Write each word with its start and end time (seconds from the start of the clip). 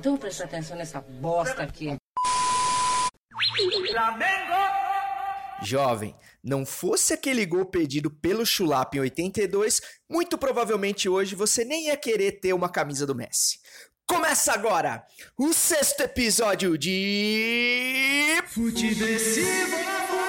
Então 0.00 0.16
presta 0.16 0.44
atenção 0.44 0.78
nessa 0.78 0.98
bosta 0.98 1.62
aqui. 1.62 1.94
Jovem, 5.62 6.16
não 6.42 6.64
fosse 6.64 7.12
aquele 7.12 7.44
gol 7.44 7.66
pedido 7.66 8.10
pelo 8.10 8.46
Chulap 8.46 8.94
em 8.94 9.00
82, 9.00 9.82
muito 10.08 10.38
provavelmente 10.38 11.06
hoje 11.06 11.34
você 11.34 11.66
nem 11.66 11.88
ia 11.88 11.98
querer 11.98 12.40
ter 12.40 12.54
uma 12.54 12.70
camisa 12.70 13.06
do 13.06 13.14
Messi. 13.14 13.58
Começa 14.08 14.54
agora 14.54 15.04
o 15.38 15.52
sexto 15.52 16.00
episódio 16.00 16.78
de. 16.78 18.42
Futeversivo! 18.46 20.19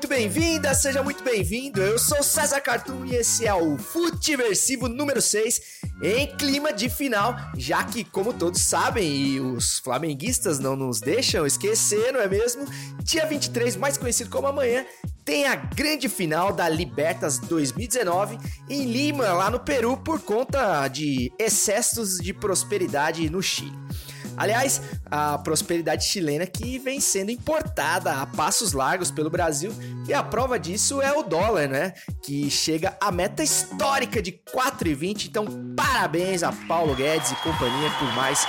Muito 0.00 0.08
bem-vinda, 0.08 0.72
seja 0.72 1.02
muito 1.02 1.22
bem-vindo. 1.22 1.78
Eu 1.78 1.98
sou 1.98 2.22
César 2.22 2.58
Cartoon 2.62 3.04
e 3.04 3.16
esse 3.16 3.46
é 3.46 3.52
o 3.52 3.76
Futeversivo 3.76 4.88
número 4.88 5.20
6 5.20 5.60
em 6.02 6.26
clima 6.38 6.72
de 6.72 6.88
final, 6.88 7.36
já 7.54 7.84
que, 7.84 8.02
como 8.02 8.32
todos 8.32 8.62
sabem, 8.62 9.06
e 9.06 9.40
os 9.40 9.78
flamenguistas 9.80 10.58
não 10.58 10.74
nos 10.74 11.00
deixam 11.00 11.44
esquecer, 11.44 12.14
não 12.14 12.20
é 12.20 12.26
mesmo? 12.26 12.64
Dia 13.02 13.26
23, 13.26 13.76
mais 13.76 13.98
conhecido 13.98 14.30
como 14.30 14.46
amanhã, 14.46 14.86
tem 15.22 15.46
a 15.46 15.54
grande 15.54 16.08
final 16.08 16.50
da 16.50 16.66
Libertas 16.66 17.38
2019 17.38 18.38
em 18.70 18.86
Lima, 18.86 19.30
lá 19.34 19.50
no 19.50 19.60
Peru, 19.60 19.98
por 19.98 20.18
conta 20.22 20.88
de 20.88 21.30
excessos 21.38 22.16
de 22.16 22.32
prosperidade 22.32 23.28
no 23.28 23.42
Chile. 23.42 23.76
Aliás, 24.40 24.80
a 25.04 25.36
prosperidade 25.36 26.06
chilena 26.06 26.46
que 26.46 26.78
vem 26.78 26.98
sendo 26.98 27.30
importada 27.30 28.22
a 28.22 28.24
passos 28.24 28.72
largos 28.72 29.10
pelo 29.10 29.28
Brasil 29.28 29.70
e 30.08 30.14
a 30.14 30.22
prova 30.22 30.58
disso 30.58 31.02
é 31.02 31.12
o 31.12 31.22
dólar, 31.22 31.68
né? 31.68 31.92
Que 32.22 32.50
chega 32.50 32.96
à 32.98 33.12
meta 33.12 33.42
histórica 33.42 34.22
de 34.22 34.32
4,20. 34.32 35.26
Então, 35.28 35.44
parabéns 35.76 36.42
a 36.42 36.52
Paulo 36.66 36.94
Guedes 36.94 37.32
e 37.32 37.36
companhia 37.36 37.90
por 37.98 38.10
mais 38.14 38.46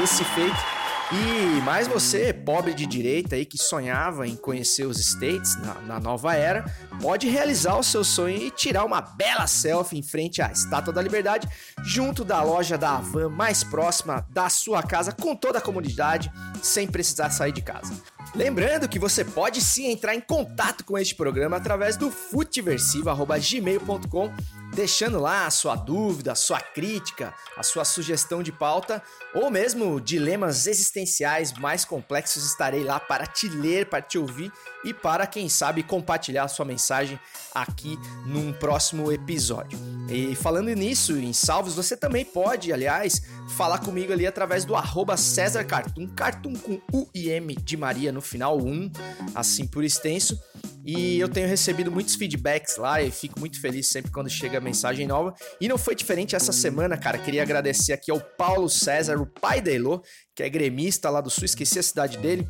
esse 0.00 0.22
feito. 0.22 0.73
E 1.12 1.60
mais 1.60 1.86
você, 1.86 2.32
pobre 2.32 2.72
de 2.72 2.86
direita 2.86 3.36
aí 3.36 3.44
que 3.44 3.58
sonhava 3.58 4.26
em 4.26 4.34
conhecer 4.34 4.86
os 4.86 4.98
States 4.98 5.54
na, 5.60 5.74
na, 5.82 6.00
nova 6.00 6.34
era, 6.34 6.64
pode 7.00 7.28
realizar 7.28 7.76
o 7.76 7.82
seu 7.82 8.02
sonho 8.02 8.38
e 8.38 8.50
tirar 8.50 8.84
uma 8.84 9.02
bela 9.02 9.46
selfie 9.46 9.98
em 9.98 10.02
frente 10.02 10.40
à 10.40 10.50
Estátua 10.50 10.94
da 10.94 11.02
Liberdade, 11.02 11.46
junto 11.84 12.24
da 12.24 12.42
loja 12.42 12.78
da 12.78 12.96
Avan 12.96 13.28
mais 13.28 13.62
próxima 13.62 14.26
da 14.30 14.48
sua 14.48 14.82
casa, 14.82 15.12
com 15.12 15.36
toda 15.36 15.58
a 15.58 15.62
comunidade, 15.62 16.32
sem 16.62 16.86
precisar 16.86 17.28
sair 17.30 17.52
de 17.52 17.60
casa. 17.60 17.92
Lembrando 18.34 18.88
que 18.88 18.98
você 18.98 19.22
pode 19.24 19.60
sim 19.60 19.90
entrar 19.90 20.14
em 20.14 20.20
contato 20.20 20.84
com 20.84 20.96
este 20.98 21.14
programa 21.14 21.58
através 21.58 21.98
do 21.98 22.10
futeversivo.gmail.com 22.10 24.32
deixando 24.74 25.20
lá 25.20 25.46
a 25.46 25.50
sua 25.50 25.76
dúvida, 25.76 26.32
a 26.32 26.34
sua 26.34 26.60
crítica, 26.60 27.32
a 27.56 27.62
sua 27.62 27.84
sugestão 27.84 28.42
de 28.42 28.50
pauta 28.50 29.02
ou 29.32 29.50
mesmo 29.50 30.00
dilemas 30.00 30.66
existenciais 30.66 31.52
mais 31.52 31.84
complexos, 31.84 32.44
estarei 32.44 32.82
lá 32.82 32.98
para 32.98 33.26
te 33.26 33.48
ler, 33.48 33.86
para 33.86 34.02
te 34.02 34.18
ouvir 34.18 34.52
e 34.84 34.92
para, 34.92 35.26
quem 35.26 35.48
sabe, 35.48 35.82
compartilhar 35.82 36.48
sua 36.48 36.64
mensagem 36.64 37.18
aqui 37.54 37.98
num 38.26 38.52
próximo 38.52 39.10
episódio. 39.10 39.78
E 40.08 40.34
falando 40.34 40.68
nisso, 40.68 41.16
em 41.16 41.32
salvos, 41.32 41.74
você 41.74 41.96
também 41.96 42.24
pode, 42.24 42.72
aliás, 42.72 43.22
falar 43.56 43.78
comigo 43.78 44.12
ali 44.12 44.26
através 44.26 44.64
do 44.64 44.74
arroba 44.74 45.16
César 45.16 45.64
Cartoon, 45.64 46.08
Cartoon 46.08 46.54
com 46.54 46.80
U 46.92 47.08
e 47.14 47.30
M 47.30 47.54
de 47.54 47.76
Maria 47.76 48.12
no 48.12 48.20
final, 48.20 48.58
1, 48.58 48.90
assim 49.34 49.66
por 49.66 49.84
extenso. 49.84 50.38
E 50.86 51.18
eu 51.18 51.30
tenho 51.30 51.48
recebido 51.48 51.90
muitos 51.90 52.14
feedbacks 52.14 52.76
lá 52.76 53.00
e 53.00 53.10
fico 53.10 53.40
muito 53.40 53.58
feliz 53.58 53.86
sempre 53.86 54.10
quando 54.10 54.28
chega 54.28 54.60
mensagem 54.60 55.06
nova. 55.06 55.34
E 55.58 55.66
não 55.66 55.78
foi 55.78 55.94
diferente 55.94 56.36
essa 56.36 56.52
semana, 56.52 56.98
cara. 56.98 57.16
Queria 57.16 57.42
agradecer 57.42 57.94
aqui 57.94 58.10
ao 58.10 58.20
Paulo 58.20 58.68
César, 58.68 59.16
o 59.18 59.24
pai 59.24 59.62
da 59.62 59.72
Elo, 59.72 60.02
que 60.34 60.42
é 60.42 60.48
gremista 60.48 61.08
lá 61.08 61.22
do 61.22 61.30
Sul, 61.30 61.46
esqueci 61.46 61.78
a 61.78 61.82
cidade 61.82 62.18
dele. 62.18 62.46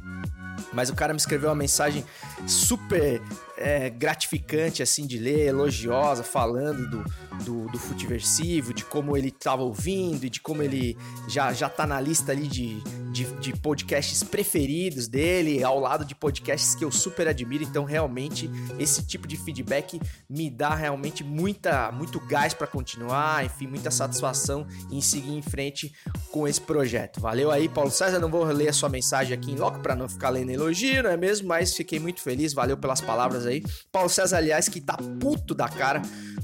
Mas 0.73 0.91
o 0.91 0.95
cara 0.95 1.13
me 1.13 1.19
escreveu 1.19 1.49
uma 1.49 1.55
mensagem 1.55 2.05
super 2.47 3.21
é, 3.57 3.89
gratificante, 3.91 4.83
assim, 4.83 5.07
de 5.07 5.19
ler, 5.19 5.49
elogiosa, 5.49 6.23
falando 6.23 6.89
do, 6.89 7.05
do, 7.45 7.67
do 7.69 7.79
Futiversivo, 7.79 8.75
de 8.75 8.85
como 8.85 9.17
ele 9.17 9.29
estava 9.29 9.63
ouvindo 9.63 10.25
e 10.25 10.31
de 10.31 10.41
como 10.41 10.63
ele 10.63 10.97
já, 11.29 11.53
já 11.53 11.69
tá 11.69 11.87
na 11.87 12.01
lista 12.01 12.33
ali 12.33 12.49
de, 12.49 12.81
de, 13.13 13.25
de, 13.41 13.53
podcasts 13.57 14.23
preferidos 14.23 15.09
dele, 15.09 15.63
ao 15.63 15.79
lado 15.79 16.05
de 16.05 16.15
podcasts 16.15 16.75
que 16.75 16.85
eu 16.85 16.91
super 16.91 17.29
admiro. 17.29 17.65
Então, 17.65 17.85
realmente, 17.85 18.51
esse 18.79 19.07
tipo 19.07 19.27
de 19.27 19.37
feedback 19.37 20.01
me 20.29 20.51
dá 20.51 20.75
realmente 20.75 21.23
muita, 21.23 21.93
muito 21.93 22.19
gás 22.21 22.55
para 22.55 22.67
continuar, 22.67 23.45
enfim, 23.45 23.67
muita 23.67 23.91
satisfação 23.91 24.67
em 24.91 25.01
seguir 25.01 25.33
em 25.33 25.43
frente 25.43 25.93
com 26.31 26.49
esse 26.49 26.61
projeto. 26.61 27.21
Valeu 27.21 27.51
aí, 27.51 27.69
Paulo 27.69 27.91
César. 27.91 28.19
Não 28.19 28.31
vou 28.31 28.45
ler 28.45 28.69
a 28.69 28.73
sua 28.73 28.89
mensagem 28.89 29.37
aqui 29.37 29.53
em 29.53 29.57
loco 29.57 29.81
para 29.81 29.95
não 29.95 30.09
ficar 30.09 30.31
lendo 30.31 30.51
elogio, 30.51 31.03
não 31.03 31.11
é 31.11 31.17
mesmo? 31.17 31.49
Mas 31.49 31.75
fiquei 31.75 32.01
muito 32.01 32.21
feliz, 32.21 32.53
valeu 32.53 32.77
pelas 32.77 33.01
palavras 33.01 33.44
aí. 33.45 33.63
Paulo 33.91 34.09
César, 34.09 34.39
aliás, 34.39 34.69
que 34.69 34.81
tá 34.81 34.97
puto 35.21 35.55
da 35.55 35.69
cara 35.69 36.03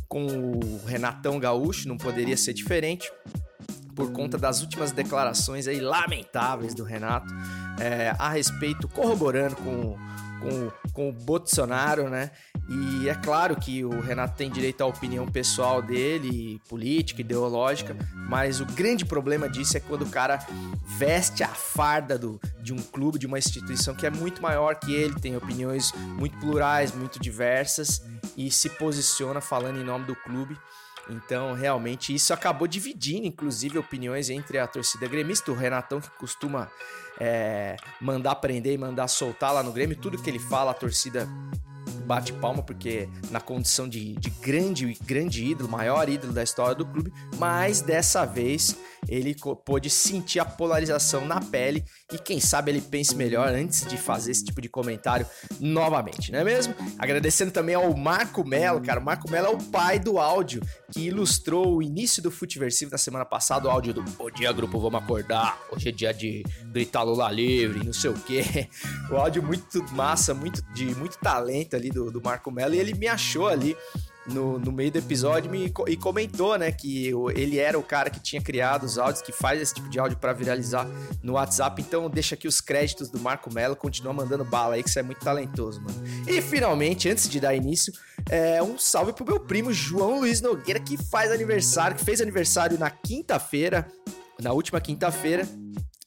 com 0.09 0.27
o 0.27 0.85
Renatão 0.87 1.39
Gaúcho, 1.39 1.89
não 1.89 1.97
poderia 1.97 2.37
ser 2.37 2.53
diferente 2.53 3.11
por 3.95 4.13
conta 4.13 4.39
das 4.39 4.63
últimas 4.63 4.93
declarações 4.93 5.69
aí 5.69 5.81
lamentáveis 5.81 6.75
do 6.75 6.85
Renato 6.85 7.33
é, 7.79 8.15
a 8.19 8.31
respeito, 8.31 8.89
corroborando 8.89 9.57
com, 9.57 9.97
com, 10.41 10.71
com 10.93 11.09
o 11.09 11.13
Bolsonaro, 11.13 12.09
né? 12.09 12.31
E 12.69 13.09
é 13.09 13.15
claro 13.15 13.57
que 13.57 13.85
o 13.85 14.01
Renato 14.01 14.37
tem 14.37 14.51
direito 14.51 14.81
à 14.81 14.87
opinião 14.87 15.27
pessoal 15.27 15.83
dele, 15.83 16.61
política, 16.69 17.21
ideológica, 17.21 17.97
mas 18.29 18.61
o 18.61 18.67
grande 18.67 19.05
problema 19.05 19.49
disso 19.49 19.77
é 19.77 19.81
quando 19.81 20.03
o 20.03 20.11
cara 20.11 20.39
veste 20.99 21.43
a 21.43 21.49
farda 21.49 22.19
do, 22.19 22.41
de 22.63 22.73
um 22.73 22.79
clube, 22.79 23.19
de 23.19 23.27
uma 23.27 23.39
instituição 23.39 23.95
que 23.95 24.07
é 24.07 24.11
muito 24.11 24.41
maior 24.41 24.77
que 24.77 24.95
ele, 24.95 25.15
tem 25.21 25.37
opiniões 25.37 25.93
muito 25.95 26.39
plurais, 26.39 26.95
muito 26.95 27.19
diversas 27.21 28.03
e 28.37 28.51
se 28.51 28.69
posiciona 28.71 29.41
falando 29.41 29.81
em 29.81 29.85
nome 29.85 30.07
do 30.07 30.15
clube. 30.15 30.57
Então, 31.11 31.53
realmente, 31.53 32.15
isso 32.15 32.33
acabou 32.33 32.69
dividindo, 32.69 33.27
inclusive, 33.27 33.79
opiniões 33.79 34.31
entre 34.31 34.59
a 34.59 34.67
torcida 34.67 35.07
gremista. 35.09 35.51
O 35.51 35.55
Renatão, 35.55 36.01
que 36.01 36.11
costuma 36.11 36.71
é, 37.19 37.77
mandar 38.01 38.37
prender 38.37 38.73
e 38.73 38.79
mandar 38.79 39.09
soltar 39.09 39.53
lá 39.53 39.63
no 39.63 39.73
Grêmio, 39.73 39.97
tudo 39.97 40.21
que 40.21 40.31
ele 40.31 40.39
fala, 40.39 40.71
a 40.71 40.75
torcida 40.75 41.29
bate 42.11 42.33
palma, 42.33 42.61
porque 42.61 43.09
na 43.31 43.41
condição 43.41 43.89
de, 43.89 44.15
de 44.17 44.31
grande, 44.31 44.99
grande 45.07 45.45
ídolo, 45.45 45.71
maior 45.71 46.09
ídolo 46.09 46.33
da 46.33 46.43
história 46.43 46.75
do 46.75 46.85
clube, 46.85 47.13
mas 47.39 47.81
dessa 47.81 48.25
vez 48.25 48.77
ele 49.09 49.35
pôde 49.65 49.89
sentir 49.89 50.41
a 50.41 50.45
polarização 50.45 51.25
na 51.25 51.41
pele 51.41 51.85
e 52.13 52.19
quem 52.19 52.41
sabe 52.41 52.73
ele 52.73 52.81
pense 52.81 53.15
melhor 53.15 53.49
antes 53.49 53.87
de 53.87 53.97
fazer 53.97 54.33
esse 54.33 54.45
tipo 54.45 54.61
de 54.61 54.69
comentário 54.69 55.25
novamente, 55.61 56.33
não 56.33 56.41
é 56.41 56.45
mesmo? 56.45 56.75
Agradecendo 56.99 57.53
também 57.53 57.77
ao 57.77 57.97
Marco 57.97 58.45
Melo, 58.47 58.81
cara. 58.81 58.99
O 58.99 59.05
Marco 59.05 59.31
Melo 59.31 59.47
é 59.47 59.51
o 59.51 59.59
pai 59.59 59.99
do 59.99 60.19
áudio 60.19 60.63
que 60.93 61.03
ilustrou 61.03 61.77
o 61.77 61.83
início 61.83 62.21
do 62.21 62.31
Futeversivo 62.31 62.91
na 62.91 62.99
semana 62.99 63.25
passada, 63.25 63.69
o 63.69 63.71
áudio 63.71 63.95
do 63.95 64.03
Bom 64.03 64.31
dia, 64.31 64.53
grupo, 64.53 64.81
vamos 64.81 65.01
acordar. 65.01 65.59
Hoje 65.71 65.89
é 65.89 65.93
dia 65.93 66.13
de 66.13 66.43
gritar 66.73 67.03
Lula 67.03 67.31
livre, 67.31 67.85
não 67.85 67.93
sei 67.93 68.11
o 68.11 68.15
quê. 68.15 68.69
O 69.11 69.17
áudio 69.17 69.43
muito 69.43 69.83
massa, 69.93 70.33
muito 70.33 70.63
de 70.73 70.95
muito 70.95 71.19
talento 71.19 71.75
ali 71.75 71.91
do, 71.91 72.00
do 72.09 72.23
Marco 72.23 72.51
Melo 72.51 72.75
e 72.75 72.79
ele 72.79 72.95
me 72.95 73.09
achou 73.09 73.49
ali 73.49 73.77
no, 74.27 74.59
no 74.59 74.71
meio 74.71 74.91
do 74.91 74.99
episódio 74.99 75.51
me, 75.51 75.73
e 75.89 75.97
comentou, 75.97 76.57
né, 76.59 76.71
que 76.71 77.13
ele 77.35 77.59
era 77.59 77.79
o 77.79 77.83
cara 77.83 78.11
que 78.11 78.21
tinha 78.21 78.41
criado 78.41 78.85
os 78.85 78.99
áudios, 78.99 79.23
que 79.23 79.33
faz 79.33 79.61
esse 79.61 79.75
tipo 79.75 79.89
de 79.89 79.99
áudio 79.99 80.19
para 80.19 80.33
viralizar 80.33 80.87
no 81.23 81.35
WhatsApp. 81.35 81.81
Então 81.83 82.09
deixa 82.09 82.35
aqui 82.35 82.47
os 82.47 82.61
créditos 82.61 83.09
do 83.09 83.19
Marco 83.19 83.53
Mello, 83.53 83.75
continua 83.75 84.13
mandando 84.13 84.45
bala 84.45 84.75
aí, 84.75 84.83
que 84.83 84.91
você 84.91 85.01
é 85.01 85.03
muito 85.03 85.21
talentoso, 85.21 85.81
mano. 85.81 86.03
E 86.29 86.41
finalmente, 86.41 87.09
antes 87.09 87.29
de 87.29 87.41
dar 87.41 87.55
início, 87.55 87.93
é, 88.29 88.63
um 88.63 88.79
salve 88.79 89.13
pro 89.13 89.25
meu 89.25 89.41
primo 89.41 89.73
João 89.73 90.21
Luiz 90.21 90.41
Nogueira, 90.41 90.81
que 90.81 90.97
faz 90.97 91.33
aniversário, 91.33 91.97
que 91.97 92.05
fez 92.05 92.21
aniversário 92.21 92.79
na 92.79 92.91
quinta-feira, 92.91 93.89
na 94.41 94.53
última 94.53 94.81
quinta-feira 94.81 95.47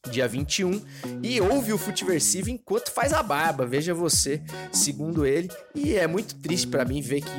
dia 0.10 0.28
21, 0.28 0.82
e 1.22 1.40
ouve 1.40 1.72
o 1.72 1.78
Futiversivo 1.78 2.50
enquanto 2.50 2.92
faz 2.92 3.14
a 3.14 3.24
barba, 3.24 3.66
veja 3.66 3.94
você, 3.94 4.44
segundo 4.72 5.26
ele. 5.26 5.50
E 5.74 5.96
é 5.96 6.06
muito 6.06 6.36
triste 6.36 6.68
para 6.68 6.84
mim 6.84 7.02
ver 7.02 7.22
que 7.22 7.32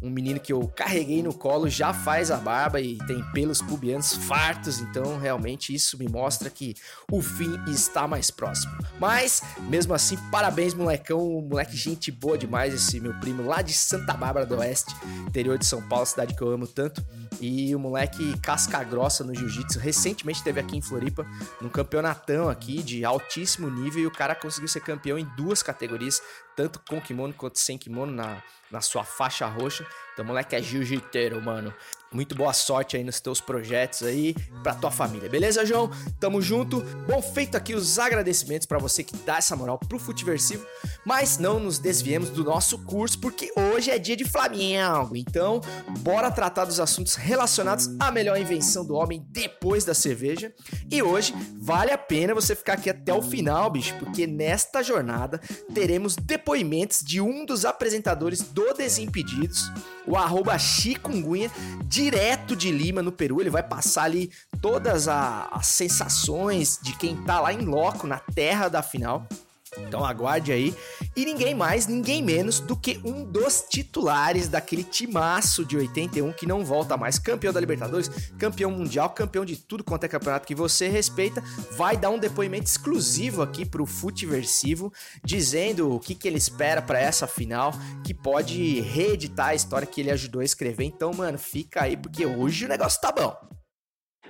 um 0.00 0.08
menino 0.08 0.40
que 0.40 0.52
eu 0.52 0.66
carreguei 0.68 1.22
no 1.22 1.34
colo 1.34 1.68
já 1.68 1.92
faz 1.92 2.30
a 2.30 2.38
barba 2.38 2.80
e 2.80 2.96
tem 3.06 3.22
pelos 3.32 3.60
pubianos 3.60 4.14
fartos, 4.14 4.80
então 4.80 5.18
realmente 5.18 5.74
isso 5.74 5.98
me 5.98 6.08
mostra 6.08 6.48
que 6.48 6.74
o 7.12 7.20
fim 7.20 7.60
está 7.68 8.08
mais 8.08 8.30
próximo. 8.30 8.72
Mas, 8.98 9.42
mesmo 9.68 9.92
assim, 9.92 10.16
parabéns, 10.30 10.72
molecão, 10.72 11.42
moleque 11.42 11.76
gente 11.76 12.10
boa 12.10 12.38
demais, 12.38 12.72
esse 12.72 13.00
meu 13.00 13.12
primo 13.20 13.42
lá 13.42 13.60
de 13.60 13.74
Santa 13.74 14.14
Bárbara 14.14 14.46
do 14.46 14.56
Oeste, 14.56 14.94
interior 15.26 15.58
de 15.58 15.66
São 15.66 15.82
Paulo, 15.82 16.06
cidade 16.06 16.34
que 16.34 16.42
eu 16.42 16.48
amo 16.48 16.66
tanto. 16.66 17.04
E 17.40 17.72
o 17.74 17.78
moleque 17.78 18.36
casca 18.40 18.82
grossa 18.82 19.22
no 19.22 19.32
jiu-jitsu, 19.32 19.78
recentemente 19.78 20.42
teve 20.42 20.58
aqui 20.58 20.76
em 20.76 20.82
Floripa, 20.82 21.24
no 21.60 21.70
campeonato 21.70 21.97
campeonatão 21.98 22.48
aqui 22.48 22.82
de 22.82 23.04
altíssimo 23.04 23.68
nível 23.68 24.02
e 24.02 24.06
o 24.06 24.10
cara 24.10 24.34
conseguiu 24.34 24.68
ser 24.68 24.80
campeão 24.80 25.18
em 25.18 25.24
duas 25.36 25.62
categorias, 25.62 26.22
tanto 26.58 26.80
com 26.88 27.00
kimono 27.00 27.32
quanto 27.32 27.56
sem 27.56 27.78
kimono 27.78 28.10
na, 28.10 28.42
na 28.68 28.80
sua 28.80 29.04
faixa 29.04 29.46
roxa. 29.46 29.86
Então, 30.12 30.24
moleque 30.24 30.56
é 30.56 30.60
jiu-jiteiro, 30.60 31.40
mano. 31.40 31.72
Muito 32.10 32.34
boa 32.34 32.54
sorte 32.54 32.96
aí 32.96 33.04
nos 33.04 33.20
teus 33.20 33.38
projetos 33.38 34.02
aí, 34.02 34.34
pra 34.62 34.74
tua 34.74 34.90
família, 34.90 35.28
beleza, 35.28 35.64
João? 35.66 35.90
Tamo 36.18 36.40
junto. 36.40 36.80
Bom, 37.06 37.20
feito 37.20 37.54
aqui 37.54 37.74
os 37.74 37.98
agradecimentos 37.98 38.66
para 38.66 38.78
você 38.78 39.04
que 39.04 39.14
dá 39.18 39.36
essa 39.36 39.54
moral 39.54 39.78
pro 39.78 39.98
Futiversivo, 39.98 40.66
mas 41.04 41.36
não 41.36 41.60
nos 41.60 41.78
desviemos 41.78 42.30
do 42.30 42.42
nosso 42.42 42.78
curso, 42.84 43.20
porque 43.20 43.52
hoje 43.54 43.90
é 43.90 43.98
dia 43.98 44.16
de 44.16 44.24
Flamengo. 44.24 45.14
Então, 45.14 45.60
bora 46.00 46.30
tratar 46.30 46.64
dos 46.64 46.80
assuntos 46.80 47.14
relacionados 47.14 47.88
à 48.00 48.10
melhor 48.10 48.40
invenção 48.40 48.86
do 48.86 48.94
homem 48.94 49.22
depois 49.28 49.84
da 49.84 49.92
cerveja. 49.92 50.52
E 50.90 51.02
hoje 51.02 51.34
vale 51.60 51.92
a 51.92 51.98
pena 51.98 52.34
você 52.34 52.56
ficar 52.56 52.72
aqui 52.72 52.88
até 52.88 53.12
o 53.12 53.20
final, 53.20 53.70
bicho, 53.70 53.94
porque 53.98 54.26
nesta 54.26 54.82
jornada 54.82 55.38
teremos 55.74 56.16
depoimentos 56.48 57.02
de 57.04 57.20
um 57.20 57.44
dos 57.44 57.66
apresentadores 57.66 58.40
do 58.40 58.72
Desimpedidos, 58.72 59.70
o 60.06 60.16
arroba 60.16 60.58
chikungunya, 60.58 61.50
direto 61.84 62.56
de 62.56 62.72
Lima, 62.72 63.02
no 63.02 63.12
Peru. 63.12 63.42
Ele 63.42 63.50
vai 63.50 63.62
passar 63.62 64.04
ali 64.04 64.30
todas 64.62 65.08
a, 65.08 65.46
as 65.52 65.66
sensações 65.66 66.78
de 66.82 66.96
quem 66.96 67.14
tá 67.24 67.38
lá 67.38 67.52
em 67.52 67.66
loco, 67.66 68.06
na 68.06 68.18
terra 68.18 68.70
da 68.70 68.80
final. 68.80 69.28
Então 69.76 70.04
aguarde 70.04 70.52
aí. 70.52 70.74
E 71.16 71.24
ninguém 71.24 71.54
mais, 71.54 71.86
ninguém 71.86 72.22
menos 72.22 72.60
do 72.60 72.76
que 72.76 73.00
um 73.04 73.24
dos 73.24 73.64
titulares 73.68 74.48
daquele 74.48 74.84
timaço 74.84 75.64
de 75.64 75.76
81 75.76 76.32
que 76.32 76.46
não 76.46 76.64
volta 76.64 76.96
mais. 76.96 77.18
Campeão 77.18 77.52
da 77.52 77.60
Libertadores, 77.60 78.08
campeão 78.38 78.70
mundial, 78.70 79.10
campeão 79.10 79.44
de 79.44 79.56
tudo 79.56 79.84
quanto 79.84 80.04
é 80.04 80.08
campeonato 80.08 80.46
que 80.46 80.54
você 80.54 80.88
respeita. 80.88 81.42
Vai 81.76 81.96
dar 81.96 82.10
um 82.10 82.18
depoimento 82.18 82.64
exclusivo 82.64 83.42
aqui 83.42 83.66
pro 83.66 83.86
Futiversivo, 83.86 84.92
dizendo 85.24 85.94
o 85.94 86.00
que, 86.00 86.14
que 86.14 86.28
ele 86.28 86.38
espera 86.38 86.80
para 86.80 87.00
essa 87.00 87.26
final, 87.26 87.72
que 88.04 88.14
pode 88.14 88.80
reeditar 88.80 89.48
a 89.48 89.54
história 89.54 89.86
que 89.86 90.00
ele 90.00 90.10
ajudou 90.10 90.40
a 90.40 90.44
escrever. 90.44 90.84
Então, 90.84 91.12
mano, 91.12 91.38
fica 91.38 91.82
aí 91.82 91.96
porque 91.96 92.24
hoje 92.24 92.64
o 92.64 92.68
negócio 92.68 93.00
tá 93.00 93.12
bom. 93.12 93.36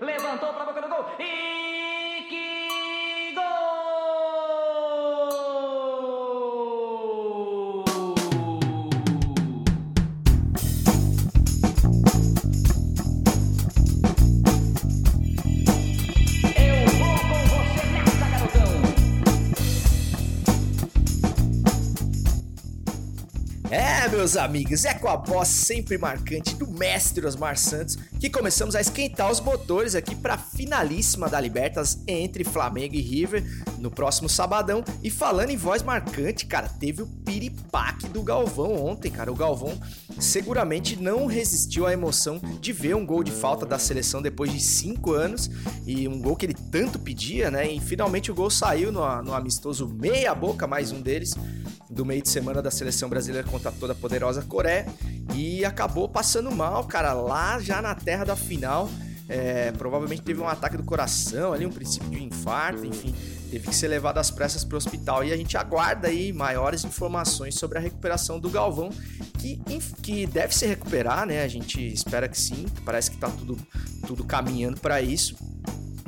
Levantou 0.00 0.52
pra 0.54 0.64
boca 0.64 0.80
do 0.80 0.87
Meus 24.10 24.38
amigos, 24.38 24.86
é 24.86 24.94
com 24.94 25.06
a 25.06 25.16
voz 25.16 25.48
sempre 25.48 25.98
marcante 25.98 26.54
do 26.54 26.66
mestre 26.66 27.26
Osmar 27.26 27.58
Santos 27.58 27.96
que 28.18 28.30
começamos 28.30 28.74
a 28.74 28.80
esquentar 28.80 29.30
os 29.30 29.38
motores 29.38 29.94
aqui 29.94 30.14
para 30.14 30.34
a 30.34 30.38
finalíssima 30.38 31.28
da 31.28 31.38
Libertas 31.38 32.02
entre 32.08 32.42
Flamengo 32.42 32.94
e 32.94 33.02
River 33.02 33.44
no 33.78 33.90
próximo 33.90 34.26
sabadão. 34.26 34.82
E 35.02 35.10
falando 35.10 35.50
em 35.50 35.58
voz 35.58 35.82
marcante, 35.82 36.46
cara, 36.46 36.68
teve 36.68 37.02
o 37.02 37.06
piripaque 37.06 38.08
do 38.08 38.22
Galvão 38.22 38.82
ontem, 38.82 39.10
cara. 39.10 39.30
O 39.30 39.36
Galvão 39.36 39.78
seguramente 40.18 40.96
não 40.96 41.26
resistiu 41.26 41.86
à 41.86 41.92
emoção 41.92 42.40
de 42.60 42.72
ver 42.72 42.96
um 42.96 43.04
gol 43.04 43.22
de 43.22 43.30
falta 43.30 43.66
da 43.66 43.78
seleção 43.78 44.22
depois 44.22 44.50
de 44.50 44.60
cinco 44.60 45.12
anos 45.12 45.50
e 45.86 46.08
um 46.08 46.18
gol 46.20 46.34
que 46.34 46.46
ele 46.46 46.56
tanto 46.72 46.98
pedia, 46.98 47.50
né? 47.50 47.70
E 47.70 47.78
finalmente 47.78 48.30
o 48.30 48.34
gol 48.34 48.50
saiu 48.50 48.90
no, 48.90 49.22
no 49.22 49.34
amistoso 49.34 49.86
meia 49.86 50.34
boca, 50.34 50.66
mais 50.66 50.92
um 50.92 51.00
deles 51.00 51.34
do 51.98 52.06
meio 52.06 52.22
de 52.22 52.28
semana 52.28 52.62
da 52.62 52.70
seleção 52.70 53.08
brasileira 53.08 53.46
contra 53.48 53.72
toda 53.72 53.92
a 53.92 53.96
poderosa 53.96 54.40
Coreia 54.42 54.86
e 55.34 55.64
acabou 55.64 56.08
passando 56.08 56.48
mal, 56.48 56.84
cara, 56.84 57.12
lá 57.12 57.58
já 57.58 57.82
na 57.82 57.92
terra 57.92 58.24
da 58.24 58.36
final. 58.36 58.88
É, 59.28 59.72
provavelmente 59.72 60.22
teve 60.22 60.40
um 60.40 60.48
ataque 60.48 60.76
do 60.76 60.84
coração 60.84 61.52
ali, 61.52 61.66
um 61.66 61.70
princípio 61.70 62.08
de 62.08 62.22
infarto, 62.22 62.86
enfim, 62.86 63.14
teve 63.50 63.68
que 63.68 63.74
ser 63.74 63.88
levado 63.88 64.16
às 64.16 64.30
pressas 64.30 64.64
para 64.64 64.76
o 64.76 64.78
hospital. 64.78 65.24
E 65.24 65.32
a 65.32 65.36
gente 65.36 65.56
aguarda 65.56 66.06
aí 66.06 66.32
maiores 66.32 66.84
informações 66.84 67.56
sobre 67.56 67.76
a 67.76 67.80
recuperação 67.80 68.38
do 68.38 68.48
Galvão, 68.48 68.90
que, 69.38 69.60
que 70.00 70.24
deve 70.24 70.54
se 70.54 70.66
recuperar, 70.66 71.26
né? 71.26 71.42
A 71.42 71.48
gente 71.48 71.84
espera 71.92 72.28
que 72.28 72.40
sim, 72.40 72.64
parece 72.84 73.10
que 73.10 73.18
tá 73.18 73.28
tudo, 73.28 73.58
tudo 74.06 74.24
caminhando 74.24 74.80
para 74.80 75.02
isso 75.02 75.36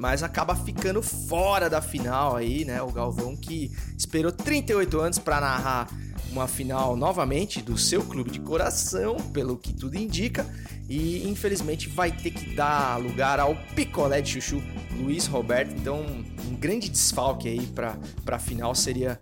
mas 0.01 0.23
acaba 0.23 0.57
ficando 0.57 1.03
fora 1.03 1.69
da 1.69 1.83
final 1.83 2.35
aí, 2.35 2.65
né? 2.65 2.81
O 2.81 2.91
Galvão 2.91 3.37
que 3.37 3.71
esperou 3.97 4.33
38 4.33 4.99
anos 4.99 5.19
para 5.19 5.41
narrar 5.41 5.89
uma 6.33 6.49
final 6.49 6.97
novamente 6.97 7.61
do 7.61 7.77
seu 7.77 8.03
clube 8.03 8.31
de 8.31 8.41
coração, 8.41 9.17
pelo 9.17 9.59
que 9.59 9.73
tudo 9.73 9.97
indica, 9.97 10.47
e 10.91 11.29
infelizmente 11.29 11.89
vai 11.89 12.11
ter 12.11 12.33
que 12.33 12.53
dar 12.53 13.01
lugar 13.01 13.39
ao 13.39 13.55
picolé 13.77 14.21
de 14.21 14.33
chuchu 14.33 14.61
Luiz 14.99 15.25
Roberto. 15.27 15.73
Então, 15.73 16.05
um 16.49 16.57
grande 16.57 16.91
desfalque 16.91 17.49
aí 17.49 17.65
para 17.69 17.97
a 18.27 18.39
final 18.41 18.75
seria 18.75 19.17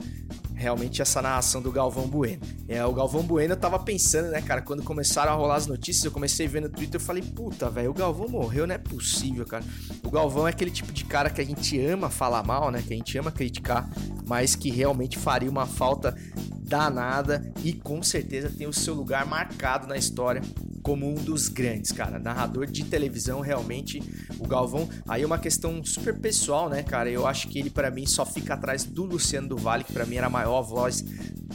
realmente 0.55 1.03
essa 1.03 1.21
narração 1.21 1.61
do 1.61 1.71
Galvão 1.71 2.09
Bueno. 2.09 2.41
É, 2.67 2.85
o 2.85 2.93
Galvão 2.93 3.23
Bueno 3.23 3.53
eu 3.53 3.57
tava 3.57 3.79
pensando, 3.79 4.31
né, 4.31 4.41
cara, 4.41 4.63
quando 4.63 4.83
começaram 4.83 5.31
a 5.31 5.35
rolar 5.35 5.57
as 5.57 5.67
notícias, 5.67 6.05
eu 6.05 6.11
comecei 6.11 6.49
ver 6.49 6.63
no 6.63 6.71
Twitter, 6.71 6.99
eu 6.99 7.05
falei, 7.05 7.23
puta, 7.23 7.71
velho, 7.71 7.91
o 7.91 7.95
Galvão 7.95 8.29
morreu, 8.29 8.67
não 8.67 8.75
é 8.75 8.79
possível, 8.79 9.47
cara. 9.47 9.63
O 10.03 10.11
Galvão 10.11 10.49
é 10.49 10.51
aquele 10.51 10.71
tipo 10.71 10.91
de 10.91 11.05
cara 11.05 11.31
que 11.31 11.41
a 11.41 11.45
gente 11.45 11.79
ama 11.81 12.11
falar 12.11 12.43
mal, 12.43 12.71
né, 12.71 12.83
que 12.85 12.93
a 12.93 12.97
gente 12.97 13.17
ama 13.17 13.31
criticar, 13.31 13.89
mas 14.27 14.57
que 14.57 14.71
realmente 14.71 15.17
faria 15.19 15.51
uma 15.51 15.67
falta 15.67 16.17
danada 16.61 17.53
e 17.63 17.73
com 17.73 18.03
certeza 18.03 18.51
tem 18.51 18.67
o 18.67 18.73
seu 18.73 18.95
lugar 18.95 19.27
marcado 19.27 19.87
na 19.87 19.97
história 19.97 20.43
como 20.83 21.09
um 21.09 21.15
dos 21.15 21.49
grandes, 21.49 21.93
cara. 21.93 22.19
Narrador 22.19 22.67
de 22.67 22.85
televisão, 22.85 23.41
realmente, 23.41 24.03
o 24.39 24.47
Galvão. 24.47 24.89
Aí 25.07 25.23
é 25.23 25.27
uma 25.27 25.39
questão 25.39 25.85
super 25.85 26.19
pessoal, 26.19 26.69
né, 26.69 26.83
cara? 26.83 27.11
Eu 27.11 27.27
acho 27.27 27.49
que 27.49 27.59
ele, 27.59 27.71
para 27.71 27.91
mim, 27.91 28.07
só 28.07 28.25
fica 28.25 28.55
atrás 28.55 28.85
do 28.85 29.05
Luciano 29.05 29.49
do 29.49 29.57
Vale, 29.57 29.85
que 29.85 29.93
para 29.93 30.07
mim 30.07 30.17
era 30.17 30.27
a 30.27 30.31
maior 30.31 30.63
voz 30.63 31.05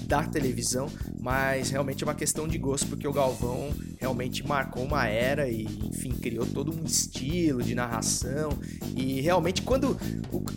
da 0.08 0.24
televisão, 0.24 0.90
mas 1.24 1.70
realmente 1.70 2.04
é 2.04 2.06
uma 2.06 2.14
questão 2.14 2.46
de 2.46 2.58
gosto, 2.58 2.88
porque 2.88 3.08
o 3.08 3.14
Galvão 3.14 3.72
realmente 3.98 4.46
marcou 4.46 4.84
uma 4.84 5.08
era 5.08 5.48
e, 5.48 5.64
enfim, 5.86 6.12
criou 6.12 6.46
todo 6.46 6.78
um 6.78 6.84
estilo 6.84 7.64
de 7.64 7.74
narração. 7.74 8.50
E 8.94 9.22
realmente, 9.22 9.62
quando. 9.62 9.98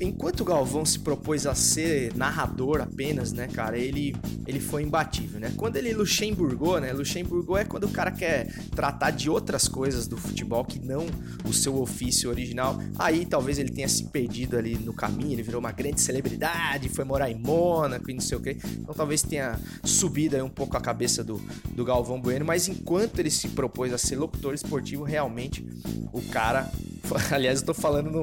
Enquanto 0.00 0.40
o 0.40 0.44
Galvão 0.44 0.84
se 0.84 0.98
propôs 0.98 1.46
a 1.46 1.54
ser 1.54 2.12
narrador 2.16 2.80
apenas, 2.80 3.32
né, 3.32 3.46
cara, 3.46 3.78
ele, 3.78 4.16
ele 4.44 4.58
foi 4.58 4.82
imbatível, 4.82 5.38
né? 5.38 5.52
Quando 5.56 5.76
ele 5.76 5.94
Luxemburgou, 5.94 6.80
né? 6.80 6.92
Luxemburgou 6.92 7.56
é 7.56 7.64
quando 7.64 7.84
o 7.84 7.90
cara 7.90 8.10
quer 8.10 8.52
tratar 8.74 9.12
de 9.12 9.30
outras 9.30 9.68
coisas 9.68 10.08
do 10.08 10.16
futebol 10.16 10.64
que 10.64 10.80
não 10.80 11.06
o 11.48 11.52
seu 11.52 11.80
ofício 11.80 12.28
original. 12.28 12.80
Aí 12.98 13.24
talvez 13.24 13.60
ele 13.60 13.70
tenha 13.70 13.88
se 13.88 14.06
perdido 14.06 14.56
ali 14.56 14.76
no 14.76 14.92
caminho, 14.92 15.34
ele 15.34 15.44
virou 15.44 15.60
uma 15.60 15.70
grande 15.70 16.00
celebridade, 16.00 16.88
foi 16.88 17.04
morar 17.04 17.30
em 17.30 17.36
Mônaco 17.36 18.10
e 18.10 18.14
não 18.14 18.20
sei 18.20 18.36
o 18.36 18.40
que. 18.40 18.50
Então 18.50 18.92
talvez 18.92 19.22
tenha 19.22 19.56
subido 19.84 20.34
aí 20.34 20.42
um 20.42 20.55
pouco 20.56 20.74
a 20.76 20.80
cabeça 20.80 21.22
do, 21.22 21.40
do 21.70 21.84
Galvão 21.84 22.18
Bueno, 22.18 22.44
mas 22.44 22.66
enquanto 22.66 23.18
ele 23.18 23.30
se 23.30 23.48
propôs 23.48 23.92
a 23.92 23.98
ser 23.98 24.16
locutor 24.16 24.54
esportivo, 24.54 25.04
realmente 25.04 25.64
o 26.12 26.22
cara. 26.22 26.68
Aliás, 27.30 27.60
eu 27.60 27.66
tô 27.66 27.74
falando 27.74 28.10
no, 28.10 28.22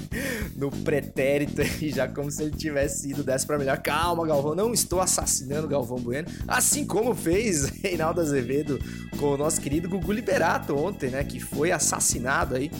no 0.56 0.70
pretérito 0.82 1.60
aí, 1.60 1.90
já 1.90 2.08
como 2.08 2.30
se 2.30 2.42
ele 2.42 2.56
tivesse 2.56 3.10
ido 3.10 3.22
dessa 3.22 3.46
pra 3.46 3.58
melhor. 3.58 3.78
Calma, 3.78 4.26
Galvão, 4.26 4.54
não 4.54 4.72
estou 4.72 5.00
assassinando 5.00 5.68
Galvão 5.68 5.98
Bueno, 5.98 6.26
assim 6.48 6.84
como 6.86 7.14
fez 7.14 7.66
Reinaldo 7.84 8.20
Azevedo 8.20 8.78
com 9.18 9.34
o 9.34 9.36
nosso 9.36 9.60
querido 9.60 9.88
Gugu 9.88 10.10
Liberato 10.10 10.74
ontem, 10.74 11.10
né? 11.10 11.22
Que 11.22 11.38
foi 11.38 11.70
assassinado 11.70 12.56
aí, 12.56 12.72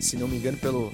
se 0.00 0.16
não 0.16 0.28
me 0.28 0.36
engano, 0.36 0.56
pelo 0.56 0.92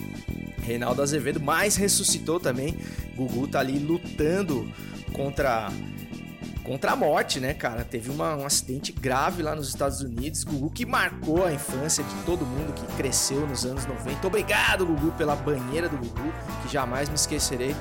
Reinaldo 0.62 1.02
Azevedo, 1.02 1.38
mas 1.38 1.76
ressuscitou 1.76 2.40
também. 2.40 2.74
Gugu 3.14 3.46
tá 3.46 3.60
ali 3.60 3.78
lutando 3.78 4.66
contra 5.12 5.70
contra 6.70 6.92
a 6.92 6.96
morte, 6.96 7.40
né, 7.40 7.52
cara? 7.52 7.82
Teve 7.82 8.10
uma, 8.10 8.36
um 8.36 8.46
acidente 8.46 8.92
grave 8.92 9.42
lá 9.42 9.56
nos 9.56 9.66
Estados 9.66 10.02
Unidos. 10.02 10.44
Gugu 10.44 10.70
que 10.70 10.86
marcou 10.86 11.44
a 11.44 11.52
infância 11.52 12.04
de 12.04 12.14
todo 12.24 12.46
mundo 12.46 12.72
que 12.72 12.86
cresceu 12.96 13.44
nos 13.44 13.66
anos 13.66 13.84
90. 13.86 14.24
Obrigado, 14.24 14.86
Gugu, 14.86 15.10
pela 15.18 15.34
banheira 15.34 15.88
do 15.88 15.96
Gugu, 15.96 16.32
que 16.62 16.72
jamais 16.72 17.08
me 17.08 17.16
esquecerei. 17.16 17.74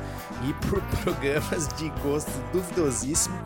E 0.44 0.54
por 0.68 0.82
programas 1.04 1.68
de 1.78 1.88
gosto 2.02 2.32
duvidosíssimo. 2.52 3.38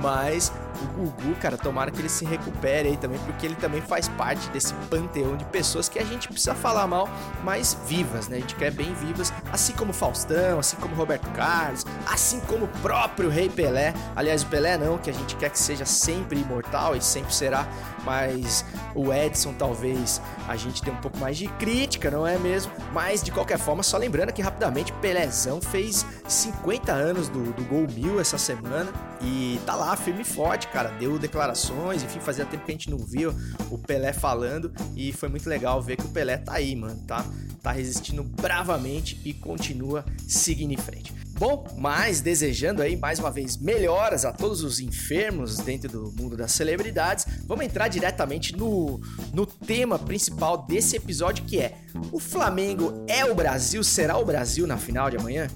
Mas 0.00 0.50
o 0.82 0.86
Gugu, 0.86 1.34
cara, 1.40 1.56
tomara 1.56 1.90
que 1.90 1.98
ele 1.98 2.08
se 2.08 2.24
recupere 2.24 2.88
aí 2.88 2.96
também, 2.96 3.18
porque 3.20 3.46
ele 3.46 3.54
também 3.54 3.80
faz 3.80 4.08
parte 4.08 4.48
desse 4.50 4.74
panteão 4.90 5.36
de 5.36 5.44
pessoas 5.46 5.88
que 5.88 5.98
a 5.98 6.04
gente 6.04 6.28
precisa 6.28 6.54
falar 6.54 6.86
mal, 6.86 7.08
mas 7.42 7.76
vivas, 7.86 8.28
né? 8.28 8.36
A 8.36 8.40
gente 8.40 8.54
quer 8.56 8.70
bem 8.70 8.92
vivas, 8.94 9.32
assim 9.52 9.72
como 9.72 9.92
Faustão, 9.92 10.58
assim 10.58 10.76
como 10.76 10.94
Roberto 10.94 11.30
Carlos, 11.32 11.84
assim 12.10 12.40
como 12.40 12.66
o 12.66 12.68
próprio 12.68 13.30
Rei 13.30 13.48
Pelé. 13.48 13.94
Aliás, 14.14 14.42
o 14.42 14.46
Pelé 14.46 14.76
não, 14.76 14.85
que 14.96 15.10
a 15.10 15.12
gente 15.12 15.34
quer 15.36 15.50
que 15.50 15.58
seja 15.58 15.84
sempre 15.84 16.40
imortal 16.40 16.94
e 16.94 17.02
sempre 17.02 17.34
será, 17.34 17.68
mas 18.04 18.64
o 18.94 19.12
Edson 19.12 19.52
talvez 19.52 20.22
a 20.48 20.56
gente 20.56 20.82
dê 20.82 20.90
um 20.90 20.96
pouco 20.96 21.18
mais 21.18 21.36
de 21.36 21.48
crítica, 21.48 22.10
não 22.10 22.26
é 22.26 22.38
mesmo? 22.38 22.72
Mas 22.92 23.22
de 23.22 23.32
qualquer 23.32 23.58
forma, 23.58 23.82
só 23.82 23.98
lembrando 23.98 24.32
que 24.32 24.40
rapidamente 24.40 24.92
Pelézão 24.94 25.60
fez 25.60 26.06
50 26.28 26.92
anos 26.92 27.28
do, 27.28 27.52
do 27.52 27.64
Gol 27.64 27.86
Mil 27.92 28.20
essa 28.20 28.38
semana 28.38 28.92
e 29.20 29.60
tá 29.66 29.74
lá 29.74 29.96
firme 29.96 30.22
e 30.22 30.24
forte, 30.24 30.68
cara. 30.68 30.90
Deu 30.90 31.18
declarações, 31.18 32.02
enfim, 32.02 32.20
fazia 32.20 32.46
tempo 32.46 32.64
que 32.64 32.70
a 32.70 32.74
gente 32.74 32.90
não 32.90 32.98
via 32.98 33.30
o 33.70 33.78
Pelé 33.78 34.12
falando 34.12 34.72
e 34.94 35.12
foi 35.12 35.28
muito 35.28 35.48
legal 35.48 35.82
ver 35.82 35.96
que 35.96 36.04
o 36.04 36.08
Pelé 36.08 36.36
tá 36.36 36.54
aí, 36.54 36.76
mano, 36.76 37.02
tá? 37.06 37.24
Tá 37.66 37.72
resistindo 37.72 38.22
bravamente 38.22 39.20
e 39.24 39.34
continua 39.34 40.04
seguindo 40.28 40.70
em 40.70 40.76
frente. 40.76 41.12
Bom, 41.30 41.66
mas 41.76 42.20
desejando 42.20 42.80
aí 42.80 42.96
mais 42.96 43.18
uma 43.18 43.28
vez 43.28 43.56
melhoras 43.56 44.24
a 44.24 44.32
todos 44.32 44.62
os 44.62 44.78
enfermos 44.78 45.56
dentro 45.56 45.90
do 45.90 46.12
mundo 46.12 46.36
das 46.36 46.52
celebridades, 46.52 47.26
vamos 47.44 47.64
entrar 47.64 47.88
diretamente 47.88 48.56
no, 48.56 49.00
no 49.34 49.44
tema 49.44 49.98
principal 49.98 50.64
desse 50.64 50.94
episódio 50.94 51.44
que 51.44 51.58
é: 51.58 51.76
o 52.12 52.20
Flamengo 52.20 53.04
é 53.08 53.24
o 53.24 53.34
Brasil? 53.34 53.82
Será 53.82 54.16
o 54.16 54.24
Brasil 54.24 54.64
na 54.64 54.76
final 54.76 55.10
de 55.10 55.16
amanhã? 55.16 55.48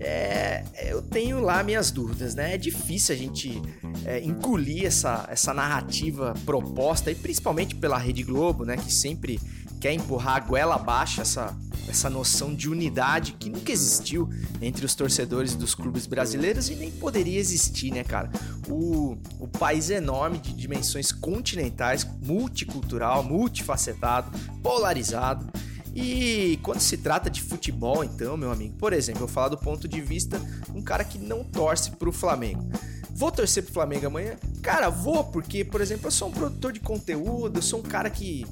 É, 0.00 0.64
eu 0.88 1.00
tenho 1.00 1.40
lá 1.40 1.62
minhas 1.62 1.92
dúvidas, 1.92 2.34
né? 2.34 2.54
É 2.54 2.58
difícil 2.58 3.14
a 3.14 3.18
gente 3.18 3.62
é, 4.04 4.20
engolir 4.20 4.84
essa, 4.84 5.28
essa 5.30 5.54
narrativa 5.54 6.34
proposta, 6.44 7.08
e 7.08 7.14
principalmente 7.14 7.76
pela 7.76 7.96
Rede 7.98 8.24
Globo, 8.24 8.64
né? 8.64 8.76
Que 8.76 8.92
sempre 8.92 9.38
quer 9.82 9.92
empurrar 9.92 10.36
a 10.36 10.38
goela 10.38 10.76
abaixo 10.76 11.20
essa, 11.20 11.52
essa 11.88 12.08
noção 12.08 12.54
de 12.54 12.68
unidade 12.68 13.32
que 13.32 13.50
nunca 13.50 13.72
existiu 13.72 14.30
entre 14.60 14.86
os 14.86 14.94
torcedores 14.94 15.56
dos 15.56 15.74
clubes 15.74 16.06
brasileiros 16.06 16.70
e 16.70 16.76
nem 16.76 16.92
poderia 16.92 17.40
existir, 17.40 17.92
né, 17.92 18.04
cara? 18.04 18.30
O, 18.68 19.16
o 19.40 19.48
país 19.48 19.90
é 19.90 19.96
enorme, 19.96 20.38
de 20.38 20.52
dimensões 20.52 21.10
continentais, 21.10 22.06
multicultural, 22.22 23.24
multifacetado, 23.24 24.30
polarizado. 24.62 25.50
E 25.92 26.60
quando 26.62 26.78
se 26.78 26.98
trata 26.98 27.28
de 27.28 27.42
futebol, 27.42 28.04
então, 28.04 28.36
meu 28.36 28.52
amigo, 28.52 28.76
por 28.76 28.92
exemplo, 28.92 29.22
eu 29.22 29.26
vou 29.26 29.34
falar 29.34 29.48
do 29.48 29.58
ponto 29.58 29.88
de 29.88 30.00
vista 30.00 30.40
um 30.72 30.80
cara 30.80 31.02
que 31.02 31.18
não 31.18 31.42
torce 31.42 31.90
pro 31.90 32.12
Flamengo. 32.12 32.70
Vou 33.10 33.32
torcer 33.32 33.64
pro 33.64 33.72
Flamengo 33.72 34.06
amanhã? 34.06 34.36
Cara, 34.62 34.88
vou, 34.90 35.24
porque, 35.24 35.64
por 35.64 35.80
exemplo, 35.80 36.06
eu 36.06 36.12
sou 36.12 36.28
um 36.28 36.32
produtor 36.32 36.72
de 36.72 36.78
conteúdo, 36.78 37.58
eu 37.58 37.62
sou 37.62 37.80
um 37.80 37.82
cara 37.82 38.08
que 38.08 38.46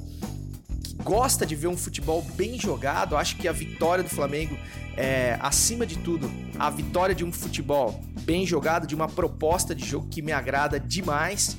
gosta 1.02 1.45
de 1.45 1.57
ver 1.57 1.69
um 1.69 1.76
futebol 1.76 2.23
bem 2.35 2.59
jogado, 2.59 3.16
acho 3.16 3.37
que 3.37 3.49
a 3.49 3.52
vitória 3.52 4.04
do 4.04 4.11
Flamengo 4.11 4.57
é, 4.97 5.38
acima 5.40 5.87
de 5.87 5.99
tudo, 5.99 6.30
a 6.59 6.69
vitória 6.71 7.14
de 7.14 7.25
um 7.25 7.33
futebol 7.33 8.00
bem 8.23 8.47
jogado, 8.47 8.87
de 8.87 8.95
uma 8.95 9.09
proposta 9.09 9.75
de 9.75 9.85
jogo 9.85 10.09
que 10.09 10.23
me 10.23 10.33
agrada 10.33 10.78
demais. 10.78 11.57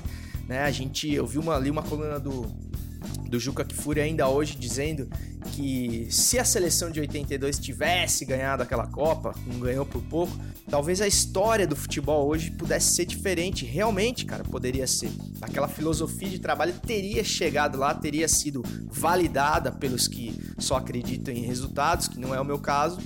Né? 0.48 0.62
A 0.62 0.70
gente, 0.70 1.12
eu 1.12 1.26
vi 1.26 1.38
uma, 1.38 1.56
ali 1.56 1.70
uma 1.70 1.82
coluna 1.82 2.18
do, 2.18 2.42
do 3.28 3.38
Juca 3.38 3.64
Kifuri 3.64 4.00
ainda 4.00 4.28
hoje 4.28 4.56
dizendo 4.56 5.08
que 5.52 6.06
se 6.10 6.38
a 6.38 6.44
seleção 6.44 6.90
de 6.90 7.00
82 7.00 7.58
tivesse 7.58 8.24
ganhado 8.24 8.62
aquela 8.62 8.86
Copa, 8.86 9.34
não 9.46 9.58
ganhou 9.58 9.84
por 9.84 10.02
pouco, 10.02 10.32
talvez 10.68 11.00
a 11.00 11.06
história 11.06 11.66
do 11.66 11.74
futebol 11.74 12.26
hoje 12.28 12.50
pudesse 12.50 12.94
ser 12.94 13.04
diferente. 13.04 13.64
Realmente, 13.64 14.24
cara, 14.24 14.44
poderia 14.44 14.86
ser. 14.86 15.10
Aquela 15.40 15.68
filosofia 15.68 16.28
de 16.28 16.38
trabalho 16.38 16.74
teria 16.86 17.24
chegado 17.24 17.78
lá, 17.78 17.94
teria 17.94 18.28
sido 18.28 18.62
validada 18.90 19.72
pelos 19.72 20.06
que 20.06 20.38
só 20.58 20.76
acreditam 20.76 21.34
em 21.34 21.42
resultados, 21.42 22.08
que 22.08 22.18
não 22.18 22.34
é 22.34 22.40
o 22.40 22.44
meu 22.44 22.58
caso. 22.58 22.98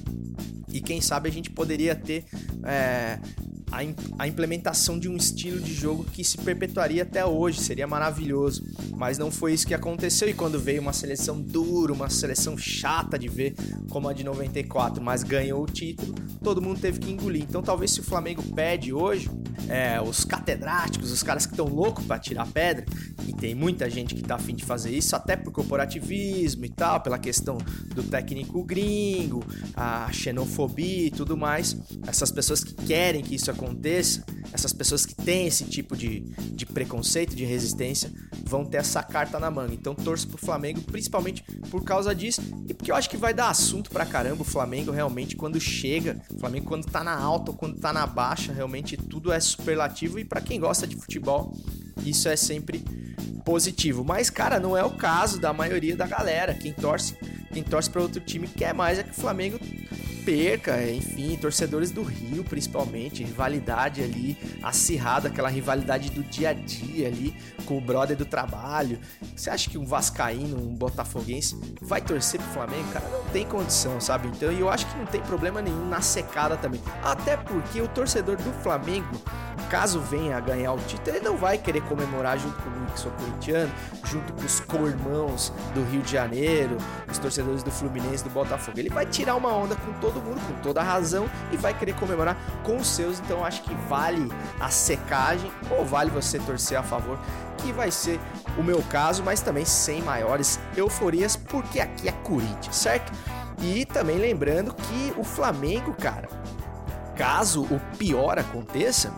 E 0.68 0.80
quem 0.80 1.00
sabe 1.00 1.28
a 1.28 1.32
gente 1.32 1.50
poderia 1.50 1.94
ter 1.94 2.24
é, 2.64 3.18
a 4.18 4.26
implementação 4.26 4.98
de 4.98 5.08
um 5.08 5.16
estilo 5.16 5.60
de 5.60 5.74
jogo 5.74 6.04
que 6.04 6.22
se 6.22 6.38
perpetuaria 6.38 7.02
até 7.02 7.24
hoje, 7.24 7.60
seria 7.60 7.86
maravilhoso. 7.86 8.65
Mas 8.96 9.18
não 9.18 9.30
foi 9.30 9.52
isso 9.52 9.66
que 9.66 9.74
aconteceu 9.74 10.28
e 10.28 10.34
quando 10.34 10.58
veio 10.58 10.80
uma 10.80 10.92
seleção 10.92 11.40
dura, 11.40 11.92
uma 11.92 12.08
seleção 12.08 12.56
chata 12.56 13.18
de 13.18 13.28
ver, 13.28 13.54
como 13.90 14.08
a 14.08 14.12
de 14.12 14.24
94, 14.24 15.02
mas 15.02 15.22
ganhou 15.22 15.62
o 15.62 15.66
título, 15.66 16.14
todo 16.42 16.62
mundo 16.62 16.80
teve 16.80 16.98
que 16.98 17.10
engolir. 17.10 17.42
Então 17.42 17.62
talvez 17.62 17.90
se 17.90 18.00
o 18.00 18.02
Flamengo 18.02 18.42
pede 18.54 18.92
hoje, 18.92 19.30
é, 19.68 20.00
os 20.00 20.24
catedráticos, 20.24 21.10
os 21.10 21.22
caras 21.22 21.46
que 21.46 21.52
estão 21.52 21.66
loucos 21.66 22.04
para 22.04 22.18
tirar 22.18 22.46
pedra, 22.46 22.84
e 23.26 23.32
tem 23.32 23.54
muita 23.54 23.88
gente 23.90 24.14
que 24.14 24.22
tá 24.22 24.36
afim 24.36 24.54
de 24.54 24.64
fazer 24.64 24.90
isso, 24.90 25.16
até 25.16 25.36
por 25.36 25.52
corporativismo 25.52 26.64
e 26.64 26.68
tal, 26.68 27.00
pela 27.00 27.18
questão 27.18 27.58
do 27.94 28.02
técnico 28.02 28.62
gringo, 28.62 29.44
a 29.74 30.10
xenofobia 30.12 31.06
e 31.06 31.10
tudo 31.10 31.36
mais. 31.36 31.76
Essas 32.06 32.30
pessoas 32.30 32.62
que 32.62 32.74
querem 32.74 33.22
que 33.22 33.34
isso 33.34 33.50
aconteça, 33.50 34.24
essas 34.52 34.72
pessoas 34.72 35.04
que 35.04 35.14
têm 35.14 35.46
esse 35.46 35.64
tipo 35.64 35.96
de, 35.96 36.20
de 36.52 36.64
preconceito, 36.66 37.34
de 37.34 37.44
resistência, 37.44 38.12
vão 38.44 38.64
ter 38.66 38.78
essa 38.78 39.02
carta 39.02 39.38
na 39.38 39.50
manga. 39.50 39.74
Então 39.74 39.94
torço 39.94 40.28
pro 40.28 40.38
Flamengo, 40.38 40.80
principalmente 40.82 41.42
por 41.70 41.84
causa 41.84 42.14
disso, 42.14 42.42
e 42.68 42.74
porque 42.74 42.90
eu 42.90 42.96
acho 42.96 43.08
que 43.08 43.16
vai 43.16 43.32
dar 43.32 43.48
assunto 43.48 43.90
pra 43.90 44.04
caramba 44.04 44.42
o 44.42 44.44
Flamengo 44.44 44.90
realmente 44.90 45.36
quando 45.36 45.60
chega, 45.60 46.20
o 46.30 46.38
Flamengo 46.38 46.66
quando 46.66 46.86
tá 46.86 47.02
na 47.02 47.16
alta 47.16 47.50
ou 47.50 47.56
quando 47.56 47.78
tá 47.78 47.92
na 47.92 48.06
baixa, 48.06 48.52
realmente 48.52 48.96
tudo 48.96 49.32
é 49.32 49.40
superlativo 49.40 50.18
e 50.18 50.24
para 50.24 50.40
quem 50.40 50.60
gosta 50.60 50.86
de 50.86 50.96
futebol, 50.96 51.54
isso 52.04 52.28
é 52.28 52.36
sempre 52.36 52.84
positivo. 53.44 54.04
Mas, 54.04 54.28
cara, 54.28 54.58
não 54.58 54.76
é 54.76 54.84
o 54.84 54.90
caso 54.90 55.40
da 55.40 55.52
maioria 55.52 55.96
da 55.96 56.06
galera. 56.06 56.52
Quem 56.52 56.72
torce, 56.72 57.16
quem 57.52 57.62
torce 57.62 57.88
para 57.88 58.02
outro 58.02 58.20
time 58.20 58.48
quer 58.48 58.74
mais 58.74 58.98
é 58.98 59.04
que 59.04 59.10
o 59.10 59.14
Flamengo 59.14 59.58
perca, 60.26 60.82
enfim, 60.82 61.36
torcedores 61.36 61.92
do 61.92 62.02
Rio, 62.02 62.42
principalmente, 62.42 63.22
rivalidade 63.22 64.02
ali 64.02 64.36
acirrada, 64.60 65.28
aquela 65.28 65.48
rivalidade 65.48 66.10
do 66.10 66.24
dia 66.24 66.50
a 66.50 66.52
dia 66.52 67.06
ali 67.06 67.36
com 67.64 67.78
o 67.78 67.80
brother 67.80 68.16
do 68.16 68.24
trabalho. 68.24 68.98
Você 69.36 69.48
acha 69.48 69.70
que 69.70 69.78
um 69.78 69.86
vascaíno, 69.86 70.56
um 70.56 70.74
botafoguense 70.74 71.56
vai 71.80 72.00
torcer 72.00 72.40
pro 72.40 72.50
Flamengo? 72.50 72.92
Cara, 72.92 73.08
não 73.08 73.24
tem 73.30 73.46
condição, 73.46 74.00
sabe? 74.00 74.26
Então, 74.26 74.50
eu 74.50 74.68
acho 74.68 74.84
que 74.86 74.98
não 74.98 75.06
tem 75.06 75.20
problema 75.20 75.62
nenhum 75.62 75.88
na 75.88 76.00
secada 76.00 76.56
também. 76.56 76.82
Até 77.04 77.36
porque 77.36 77.80
o 77.80 77.86
torcedor 77.86 78.36
do 78.36 78.52
Flamengo 78.64 79.22
caso 79.70 80.00
venha 80.00 80.36
a 80.36 80.40
ganhar 80.40 80.72
o 80.72 80.78
título, 80.78 81.16
ele 81.16 81.24
não 81.24 81.36
vai 81.36 81.58
querer 81.58 81.82
comemorar 81.82 82.38
junto 82.38 82.56
comigo, 82.62 82.86
que 82.92 83.00
sou 83.00 83.10
corintiano, 83.12 83.72
junto 84.04 84.32
com 84.32 84.44
os 84.44 84.60
co-irmãos 84.60 85.52
do 85.74 85.82
Rio 85.84 86.02
de 86.02 86.12
Janeiro, 86.12 86.76
os 87.10 87.18
torcedores 87.18 87.62
do 87.62 87.70
Fluminense, 87.70 88.22
do 88.22 88.30
Botafogo. 88.30 88.78
Ele 88.78 88.90
vai 88.90 89.06
tirar 89.06 89.34
uma 89.34 89.52
onda 89.52 89.74
com 89.74 89.92
todo 89.94 90.15
mundo, 90.20 90.40
com 90.46 90.60
toda 90.62 90.80
a 90.80 90.84
razão, 90.84 91.28
e 91.52 91.56
vai 91.56 91.72
querer 91.72 91.94
comemorar 91.94 92.36
com 92.62 92.76
os 92.76 92.86
seus. 92.86 93.18
Então 93.20 93.44
acho 93.44 93.62
que 93.62 93.74
vale 93.88 94.30
a 94.60 94.68
secagem, 94.68 95.50
ou 95.70 95.84
vale 95.84 96.10
você 96.10 96.38
torcer 96.38 96.78
a 96.78 96.82
favor, 96.82 97.18
que 97.58 97.72
vai 97.72 97.90
ser 97.90 98.20
o 98.58 98.62
meu 98.62 98.82
caso, 98.82 99.22
mas 99.22 99.40
também 99.40 99.64
sem 99.64 100.02
maiores 100.02 100.58
euforias, 100.76 101.36
porque 101.36 101.80
aqui 101.80 102.08
é 102.08 102.12
Corinthians, 102.12 102.76
certo? 102.76 103.12
E 103.62 103.84
também 103.86 104.18
lembrando 104.18 104.74
que 104.74 105.14
o 105.16 105.24
Flamengo, 105.24 105.94
cara, 105.94 106.28
caso 107.16 107.62
o 107.62 107.80
pior 107.96 108.38
aconteça, 108.38 109.12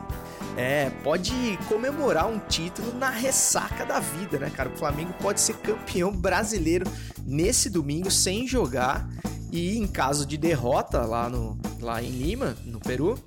é, 0.57 0.91
pode 1.05 1.57
comemorar 1.69 2.27
um 2.27 2.39
título 2.39 2.93
na 2.99 3.11
ressaca 3.11 3.85
da 3.87 4.01
vida, 4.01 4.39
né, 4.39 4.51
cara? 4.51 4.69
O 4.69 4.77
Flamengo 4.77 5.13
pode 5.21 5.41
ser 5.41 5.55
campeão 5.59 6.11
brasileiro 6.11 6.85
nesse 7.25 7.71
domingo 7.71 8.11
sem 8.11 8.47
jogar 8.47 9.09
e 9.51 9.79
em 9.79 9.87
caso 9.87 10.27
de 10.27 10.37
derrota 10.37 11.03
lá 11.03 11.29
no 11.29 11.59
lá 11.81 12.03
em 12.03 12.11
Lima, 12.11 12.57
no 12.65 12.81
Peru, 12.81 13.19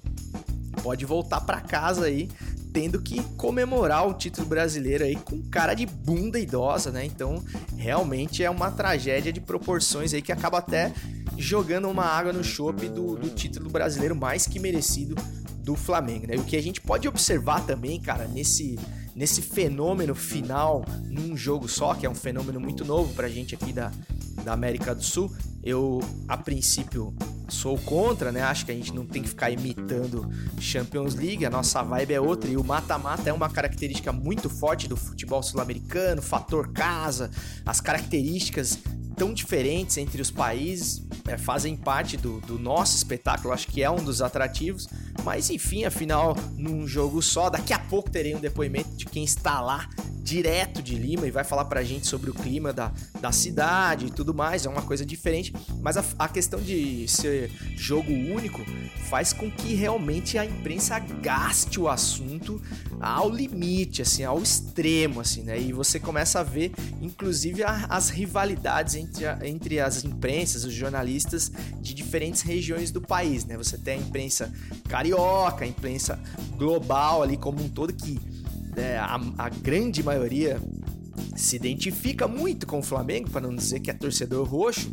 pode 0.84 1.06
voltar 1.06 1.42
para 1.42 1.62
casa 1.62 2.06
aí 2.06 2.30
tendo 2.74 3.02
que 3.02 3.22
comemorar 3.36 4.08
o 4.08 4.14
título 4.14 4.48
brasileiro 4.48 5.04
aí 5.04 5.16
com 5.16 5.42
cara 5.44 5.74
de 5.74 5.86
bunda 5.86 6.40
idosa, 6.40 6.92
né? 6.92 7.06
Então, 7.06 7.44
realmente 7.76 8.44
é 8.44 8.50
uma 8.50 8.72
tragédia 8.72 9.32
de 9.32 9.42
proporções 9.42 10.14
aí 10.14 10.22
que 10.22 10.32
acaba 10.32 10.60
até 10.60 10.94
jogando 11.38 11.90
uma 11.90 12.06
água 12.06 12.32
no 12.32 12.44
chope 12.44 12.88
do, 12.88 13.16
do 13.16 13.30
título 13.30 13.70
brasileiro 13.70 14.16
mais 14.16 14.48
que 14.48 14.60
merecido 14.60 15.16
do 15.58 15.76
Flamengo, 15.76 16.28
né? 16.28 16.36
O 16.38 16.44
que 16.44 16.56
a 16.56 16.64
gente 16.64 16.80
pode 16.80 17.08
observar 17.08 17.66
também, 17.66 18.00
cara, 18.00 18.28
nesse 18.28 18.80
nesse 19.16 19.42
fenômeno 19.42 20.16
final 20.16 20.86
num 21.06 21.36
jogo 21.36 21.68
só, 21.68 21.94
que 21.94 22.06
é 22.06 22.10
um 22.10 22.16
fenômeno 22.16 22.60
muito 22.60 22.86
novo 22.86 23.14
pra 23.14 23.28
gente 23.28 23.56
aqui 23.56 23.74
da, 23.74 23.92
da 24.44 24.54
América 24.54 24.96
do 24.96 25.04
Sul. 25.04 25.32
Eu, 25.64 26.00
a 26.28 26.38
princípio, 26.38 27.14
sou 27.48 27.78
contra, 27.78 28.32
né? 28.32 28.42
Acho 28.42 28.66
que 28.66 28.72
a 28.72 28.76
gente 28.76 28.94
não 28.94 29.06
tem 29.06 29.22
que 29.22 29.30
ficar 29.30 29.52
imitando 29.52 30.28
Champions 30.60 31.14
League, 31.14 31.46
a 31.46 31.50
nossa 31.50 31.84
vibe 31.84 32.14
é 32.14 32.22
outra. 32.22 32.50
E 32.50 32.58
o 32.58 32.64
mata-mata 32.64 33.30
é 33.30 33.34
uma 33.34 33.50
característica 33.50 34.12
muito 34.12 34.50
forte 34.50 34.88
do 34.88 34.98
futebol 34.98 35.44
sul-americano, 35.44 36.22
fator 36.22 36.72
casa, 36.72 37.30
as 37.66 37.80
características 37.80 38.80
tão 39.16 39.34
diferentes 39.34 39.98
entre 39.98 40.22
os 40.22 40.32
países 40.32 41.04
é, 41.28 41.38
fazem 41.38 41.76
parte 41.76 42.18
do, 42.18 42.40
do, 42.42 42.58
nosso 42.58 42.96
espetáculo, 42.96 43.54
acho 43.54 43.68
que 43.68 43.84
é 43.84 43.90
um 43.90 44.04
dos 44.04 44.22
atrativos. 44.22 44.88
Mas 45.24 45.50
enfim, 45.50 45.86
afinal, 45.86 46.36
num 46.58 46.88
jogo 46.88 47.22
só, 47.22 47.50
daqui 47.50 47.74
a 47.74 47.80
pouco 47.80 48.10
terei 48.10 48.36
um 48.36 48.40
depoimento 48.40 48.96
de 48.96 49.06
quem 49.06 49.24
está 49.24 49.62
lá 49.62 49.88
direto 50.24 50.82
de 50.82 50.96
Lima 50.96 51.28
e 51.28 51.32
vai 51.32 51.44
falar 51.44 51.66
pra 51.66 51.84
gente 51.84 52.08
sobre 52.08 52.30
o 52.30 52.34
clima 52.34 52.72
da, 52.72 52.92
da 53.20 53.32
cidade 53.32 54.06
e 54.06 54.12
tudo 54.12 54.34
mais, 54.34 54.66
é 54.66 54.70
uma 54.70 54.82
coisa 54.82 55.06
diferente, 55.06 55.54
mas 55.82 55.98
a, 55.98 56.06
a 56.18 56.30
questão 56.30 56.62
de 56.62 57.08
ser 57.08 57.52
jogo 57.76 58.12
único 58.12 58.64
faz 59.10 59.34
com 59.34 59.52
que 59.52 59.74
realmente 59.74 60.38
a 60.38 60.46
imprensa 60.46 61.00
gaste 61.00 61.80
o 61.80 61.90
assunto 61.90 62.62
ao 63.00 63.30
limite, 63.30 64.02
assim, 64.02 64.24
ao 64.24 64.42
extremo, 64.42 65.20
assim, 65.20 65.42
né? 65.42 65.60
E 65.60 65.74
você 65.74 66.00
começa 66.00 66.40
a 66.40 66.44
ver, 66.44 66.72
inclusive, 67.02 67.64
a, 67.64 67.88
as 67.90 68.10
rivalidades 68.10 68.96
entre, 68.96 69.11
a, 69.26 69.40
entre 69.44 69.80
as 69.80 70.04
imprensas, 70.04 70.64
os 70.64 70.74
jornalistas 70.74 71.52
de 71.80 71.94
diferentes 71.94 72.42
regiões 72.42 72.92
do 72.92 73.02
país, 73.02 73.46
né? 73.46 73.58
Você 73.58 73.78
tem 73.78 74.00
a 74.00 74.02
imprensa 74.02 74.52
carioca, 74.88 75.66
a 75.66 75.68
imprensa 75.68 76.20
global 76.58 77.22
ali 77.24 77.38
como 77.38 77.64
um 77.64 77.70
todo 77.70 77.94
que 77.94 78.20
é, 78.76 78.98
a, 78.98 79.20
a 79.38 79.50
grande 79.50 80.02
maioria 80.02 80.60
se 81.42 81.56
identifica 81.56 82.28
muito 82.28 82.68
com 82.68 82.80
o 82.80 82.84
Flamengo, 82.84 83.30
para 83.30 83.42
não 83.42 83.56
dizer 83.56 83.80
que 83.80 83.90
é 83.90 83.94
torcedor 83.94 84.48
roxo, 84.48 84.92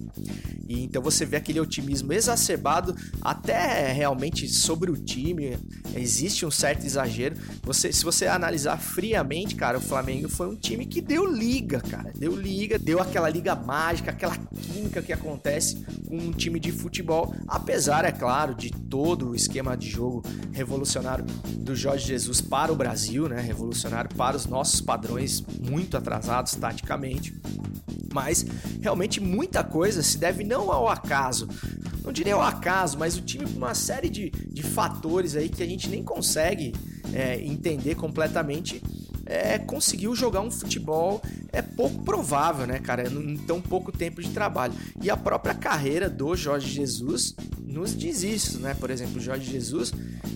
e 0.67 0.85
então 0.85 1.03
você 1.03 1.25
vê 1.25 1.37
aquele 1.37 1.61
otimismo 1.61 2.13
exacerbado, 2.13 2.95
até 3.21 3.93
realmente 3.93 4.49
sobre 4.49 4.91
o 4.91 4.97
time, 4.97 5.59
existe 5.95 6.47
um 6.47 6.51
certo 6.51 6.85
exagero. 6.85 7.37
Você, 7.63 7.93
se 7.93 8.05
você 8.05 8.27
analisar 8.27 8.79
friamente, 8.79 9.55
cara, 9.55 9.79
o 9.79 9.81
Flamengo 9.81 10.29
foi 10.29 10.49
um 10.49 10.57
time 10.57 10.87
que 10.87 11.01
deu 11.01 11.31
liga, 11.31 11.81
cara, 11.81 12.13
deu 12.17 12.35
liga, 12.35 12.79
deu 12.79 13.01
aquela 13.01 13.29
liga 13.29 13.55
mágica, 13.55 14.11
aquela 14.11 14.37
química 14.37 15.03
que 15.03 15.13
acontece 15.13 15.85
com 16.07 16.17
um 16.17 16.33
time 16.33 16.59
de 16.59 16.73
futebol, 16.73 17.35
apesar, 17.47 18.05
é 18.05 18.13
claro, 18.13 18.55
de 18.55 18.71
todo 18.71 19.31
o 19.31 19.35
esquema 19.35 19.77
de 19.77 19.89
jogo 19.89 20.23
revolucionário 20.53 21.25
do 21.59 21.77
Jorge 21.77 22.07
Jesus 22.07 22.41
para 22.41 22.73
o 22.73 22.77
Brasil, 22.77 23.29
né? 23.29 23.41
Revolucionário 23.41 24.11
para 24.17 24.37
os 24.37 24.47
nossos 24.47 24.81
padrões 24.81 25.43
muito 25.61 25.97
atrasados 25.97 26.38
taticamente. 26.43 27.35
Mas 28.13 28.45
realmente 28.81 29.21
muita 29.21 29.63
coisa 29.63 30.03
se 30.03 30.19
deve 30.19 30.45
não 30.45 30.73
ao 30.73 30.89
acaso, 30.89 31.49
não 32.05 32.13
diria 32.13 32.35
ao 32.35 32.43
acaso, 32.43 32.99
mas 32.99 33.17
o 33.17 33.21
time 33.21 33.45
uma 33.55 33.75
série 33.75 34.09
de, 34.09 34.31
de 34.31 34.63
fatores 34.63 35.37
aí 35.37 35.49
que 35.49 35.63
a 35.63 35.67
gente 35.67 35.89
nem 35.89 36.03
consegue 36.03 36.75
é, 37.13 37.41
entender 37.41 37.95
completamente. 37.95 38.83
É, 39.31 39.59
conseguiu 39.59 40.17
jogar 40.17 40.41
um 40.41 40.51
futebol 40.51 41.21
é 41.53 41.61
pouco 41.61 42.03
provável, 42.03 42.67
né, 42.67 42.79
cara, 42.79 43.09
em 43.09 43.37
tão 43.37 43.61
pouco 43.61 43.93
tempo 43.93 44.23
de 44.23 44.31
trabalho. 44.31 44.73
E 45.03 45.11
a 45.11 45.17
própria 45.17 45.55
carreira 45.55 46.09
do 46.09 46.35
Jorge 46.35 46.69
Jesus 46.71 47.35
nos 47.79 47.97
diz 47.97 48.23
isso, 48.23 48.61
né? 48.61 48.75
Por 48.75 48.91
exemplo, 48.91 49.17
o 49.17 49.21
Jorge 49.21 49.51
Jesus, 49.51 49.93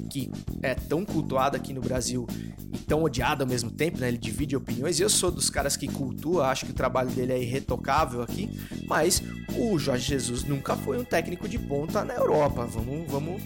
que 0.08 0.30
é 0.62 0.74
tão 0.74 1.04
cultuado 1.04 1.56
aqui 1.56 1.72
no 1.72 1.80
Brasil 1.80 2.26
e 2.72 2.78
tão 2.78 3.02
odiado 3.02 3.42
ao 3.42 3.48
mesmo 3.48 3.70
tempo, 3.70 3.98
né? 3.98 4.08
Ele 4.08 4.18
divide 4.18 4.56
opiniões. 4.56 5.00
Eu 5.00 5.10
sou 5.10 5.30
dos 5.30 5.50
caras 5.50 5.76
que 5.76 5.88
cultua, 5.88 6.46
acho 6.46 6.64
que 6.64 6.70
o 6.70 6.74
trabalho 6.74 7.10
dele 7.10 7.32
é 7.32 7.42
irretocável 7.42 8.22
aqui, 8.22 8.48
mas 8.86 9.22
o 9.56 9.78
Jorge 9.78 10.08
Jesus 10.08 10.44
nunca 10.44 10.76
foi 10.76 10.98
um 10.98 11.04
técnico 11.04 11.48
de 11.48 11.58
ponta 11.58 12.04
na 12.04 12.14
Europa. 12.14 12.64
Vamos, 12.64 13.10
vamos, 13.10 13.42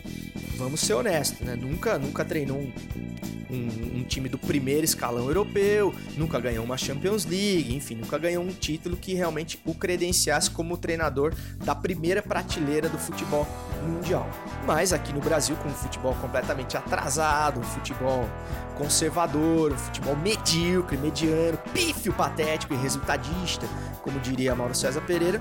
vamos 0.56 0.80
ser 0.80 0.94
honestos, 0.94 1.40
né? 1.40 1.56
Nunca, 1.56 1.98
nunca 1.98 2.24
treinou 2.24 2.58
um, 2.58 2.72
um, 3.50 4.00
um, 4.00 4.04
time 4.04 4.28
do 4.28 4.38
primeiro 4.38 4.84
escalão 4.84 5.26
europeu, 5.26 5.94
nunca 6.16 6.38
ganhou 6.38 6.64
uma 6.64 6.76
Champions 6.76 7.24
League, 7.24 7.74
enfim, 7.74 7.94
nunca 7.94 8.18
ganhou 8.18 8.44
um 8.44 8.52
título 8.52 8.96
que 8.96 9.14
realmente 9.14 9.58
o 9.64 9.74
credenciasse 9.74 10.50
como 10.50 10.76
treinador 10.76 11.34
da 11.64 11.74
primeira 11.74 12.22
prateleira 12.22 12.88
do 12.88 12.98
futebol 12.98 13.46
mundial. 13.86 14.28
Mas 14.66 14.92
aqui 14.92 15.12
no 15.12 15.20
Brasil, 15.20 15.56
com 15.56 15.68
um 15.68 15.74
futebol 15.74 16.14
completamente 16.20 16.76
atrasado, 16.76 17.60
um 17.60 17.62
futebol 17.62 18.28
conservador, 18.76 19.72
um 19.72 19.78
futebol 19.78 20.16
medíocre, 20.16 20.96
mediano, 20.96 21.58
pífio, 21.72 22.12
patético 22.12 22.74
e 22.74 22.76
resultadista, 22.76 23.66
como 24.02 24.18
diria 24.20 24.54
Mauro 24.54 24.74
César 24.74 25.00
Pereira, 25.00 25.40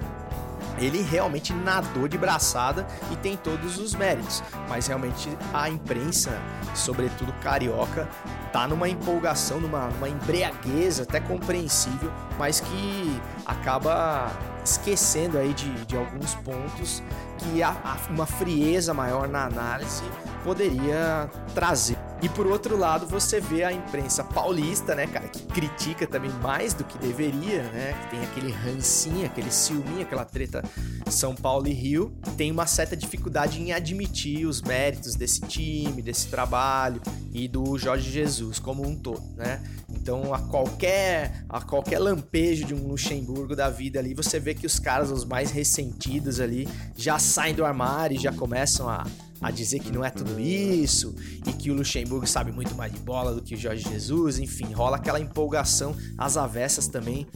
ele 0.77 1.01
realmente 1.01 1.53
nadou 1.53 2.07
de 2.07 2.17
braçada 2.17 2.85
e 3.11 3.15
tem 3.15 3.37
todos 3.37 3.77
os 3.77 3.93
méritos, 3.93 4.43
mas 4.67 4.87
realmente 4.87 5.29
a 5.53 5.69
imprensa, 5.69 6.37
sobretudo 6.73 7.31
carioca, 7.41 8.09
tá 8.51 8.67
numa 8.67 8.89
empolgação, 8.89 9.59
numa, 9.59 9.87
numa 9.87 10.09
embriaguez 10.09 10.99
até 10.99 11.19
compreensível, 11.19 12.11
mas 12.37 12.59
que 12.59 13.21
acaba 13.45 14.31
esquecendo 14.63 15.37
aí 15.37 15.53
de, 15.53 15.71
de 15.85 15.95
alguns 15.95 16.35
pontos 16.35 17.01
que 17.37 17.63
a, 17.63 17.75
uma 18.09 18.25
frieza 18.25 18.93
maior 18.93 19.27
na 19.27 19.45
análise 19.45 20.03
poderia 20.45 21.27
trazer. 21.55 21.97
E 22.21 22.29
por 22.29 22.47
outro 22.47 22.77
lado, 22.77 23.05
você 23.05 23.41
vê 23.41 23.63
a 23.63 23.73
imprensa 23.73 24.23
paulista, 24.23 24.95
né, 24.95 25.05
cara, 25.05 25.27
que 25.27 25.41
critica 25.47 26.07
também 26.07 26.31
mais 26.41 26.73
do 26.73 26.83
que 26.83 26.97
deveria, 26.97 27.63
né? 27.63 27.93
Que 27.93 28.11
tem 28.11 28.23
aquele 28.23 28.51
rancinho, 28.51 29.25
aquele 29.25 29.51
ciúminho, 29.51 30.01
aquela 30.01 30.23
treta 30.23 30.63
São 31.09 31.35
Paulo 31.35 31.67
e 31.67 31.73
Rio, 31.73 32.15
tem 32.37 32.51
uma 32.51 32.65
certa 32.65 32.95
dificuldade 32.95 33.61
em 33.61 33.73
admitir 33.73 34.45
os 34.45 34.61
méritos 34.61 35.15
desse 35.15 35.41
time, 35.41 36.01
desse 36.01 36.27
trabalho 36.27 37.01
e 37.33 37.47
do 37.47 37.77
Jorge 37.77 38.09
Jesus 38.09 38.59
como 38.59 38.87
um 38.87 38.95
todo, 38.95 39.23
né? 39.35 39.61
Então, 39.89 40.33
a 40.33 40.39
qualquer 40.39 41.43
a 41.49 41.61
qualquer 41.61 41.99
lampejo 41.99 42.65
de 42.65 42.73
um 42.73 42.87
Luxemburgo 42.87 43.55
da 43.55 43.69
vida 43.69 43.99
ali, 43.99 44.13
você 44.13 44.39
vê 44.39 44.53
que 44.53 44.65
os 44.65 44.79
caras 44.79 45.11
os 45.11 45.25
mais 45.25 45.51
ressentidos 45.51 46.39
ali 46.39 46.67
já 46.95 47.19
saem 47.19 47.53
do 47.53 47.65
armário 47.65 48.15
e 48.15 48.19
já 48.19 48.31
começam 48.31 48.87
a 48.87 49.05
a 49.41 49.51
dizer 49.51 49.79
que 49.79 49.91
não 49.91 50.03
é 50.03 50.09
tudo 50.09 50.39
isso 50.39 51.15
e 51.45 51.53
que 51.53 51.69
o 51.69 51.73
Luxemburgo 51.73 52.25
sabe 52.25 52.51
muito 52.51 52.73
mais 52.75 52.91
de 52.91 52.99
bola 52.99 53.33
do 53.33 53.41
que 53.41 53.55
o 53.55 53.57
Jorge 53.57 53.87
Jesus, 53.87 54.39
enfim, 54.39 54.71
rola 54.73 54.97
aquela 54.97 55.19
empolgação 55.19 55.95
às 56.17 56.37
avessas 56.37 56.87
também, 56.87 57.27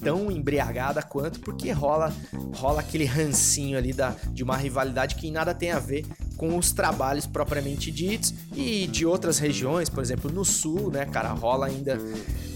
tão 0.00 0.30
embriagada 0.30 1.02
quanto, 1.02 1.40
porque 1.40 1.70
rola 1.72 2.12
rola 2.54 2.80
aquele 2.80 3.04
rancinho 3.04 3.76
ali 3.76 3.92
da, 3.92 4.14
de 4.32 4.42
uma 4.42 4.56
rivalidade 4.56 5.14
que 5.16 5.30
nada 5.30 5.54
tem 5.54 5.70
a 5.70 5.78
ver 5.78 6.06
com 6.36 6.56
os 6.56 6.72
trabalhos 6.72 7.26
propriamente 7.26 7.90
ditos 7.90 8.32
e 8.54 8.86
de 8.86 9.04
outras 9.04 9.38
regiões, 9.38 9.88
por 9.88 10.02
exemplo, 10.02 10.30
no 10.30 10.44
sul, 10.44 10.90
né, 10.90 11.04
cara, 11.04 11.32
rola 11.32 11.66
ainda 11.66 11.98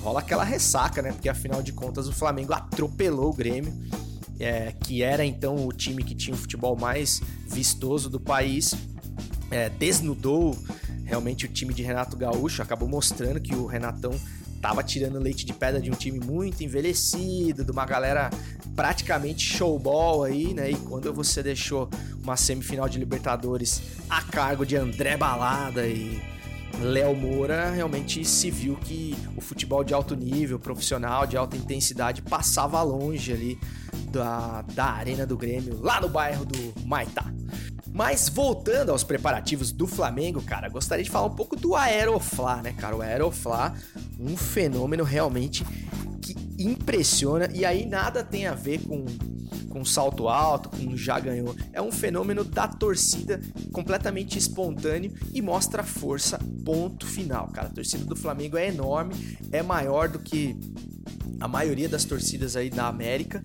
rola 0.01 0.21
aquela 0.21 0.45
ressaca, 0.45 1.01
né? 1.01 1.12
Porque 1.12 1.29
afinal 1.29 1.62
de 1.62 1.73
contas 1.73 2.09
o 2.09 2.12
Flamengo 2.12 2.53
atropelou 2.53 3.31
o 3.31 3.35
Grêmio. 3.35 3.73
É, 4.41 4.73
que 4.73 5.05
era 5.05 5.25
então 5.25 5.55
o 5.55 5.73
time 5.73 6.03
que 6.03 6.17
tinha 6.17 6.35
o 6.35 6.37
futebol 6.37 6.77
mais 6.77 7.23
vistoso 7.47 8.11
do 8.11 8.19
país 8.19 8.75
é, 9.53 9.69
desnudou 9.69 10.57
realmente 11.05 11.45
o 11.45 11.49
time 11.49 11.75
de 11.75 11.83
Renato 11.83 12.17
Gaúcho, 12.17 12.62
acabou 12.62 12.88
mostrando 12.88 13.38
que 13.38 13.55
o 13.55 13.67
Renatão 13.67 14.19
tava 14.62 14.83
tirando 14.83 15.19
leite 15.19 15.45
de 15.45 15.53
pedra 15.53 15.81
de 15.81 15.91
um 15.91 15.95
time 15.95 16.19
muito 16.19 16.62
envelhecido, 16.62 17.65
de 17.65 17.71
uma 17.71 17.85
galera 17.85 18.31
praticamente 18.75 19.45
showball 19.45 20.23
aí, 20.25 20.55
né? 20.55 20.71
E 20.71 20.77
quando 20.77 21.12
você 21.12 21.43
deixou 21.43 21.91
uma 22.23 22.37
semifinal 22.37 22.88
de 22.88 22.99
Libertadores 22.99 23.83
a 24.09 24.23
cargo 24.23 24.65
de 24.65 24.77
André 24.77 25.17
Balada 25.17 25.87
e 25.87 26.23
Léo 26.81 27.15
Moura, 27.15 27.71
realmente 27.71 28.25
se 28.25 28.51
viu 28.51 28.77
que 28.77 29.17
o 29.37 29.41
futebol 29.41 29.85
de 29.85 29.93
alto 29.93 30.15
nível, 30.15 30.59
profissional, 30.59 31.27
de 31.27 31.37
alta 31.37 31.57
intensidade, 31.57 32.23
passava 32.23 32.81
longe 32.83 33.33
ali 33.33 33.59
da, 34.11 34.62
da 34.62 34.87
arena 34.87 35.27
do 35.27 35.37
Grêmio, 35.37 35.81
lá 35.83 36.01
no 36.01 36.09
bairro 36.09 36.45
do 36.45 36.87
Maitá. 36.87 37.27
Mas 37.92 38.28
voltando 38.28 38.90
aos 38.90 39.05
preparativos 39.05 39.70
do 39.70 39.87
Flamengo, 39.87 40.40
cara, 40.42 40.68
gostaria 40.68 41.05
de 41.05 41.11
falar 41.11 41.26
um 41.26 41.35
pouco 41.35 41.55
do 41.55 41.76
Aeroflá, 41.76 42.62
né, 42.62 42.72
cara? 42.72 42.96
O 42.96 43.02
Aeroflá, 43.02 43.74
um 44.18 44.37
fenômeno 44.37 45.05
realmente 45.05 45.64
que 46.22 46.35
impressiona 46.59 47.50
e 47.52 47.64
aí 47.64 47.85
nada 47.85 48.24
tem 48.24 48.46
a 48.46 48.55
ver 48.55 48.81
com 48.87 49.05
com 49.72 49.85
salto 49.85 50.28
alto, 50.28 50.68
com 50.68 50.94
já 50.96 51.18
ganhou. 51.18 51.56
É 51.72 51.80
um 51.80 51.90
fenômeno 51.90 52.44
da 52.44 52.68
torcida 52.68 53.40
completamente 53.72 54.38
espontâneo 54.38 55.12
e 55.32 55.40
mostra 55.40 55.82
força, 55.82 56.38
ponto 56.62 57.06
final, 57.06 57.48
cara. 57.48 57.68
A 57.68 57.72
torcida 57.72 58.04
do 58.04 58.14
Flamengo 58.14 58.58
é 58.58 58.68
enorme, 58.68 59.14
é 59.50 59.62
maior 59.62 60.08
do 60.11 60.18
que 60.18 60.54
a 61.40 61.48
maioria 61.48 61.88
das 61.88 62.04
torcidas 62.04 62.54
aí 62.54 62.68
da 62.68 62.87
América 62.87 63.42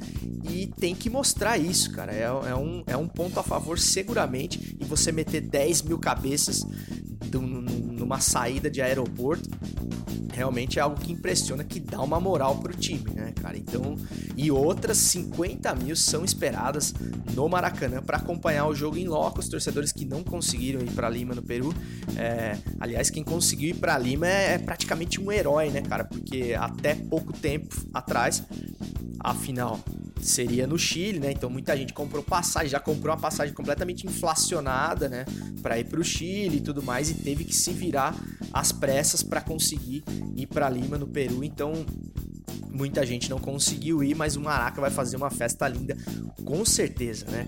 e 0.52 0.68
tem 0.68 0.94
que 0.94 1.10
mostrar 1.10 1.58
isso, 1.58 1.92
cara. 1.92 2.14
É, 2.14 2.24
é, 2.24 2.56
um, 2.56 2.84
é 2.86 2.98
um 2.98 3.08
ponto 3.08 3.40
a 3.40 3.44
favor 3.44 3.80
seguramente 3.80 4.78
e 4.80 4.84
você 4.84 5.12
meter 5.12 5.42
10 5.42 5.84
mil 5.84 5.98
cabeças 5.98 6.64
numa 7.32 8.20
saída 8.20 8.70
de 8.70 8.82
aeroporto 8.82 9.50
realmente 10.38 10.78
é 10.78 10.82
algo 10.84 11.02
que 11.02 11.12
impressiona, 11.12 11.64
que 11.64 11.80
dá 11.80 12.00
uma 12.00 12.20
moral 12.20 12.58
pro 12.58 12.72
time, 12.72 13.10
né, 13.12 13.34
cara? 13.42 13.58
Então, 13.58 13.96
e 14.36 14.52
outras 14.52 14.98
50 14.98 15.74
mil 15.74 15.96
são 15.96 16.24
esperadas 16.24 16.94
no 17.34 17.50
Maracanã 17.50 18.04
para 18.04 18.18
acompanhar 18.18 18.68
o 18.68 18.76
jogo 18.76 18.98
em 18.98 19.08
loco. 19.08 19.40
Os 19.40 19.50
torcedores 19.50 19.92
que 19.92 20.06
não 20.06 20.24
conseguiram 20.24 20.80
ir 20.82 20.92
para 20.92 21.10
Lima 21.10 21.34
no 21.34 21.42
Peru, 21.42 21.74
é... 22.16 22.56
aliás, 22.80 23.10
quem 23.10 23.24
conseguiu 23.24 23.72
ir 23.72 23.80
para 23.80 23.98
Lima 23.98 24.28
é, 24.28 24.54
é 24.54 24.58
praticamente 24.60 25.20
um 25.20 25.32
herói, 25.32 25.72
né, 25.72 25.82
cara? 25.82 26.06
Porque 26.06 26.56
até 26.58 26.94
pouco 26.94 27.34
tempo 27.34 27.76
atrás, 27.92 28.44
afinal, 29.20 29.80
seria 30.22 30.68
no 30.68 30.78
Chile, 30.78 31.20
né? 31.20 31.32
Então 31.32 31.50
muita 31.50 31.76
gente 31.76 31.94
comprou 31.94 32.24
passagem, 32.24 32.70
já 32.70 32.80
comprou 32.80 33.14
uma 33.14 33.20
passagem 33.20 33.54
completamente 33.54 34.06
inflacionada, 34.06 35.10
né? 35.10 35.26
Para 35.62 35.80
ir 35.80 35.86
para 35.86 36.00
o 36.00 36.04
Chile 36.04 36.58
e 36.58 36.62
tudo 36.62 36.84
mais, 36.84 37.10
e 37.10 37.16
teve 37.16 37.44
que 37.44 37.56
se 37.56 37.72
virar 37.72 38.16
às 38.54 38.72
pressas 38.72 39.24
para 39.24 39.42
conseguir 39.42 40.04
ir 40.36 40.48
para 40.48 40.70
Lima, 40.70 40.98
no 40.98 41.08
Peru. 41.08 41.44
Então 41.44 41.86
Muita 42.78 43.04
gente 43.06 43.30
não 43.30 43.40
conseguiu 43.40 44.04
ir, 44.04 44.16
mas 44.16 44.36
o 44.36 44.42
Maraca 44.42 44.80
vai 44.80 44.92
fazer 44.92 45.18
uma 45.18 45.32
festa 45.32 45.68
linda, 45.68 45.98
com 46.46 46.64
certeza, 46.64 47.26
né? 47.26 47.48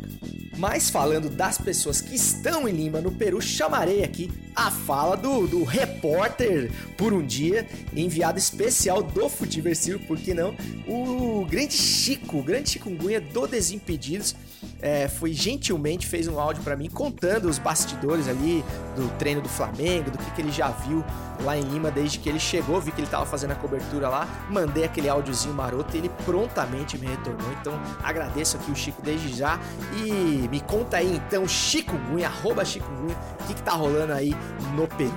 Mas 0.58 0.90
falando 0.90 1.30
das 1.30 1.58
pessoas 1.58 2.02
que 2.02 2.16
estão 2.16 2.68
em 2.68 2.74
Lima, 2.74 3.00
no 3.00 3.12
Peru, 3.12 3.40
chamarei 3.40 4.04
aqui 4.04 4.32
a 4.56 4.72
fala 4.72 5.16
do, 5.16 5.46
do 5.46 5.64
repórter 5.64 6.72
por 6.98 7.14
um 7.14 7.26
dia, 7.26 7.68
enviado 7.96 8.40
especial 8.40 9.04
do 9.04 9.30
Futiversivo, 9.30 10.00
por 10.00 10.18
que 10.18 10.34
não? 10.34 10.56
O 10.88 11.46
grande 11.46 11.76
Chico, 11.76 12.40
o 12.40 12.44
grande 12.44 12.72
Chikungunya 12.72 13.22
do 13.22 13.46
Desimpedidos 13.46 14.36
é, 14.82 15.08
foi 15.08 15.34
gentilmente 15.34 16.08
fez 16.08 16.28
um 16.28 16.40
áudio 16.40 16.64
para 16.64 16.76
mim 16.76 16.90
contando 16.90 17.50
os 17.50 17.60
bastidores 17.60 18.28
ali 18.28 18.64
do 18.96 19.10
treino 19.18 19.42
do 19.42 19.50
Flamengo, 19.50 20.12
do 20.12 20.18
que, 20.18 20.32
que 20.32 20.42
ele 20.42 20.52
já 20.52 20.70
viu 20.70 21.04
lá 21.44 21.58
em 21.58 21.62
Lima 21.62 21.92
desde 21.92 22.20
que 22.20 22.30
ele 22.30 22.40
chegou, 22.40 22.80
vi 22.80 22.92
que 22.92 23.00
ele 23.00 23.08
estava 23.08 23.26
fazendo 23.26 23.52
a 23.52 23.56
cobertura 23.56 24.10
lá, 24.10 24.28
mandei 24.50 24.84
aquele 24.84 25.10
áudiozinho 25.10 25.54
maroto 25.54 25.96
e 25.96 26.00
ele 26.00 26.10
prontamente 26.26 26.98
me 26.98 27.08
retornou. 27.08 27.52
Então 27.60 27.74
agradeço 28.04 28.58
aqui 28.58 28.72
o 28.72 28.76
Chico 28.76 29.02
desde 29.02 29.34
já 29.34 29.60
e 30.06 30.48
me 30.50 30.60
conta 30.62 30.98
aí 30.98 31.16
então, 31.16 31.48
Chico 31.48 31.98
Gunha, 32.10 32.28
arroba 32.28 32.64
Chico 32.64 32.90
Gunha, 33.02 33.16
o 33.42 33.48
que, 33.48 33.54
que 33.54 33.64
tá 33.64 33.72
rolando 33.72 34.14
aí 34.14 34.34
no 34.76 34.88
Peru. 34.88 35.14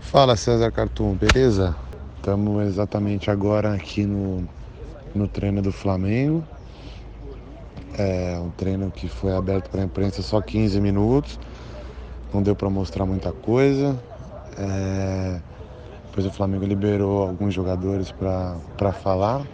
Fala 0.00 0.36
César 0.36 0.70
Cartoon, 0.70 1.14
beleza? 1.14 1.74
Estamos 2.18 2.66
exatamente 2.66 3.30
agora 3.30 3.72
aqui 3.72 4.04
no, 4.04 4.46
no 5.14 5.26
treino 5.26 5.62
do 5.62 5.72
Flamengo. 5.72 6.44
É 7.98 8.38
um 8.38 8.50
treino 8.50 8.90
que 8.90 9.08
foi 9.08 9.34
aberto 9.34 9.68
para 9.68 9.82
a 9.82 9.84
imprensa 9.84 10.22
só 10.22 10.40
15 10.40 10.80
minutos, 10.80 11.38
não 12.32 12.42
deu 12.42 12.56
para 12.56 12.70
mostrar 12.70 13.04
muita 13.04 13.32
coisa. 13.32 13.98
É... 14.56 15.40
Depois 16.06 16.26
o 16.26 16.30
Flamengo 16.30 16.64
liberou 16.64 17.22
alguns 17.22 17.54
jogadores 17.54 18.12
para 18.12 18.92
falar, 18.92 19.46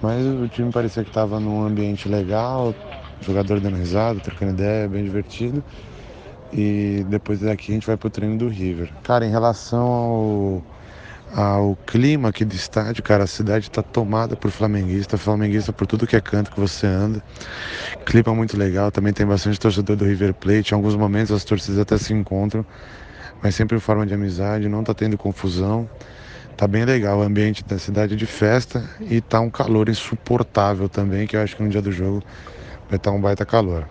mas 0.00 0.24
o 0.24 0.48
time 0.48 0.70
parecia 0.72 1.02
que 1.02 1.10
estava 1.10 1.38
num 1.38 1.64
ambiente 1.64 2.08
legal, 2.08 2.74
jogador 3.20 3.60
dando 3.60 3.76
risada, 3.76 4.18
trocando 4.20 4.52
ideia, 4.52 4.88
bem 4.88 5.04
divertido. 5.04 5.62
E 6.52 7.04
depois 7.08 7.40
daqui 7.40 7.72
a 7.72 7.74
gente 7.74 7.86
vai 7.86 7.96
pro 7.96 8.08
treino 8.08 8.38
do 8.38 8.48
River. 8.48 8.90
Cara, 9.02 9.26
em 9.26 9.30
relação 9.30 9.86
ao 9.86 10.62
ao 11.36 11.76
clima 11.86 12.30
aqui 12.30 12.46
do 12.46 12.54
estádio, 12.54 13.02
cara, 13.02 13.24
a 13.24 13.26
cidade 13.26 13.66
está 13.66 13.82
tomada 13.82 14.34
por 14.34 14.50
flamenguista, 14.50 15.18
flamenguista 15.18 15.70
por 15.70 15.86
tudo 15.86 16.06
que 16.06 16.16
é 16.16 16.20
canto 16.20 16.50
que 16.50 16.58
você 16.58 16.86
anda. 16.86 17.22
Clima 18.06 18.34
muito 18.34 18.56
legal, 18.56 18.90
também 18.90 19.12
tem 19.12 19.26
bastante 19.26 19.60
torcedor 19.60 19.96
do 19.96 20.06
River 20.06 20.32
Plate. 20.32 20.72
Em 20.72 20.74
alguns 20.74 20.96
momentos 20.96 21.30
as 21.30 21.44
torcidas 21.44 21.78
até 21.78 21.98
se 21.98 22.14
encontram, 22.14 22.64
mas 23.42 23.54
sempre 23.54 23.76
em 23.76 23.80
forma 23.80 24.06
de 24.06 24.14
amizade, 24.14 24.66
não 24.66 24.82
tá 24.82 24.94
tendo 24.94 25.18
confusão. 25.18 25.86
Tá 26.56 26.66
bem 26.66 26.86
legal 26.86 27.18
o 27.18 27.22
ambiente 27.22 27.62
da 27.62 27.78
cidade 27.78 28.16
de 28.16 28.24
festa 28.24 28.82
e 28.98 29.20
tá 29.20 29.38
um 29.38 29.50
calor 29.50 29.90
insuportável 29.90 30.88
também, 30.88 31.26
que 31.26 31.36
eu 31.36 31.42
acho 31.42 31.54
que 31.54 31.62
no 31.62 31.68
dia 31.68 31.82
do 31.82 31.92
jogo 31.92 32.22
vai 32.88 32.96
estar 32.96 33.10
tá 33.10 33.12
um 33.14 33.20
baita 33.20 33.44
calor. 33.44 33.86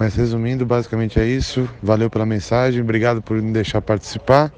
Mas 0.00 0.14
resumindo, 0.14 0.64
basicamente 0.64 1.20
é 1.20 1.26
isso. 1.26 1.68
Valeu 1.82 2.08
pela 2.08 2.24
mensagem, 2.24 2.80
obrigado 2.80 3.20
por 3.20 3.36
me 3.42 3.52
deixar 3.52 3.82
participar 3.82 4.50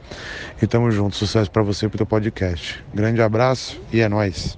e 0.62 0.68
tamo 0.68 0.88
junto. 0.92 1.16
Sucesso 1.16 1.50
para 1.50 1.64
você 1.64 1.86
e 1.86 1.88
pro 1.88 1.98
teu 1.98 2.06
podcast. 2.06 2.80
Grande 2.94 3.20
abraço 3.20 3.80
e 3.92 4.00
é 4.00 4.08
nós. 4.08 4.56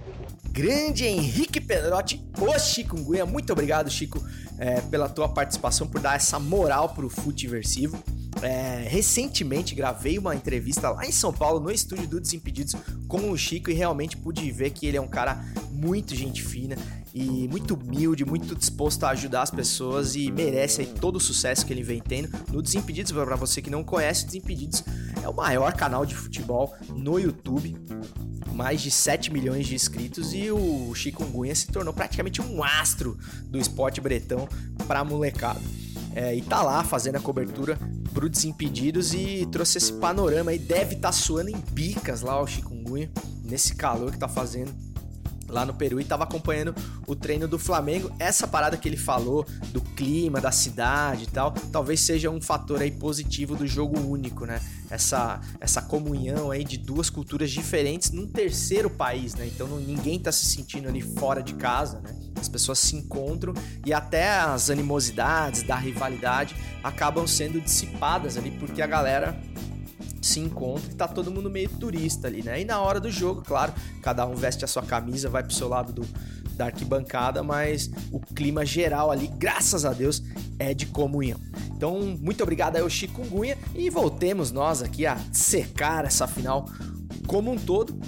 Grande 0.51 1.07
Henrique 1.07 1.59
Pedrotti, 1.59 2.23
o 2.39 2.59
Chikungunya. 2.59 3.25
Muito 3.25 3.51
obrigado, 3.51 3.91
Chico, 3.91 4.23
é, 4.59 4.83
pela 4.83 5.09
tua 5.09 5.27
participação, 5.27 5.87
por 5.87 6.03
dar 6.03 6.17
essa 6.17 6.39
moral 6.39 6.91
pro 6.91 7.09
Futiversivo. 7.09 7.99
É, 8.43 8.87
recentemente 8.87 9.75
gravei 9.75 10.19
uma 10.19 10.35
entrevista 10.35 10.91
lá 10.91 11.07
em 11.07 11.13
São 11.13 11.33
Paulo, 11.33 11.61
no 11.61 11.71
estúdio 11.71 12.07
do 12.07 12.21
Desimpedidos, 12.21 12.77
com 13.09 13.31
o 13.31 13.39
Chico 13.39 13.71
e 13.71 13.75
realmente 13.75 14.19
pude 14.19 14.51
ver 14.53 14.69
que 14.69 14.87
ele 14.87 14.99
é 14.99 15.01
um 15.01 15.09
cara 15.09 15.43
muito 15.73 16.15
gente 16.15 16.43
fina 16.43 16.77
e 17.15 17.47
muito 17.47 17.75
humilde, 17.75 18.25
muito 18.25 18.57
disposto 18.57 19.05
a 19.05 19.11
ajudar 19.11 19.43
as 19.43 19.51
pessoas 19.51 20.17
e 20.17 20.33
merece 20.33 20.81
aí 20.81 20.87
todo 20.87 21.17
o 21.17 21.21
sucesso 21.21 21.65
que 21.65 21.73
ele 21.73 21.85
vem 21.85 22.01
tendo 22.01 22.29
no 22.53 22.61
Desimpedidos. 22.61 23.13
Para 23.13 23.37
você 23.37 23.63
que 23.63 23.71
não 23.71 23.85
conhece, 23.85 24.27
Desimpedidos 24.27 24.83
é 25.23 25.29
o 25.29 25.33
maior 25.33 25.73
canal 25.75 26.05
de 26.05 26.17
futebol 26.17 26.75
no 26.93 27.17
YouTube, 27.21 27.77
mais 28.53 28.83
de 28.83 28.91
7 28.91 29.33
milhões 29.33 29.65
de 29.69 29.77
inscritos 29.77 30.35
e 30.35 30.51
o 30.51 30.93
Chikungunya 30.93 31.55
se 31.55 31.69
tornou 31.69 31.95
praticamente 31.95 32.43
um 32.43 32.65
astro 32.65 33.17
do 33.45 33.59
esporte 33.59 34.01
bretão 34.01 34.49
para 34.89 35.05
molecada. 35.05 35.61
É, 36.17 36.35
e 36.35 36.43
tá 36.43 36.63
lá 36.63 36.83
fazendo 36.83 37.17
a 37.17 37.21
cobertura 37.21 37.79
pro 38.13 38.29
Desimpedidos 38.29 39.15
e 39.15 39.47
trouxe 39.53 39.79
esse 39.79 39.93
panorama 39.95 40.51
aí. 40.51 40.59
Deve 40.59 40.97
estar 40.97 41.09
tá 41.09 41.13
suando 41.13 41.51
em 41.51 41.63
bicas 41.71 42.23
lá 42.23 42.41
o 42.41 42.47
Chikungunya, 42.47 43.09
nesse 43.45 43.77
calor 43.77 44.11
que 44.11 44.19
tá 44.19 44.29
fazendo 44.29 44.73
lá 45.49 45.65
no 45.65 45.75
Peru 45.75 46.01
e 46.01 46.03
estava 46.03 46.25
acompanhando 46.25 46.75
o 47.07 47.15
treino 47.15 47.47
do 47.47 47.59
Flamengo. 47.59 48.11
Essa 48.19 48.47
parada 48.47 48.77
que 48.77 48.89
ele 48.89 48.97
falou 48.97 49.47
do 49.71 49.81
clima, 49.81 50.41
da 50.41 50.51
cidade 50.51 51.25
e 51.25 51.27
tal, 51.27 51.53
talvez 51.73 52.01
seja 52.01 52.31
um 52.31 52.41
fator 52.41 52.81
aí 52.81 52.91
positivo 52.91 53.57
do 53.57 53.67
jogo 53.67 54.01
único, 54.01 54.45
né? 54.45 54.61
Essa, 54.91 55.41
essa 55.61 55.83
comunhão 55.83 56.51
aí 56.51 56.65
de 56.65 56.77
duas 56.77 57.11
culturas 57.11 57.51
diferentes 57.51 58.11
num 58.11 58.27
terceiro 58.27 58.91
país, 58.91 59.35
né? 59.35 59.47
Então 59.47 59.67
não, 59.67 59.79
ninguém 59.79 60.19
tá 60.19 60.33
se 60.33 60.45
sentindo 60.47 60.89
ali 60.89 61.01
fora 61.01 61.43
de 61.43 61.55
casa, 61.55 62.01
né? 62.01 62.15
As 62.41 62.49
pessoas 62.49 62.79
se 62.79 62.95
encontram 62.97 63.55
e 63.87 63.93
até 63.93 64.29
as 64.29 64.69
animosidades 64.69 65.63
da 65.63 65.77
rivalidade 65.77 66.55
acabam 66.83 67.27
sendo 67.27 67.61
dissipadas 67.61 68.37
ali 68.37 68.51
porque 68.51 68.83
a 68.83 68.87
galera 68.87 69.35
se 70.25 70.41
encontra 70.41 70.91
e 70.91 70.95
tá 70.95 71.07
todo 71.07 71.31
mundo 71.31 71.51
meio 71.51 71.69
turista 71.69 72.27
ali, 72.27 72.43
né? 72.43 72.61
E 72.61 72.65
na 72.65 72.81
hora 72.81 72.99
do 72.99 73.11
jogo, 73.11 73.43
claro, 73.43 73.73
cada 74.03 74.27
um 74.27 74.35
veste 74.35 74.65
a 74.65 74.69
sua 74.69 74.83
camisa, 74.83 75.29
vai 75.29 75.43
pro 75.43 75.53
seu 75.53 75.69
lado 75.69 75.93
do, 75.93 76.07
da 76.57 76.67
arquibancada, 76.67 77.43
mas 77.43 77.91
o 78.11 78.19
clima 78.21 78.65
geral 78.65 79.11
ali, 79.11 79.27
graças 79.27 79.85
a 79.85 79.93
Deus, 79.93 80.23
é 80.59 80.73
de 80.73 80.87
comunhão. 80.87 81.39
Então, 81.77 82.01
muito 82.21 82.43
obrigado 82.43 82.77
aí 82.77 82.83
ao 82.83 82.89
Chikungunya 82.89 83.59
e 83.75 83.91
voltemos 83.91 84.51
nós 84.51 84.83
aqui 84.83 85.07
a 85.07 85.19
secar 85.33 86.05
essa 86.05 86.27
final 86.27 86.67
como 87.27 87.53
um 87.53 87.57
todo. 87.57 87.99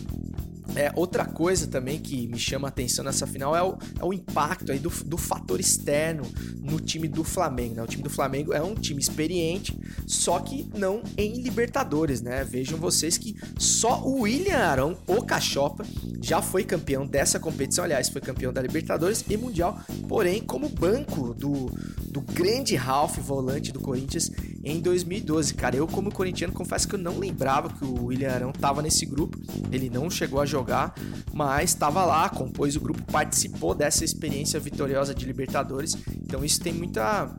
É, 0.77 0.93
outra 0.95 1.25
coisa 1.25 1.67
também 1.67 1.99
que 1.99 2.27
me 2.27 2.39
chama 2.39 2.69
a 2.69 2.71
atenção 2.71 3.05
nessa 3.05 3.27
final 3.27 3.57
é 3.57 3.63
o, 3.63 3.79
é 3.99 4.05
o 4.05 4.13
impacto 4.13 4.71
aí 4.71 4.79
do, 4.79 4.91
do 5.05 5.17
fator 5.17 5.59
externo 5.59 6.25
no 6.61 6.79
time 6.79 7.09
do 7.09 7.25
Flamengo. 7.25 7.77
Né? 7.77 7.83
O 7.83 7.87
time 7.87 8.03
do 8.03 8.11
Flamengo 8.11 8.53
é 8.53 8.63
um 8.63 8.75
time 8.75 9.01
experiente, 9.01 9.79
só 10.07 10.39
que 10.39 10.69
não 10.77 11.03
em 11.17 11.41
Libertadores, 11.41 12.21
né? 12.21 12.45
Vejam 12.45 12.79
vocês 12.79 13.17
que 13.17 13.37
só 13.59 14.03
o 14.03 14.23
William 14.23 14.59
Arão, 14.59 14.99
o 15.07 15.23
Cachopa, 15.23 15.85
já 16.21 16.43
foi 16.43 16.65
campeão 16.65 17.07
dessa 17.07 17.41
competição. 17.41 17.85
Aliás, 17.85 18.09
foi 18.09 18.21
campeão 18.21 18.53
da 18.53 18.61
Libertadores 18.61 19.25
e 19.29 19.37
Mundial, 19.37 19.81
porém, 20.09 20.43
como 20.43 20.69
banco 20.69 21.33
do, 21.33 21.71
do 22.11 22.21
grande 22.21 22.77
Ralph, 22.77 23.19
volante 23.19 23.73
do 23.73 23.81
Corinthians, 23.81 24.31
em 24.69 24.81
2012. 24.81 25.55
Cara, 25.55 25.77
eu, 25.77 25.87
como 25.87 26.13
corintiano, 26.13 26.53
confesso 26.53 26.89
que 26.89 26.95
eu 26.95 26.99
não 26.99 27.19
lembrava 27.19 27.71
que 27.71 27.85
o 27.85 28.07
William 28.07 28.33
Arão 28.33 28.51
estava 28.51 28.83
nesse 28.83 29.07
grupo. 29.07 29.39
Ele 29.71 29.89
não 29.89 30.11
chegou 30.11 30.41
a 30.41 30.47
jogar 30.47 30.95
mas 31.37 31.71
estava 31.71 32.03
lá, 32.03 32.31
compôs 32.31 32.77
o 32.77 32.81
grupo, 32.81 33.03
participou 33.13 33.75
dessa 33.75 34.03
experiência 34.07 34.59
vitoriosa 34.59 35.15
de 35.15 35.27
Libertadores. 35.27 35.95
Então 36.23 36.43
isso 36.43 36.63
tem 36.63 36.73
muita 36.73 37.31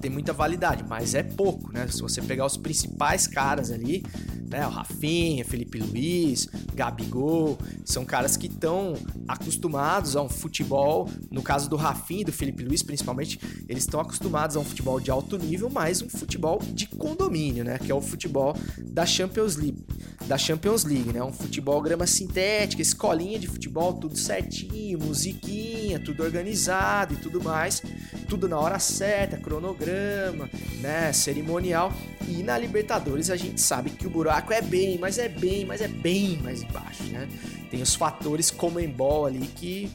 tem 0.00 0.10
muita 0.10 0.32
validade, 0.32 0.82
mas 0.88 1.14
é 1.14 1.22
pouco, 1.22 1.70
né? 1.72 1.86
Se 1.88 2.00
você 2.00 2.22
pegar 2.22 2.46
os 2.46 2.56
principais 2.56 3.26
caras 3.26 3.70
ali, 3.70 4.02
né? 4.48 4.66
O 4.66 4.70
Rafinha, 4.70 5.44
Felipe 5.44 5.78
Luiz, 5.78 6.48
Gabigol, 6.74 7.58
são 7.84 8.04
caras 8.04 8.36
que 8.36 8.46
estão 8.46 8.94
acostumados 9.26 10.16
a 10.16 10.22
um 10.22 10.28
futebol, 10.28 11.08
no 11.30 11.42
caso 11.42 11.68
do 11.68 11.76
Rafinha 11.76 12.22
e 12.22 12.24
do 12.24 12.32
Felipe 12.32 12.64
Luiz 12.64 12.82
principalmente, 12.82 13.38
eles 13.68 13.84
estão 13.84 14.00
acostumados 14.00 14.56
a 14.56 14.60
um 14.60 14.64
futebol 14.64 14.98
de 15.00 15.10
alto 15.10 15.36
nível, 15.36 15.68
mas 15.70 16.02
um 16.02 16.08
futebol 16.08 16.60
de 16.72 16.86
condomínio, 16.86 17.64
né? 17.64 17.78
Que 17.78 17.90
é 17.90 17.94
o 17.94 18.00
futebol 18.00 18.56
da 18.78 19.04
Champions 19.04 19.56
League, 19.56 19.84
da 20.26 20.38
Champions 20.38 20.84
League, 20.84 21.12
né? 21.12 21.22
Um 21.22 21.32
futebol 21.32 21.80
grama 21.80 22.06
sintética, 22.06 22.80
escolinha 22.80 23.38
de 23.38 23.46
futebol, 23.46 23.92
tudo 23.94 24.16
certinho, 24.16 24.98
musiquinha, 24.98 25.98
tudo 25.98 26.22
organizado 26.22 27.14
e 27.14 27.16
tudo 27.16 27.42
mais, 27.42 27.82
tudo 28.28 28.48
na 28.48 28.58
hora 28.58 28.78
certa, 28.78 29.36
cronograma, 29.36 30.48
né? 30.80 31.12
Cerimonial. 31.12 31.92
E 32.26 32.42
na 32.42 32.58
Libertadores 32.58 33.30
a 33.30 33.36
gente 33.36 33.60
sabe 33.60 33.90
que 33.90 34.06
o 34.06 34.10
buraco 34.10 34.37
é 34.50 34.62
bem, 34.62 34.98
mas 34.98 35.18
é 35.18 35.28
bem, 35.28 35.64
mas 35.64 35.80
é 35.80 35.88
bem 35.88 36.38
mais 36.42 36.62
embaixo, 36.62 37.04
né? 37.04 37.28
Tem 37.70 37.82
os 37.82 37.94
fatores 37.94 38.50
como 38.50 38.80
em 38.80 38.88
bola 38.88 39.28
ali 39.28 39.46
que 39.46 39.90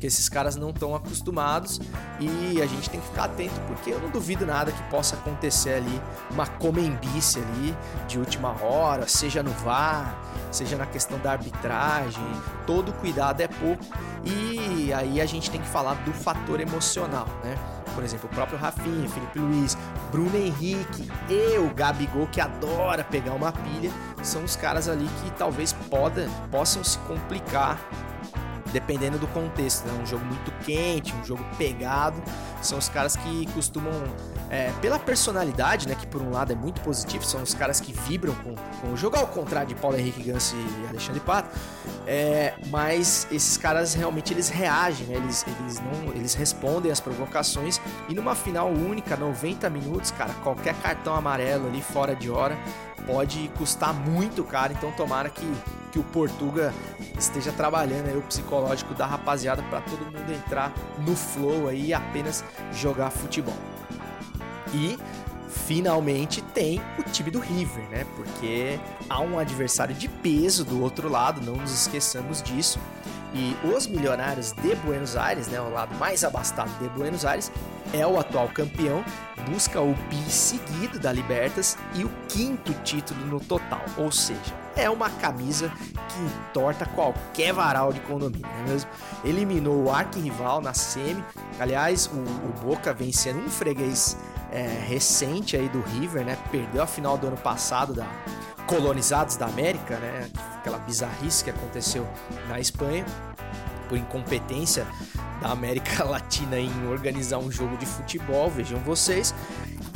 que 0.00 0.06
esses 0.06 0.28
caras 0.28 0.56
não 0.56 0.70
estão 0.70 0.94
acostumados 0.94 1.80
e 2.20 2.60
a 2.60 2.66
gente 2.66 2.90
tem 2.90 3.00
que 3.00 3.06
ficar 3.06 3.24
atento 3.24 3.60
porque 3.66 3.90
eu 3.90 4.00
não 4.00 4.10
duvido 4.10 4.46
nada 4.46 4.72
que 4.72 4.82
possa 4.84 5.16
acontecer 5.16 5.74
ali 5.74 6.00
uma 6.30 6.46
comembice 6.46 7.38
ali 7.40 7.76
de 8.08 8.18
última 8.18 8.50
hora, 8.62 9.06
seja 9.06 9.42
no 9.42 9.50
VAR, 9.50 10.16
seja 10.50 10.76
na 10.76 10.86
questão 10.86 11.18
da 11.18 11.32
arbitragem, 11.32 12.24
todo 12.66 12.92
cuidado 12.94 13.40
é 13.40 13.48
pouco 13.48 13.84
e 14.24 14.92
aí 14.92 15.20
a 15.20 15.26
gente 15.26 15.50
tem 15.50 15.60
que 15.60 15.68
falar 15.68 15.94
do 16.04 16.12
fator 16.12 16.60
emocional, 16.60 17.26
né? 17.42 17.56
Por 17.94 18.02
exemplo, 18.02 18.28
o 18.30 18.34
próprio 18.34 18.58
Rafinha, 18.58 19.08
Felipe 19.08 19.38
Luiz, 19.38 19.78
Bruno 20.10 20.36
Henrique 20.36 21.08
e 21.28 21.58
o 21.58 21.72
Gabigol, 21.72 22.26
que 22.26 22.40
adora 22.40 23.04
pegar 23.04 23.32
uma 23.32 23.52
pilha, 23.52 23.90
são 24.22 24.42
os 24.42 24.56
caras 24.56 24.88
ali 24.88 25.08
que 25.22 25.30
talvez 25.32 25.72
poda, 25.88 26.28
possam 26.50 26.82
se 26.82 26.98
complicar 27.00 27.78
dependendo 28.74 29.18
do 29.18 29.26
contexto. 29.28 29.86
Né? 29.86 30.02
Um 30.02 30.04
jogo 30.04 30.24
muito 30.24 30.50
quente, 30.64 31.14
um 31.14 31.24
jogo 31.24 31.42
pegado, 31.56 32.20
são 32.60 32.76
os 32.76 32.88
caras 32.88 33.14
que 33.14 33.46
costumam, 33.52 33.92
é, 34.50 34.72
pela 34.82 34.98
personalidade, 34.98 35.86
né, 35.86 35.94
que 35.94 36.06
por 36.06 36.20
um 36.20 36.30
lado 36.30 36.52
é 36.52 36.56
muito 36.56 36.80
positivo, 36.80 37.24
são 37.24 37.42
os 37.42 37.54
caras 37.54 37.80
que 37.80 37.92
vibram 37.92 38.34
com, 38.36 38.54
com 38.80 38.92
o 38.92 38.96
jogo, 38.96 39.16
ao 39.16 39.26
contrário 39.26 39.68
de 39.68 39.74
Paulo 39.74 39.96
Henrique 39.96 40.22
Ganso 40.22 40.56
e 40.56 40.88
Alexandre 40.88 41.20
Pato, 41.20 41.48
é, 42.06 42.54
mas 42.68 43.28
esses 43.30 43.56
caras 43.56 43.94
realmente 43.94 44.32
eles 44.32 44.48
reagem, 44.48 45.06
né? 45.06 45.16
eles, 45.16 45.44
eles, 45.46 45.80
não, 45.80 46.12
eles 46.14 46.34
respondem 46.34 46.90
às 46.90 47.00
provocações 47.00 47.80
e 48.08 48.14
numa 48.14 48.34
final 48.34 48.68
única, 48.68 49.16
90 49.16 49.70
minutos, 49.70 50.10
cara, 50.10 50.34
qualquer 50.42 50.74
cartão 50.76 51.14
amarelo 51.14 51.68
ali 51.68 51.80
fora 51.80 52.16
de 52.16 52.30
hora 52.30 52.58
pode 53.06 53.50
custar 53.56 53.92
muito 53.92 54.42
caro, 54.42 54.72
então 54.72 54.90
tomara 54.92 55.28
que, 55.28 55.46
que 55.94 55.98
o 56.00 56.02
Portuga 56.02 56.74
esteja 57.16 57.52
trabalhando 57.52 58.08
aí 58.08 58.16
o 58.16 58.22
psicológico 58.22 58.92
da 58.94 59.06
rapaziada 59.06 59.62
para 59.62 59.80
todo 59.80 60.04
mundo 60.04 60.32
entrar 60.32 60.74
no 60.98 61.14
flow 61.14 61.68
aí 61.68 61.86
e 61.86 61.94
apenas 61.94 62.44
jogar 62.72 63.10
futebol. 63.10 63.54
E 64.72 64.98
finalmente 65.48 66.42
tem 66.42 66.80
o 66.98 67.02
time 67.04 67.30
do 67.30 67.38
River, 67.38 67.88
né? 67.90 68.04
Porque 68.16 68.80
há 69.08 69.20
um 69.20 69.38
adversário 69.38 69.94
de 69.94 70.08
peso 70.08 70.64
do 70.64 70.82
outro 70.82 71.08
lado, 71.08 71.40
não 71.40 71.54
nos 71.54 71.72
esqueçamos 71.72 72.42
disso. 72.42 72.80
E 73.32 73.56
os 73.64 73.86
milionários 73.86 74.50
de 74.50 74.74
Buenos 74.74 75.14
Aires, 75.14 75.46
né, 75.46 75.60
o 75.60 75.70
lado 75.70 75.94
mais 75.94 76.24
abastado 76.24 76.76
de 76.80 76.88
Buenos 76.88 77.24
Aires, 77.24 77.52
é 77.92 78.04
o 78.04 78.18
atual 78.18 78.48
campeão, 78.48 79.04
busca 79.48 79.80
o 79.80 79.94
bi 80.10 80.28
seguido 80.28 80.98
da 80.98 81.12
Libertas 81.12 81.78
e 81.94 82.04
o 82.04 82.10
quinto 82.28 82.74
título 82.82 83.24
no 83.26 83.38
total, 83.38 83.84
ou 83.96 84.10
seja, 84.10 84.63
é 84.76 84.90
uma 84.90 85.10
camisa 85.10 85.68
que 85.68 86.20
entorta 86.20 86.86
qualquer 86.86 87.52
varal 87.52 87.92
de 87.92 88.00
condomínio, 88.00 88.46
não 88.46 88.64
é 88.66 88.68
mesmo? 88.68 88.90
Eliminou 89.24 89.84
o 89.84 89.90
arquirrival 89.90 90.60
na 90.60 90.74
semi, 90.74 91.24
aliás, 91.58 92.06
o, 92.06 92.18
o 92.18 92.52
Boca 92.62 92.92
vem 92.92 93.12
sendo 93.12 93.40
um 93.40 93.50
freguês 93.50 94.16
é, 94.50 94.66
recente 94.86 95.56
aí 95.56 95.68
do 95.68 95.80
River, 95.80 96.24
né? 96.24 96.38
Perdeu 96.50 96.82
a 96.82 96.86
final 96.86 97.18
do 97.18 97.26
ano 97.26 97.36
passado 97.36 97.92
da 97.92 98.06
Colonizados 98.66 99.36
da 99.36 99.46
América, 99.46 99.98
né? 99.98 100.30
Aquela 100.56 100.78
bizarrice 100.78 101.44
que 101.44 101.50
aconteceu 101.50 102.06
na 102.48 102.58
Espanha 102.58 103.04
por 103.88 103.98
incompetência 103.98 104.86
da 105.40 105.50
América 105.50 106.04
Latina 106.08 106.58
em 106.58 106.86
organizar 106.88 107.38
um 107.38 107.50
jogo 107.50 107.76
de 107.76 107.84
futebol, 107.84 108.48
vejam 108.50 108.78
vocês. 108.80 109.34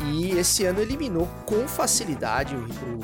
E 0.05 0.33
esse 0.33 0.65
ano 0.65 0.81
eliminou 0.81 1.29
com 1.47 1.67
facilidade 1.67 2.55
o, 2.55 2.59
o, 2.59 3.01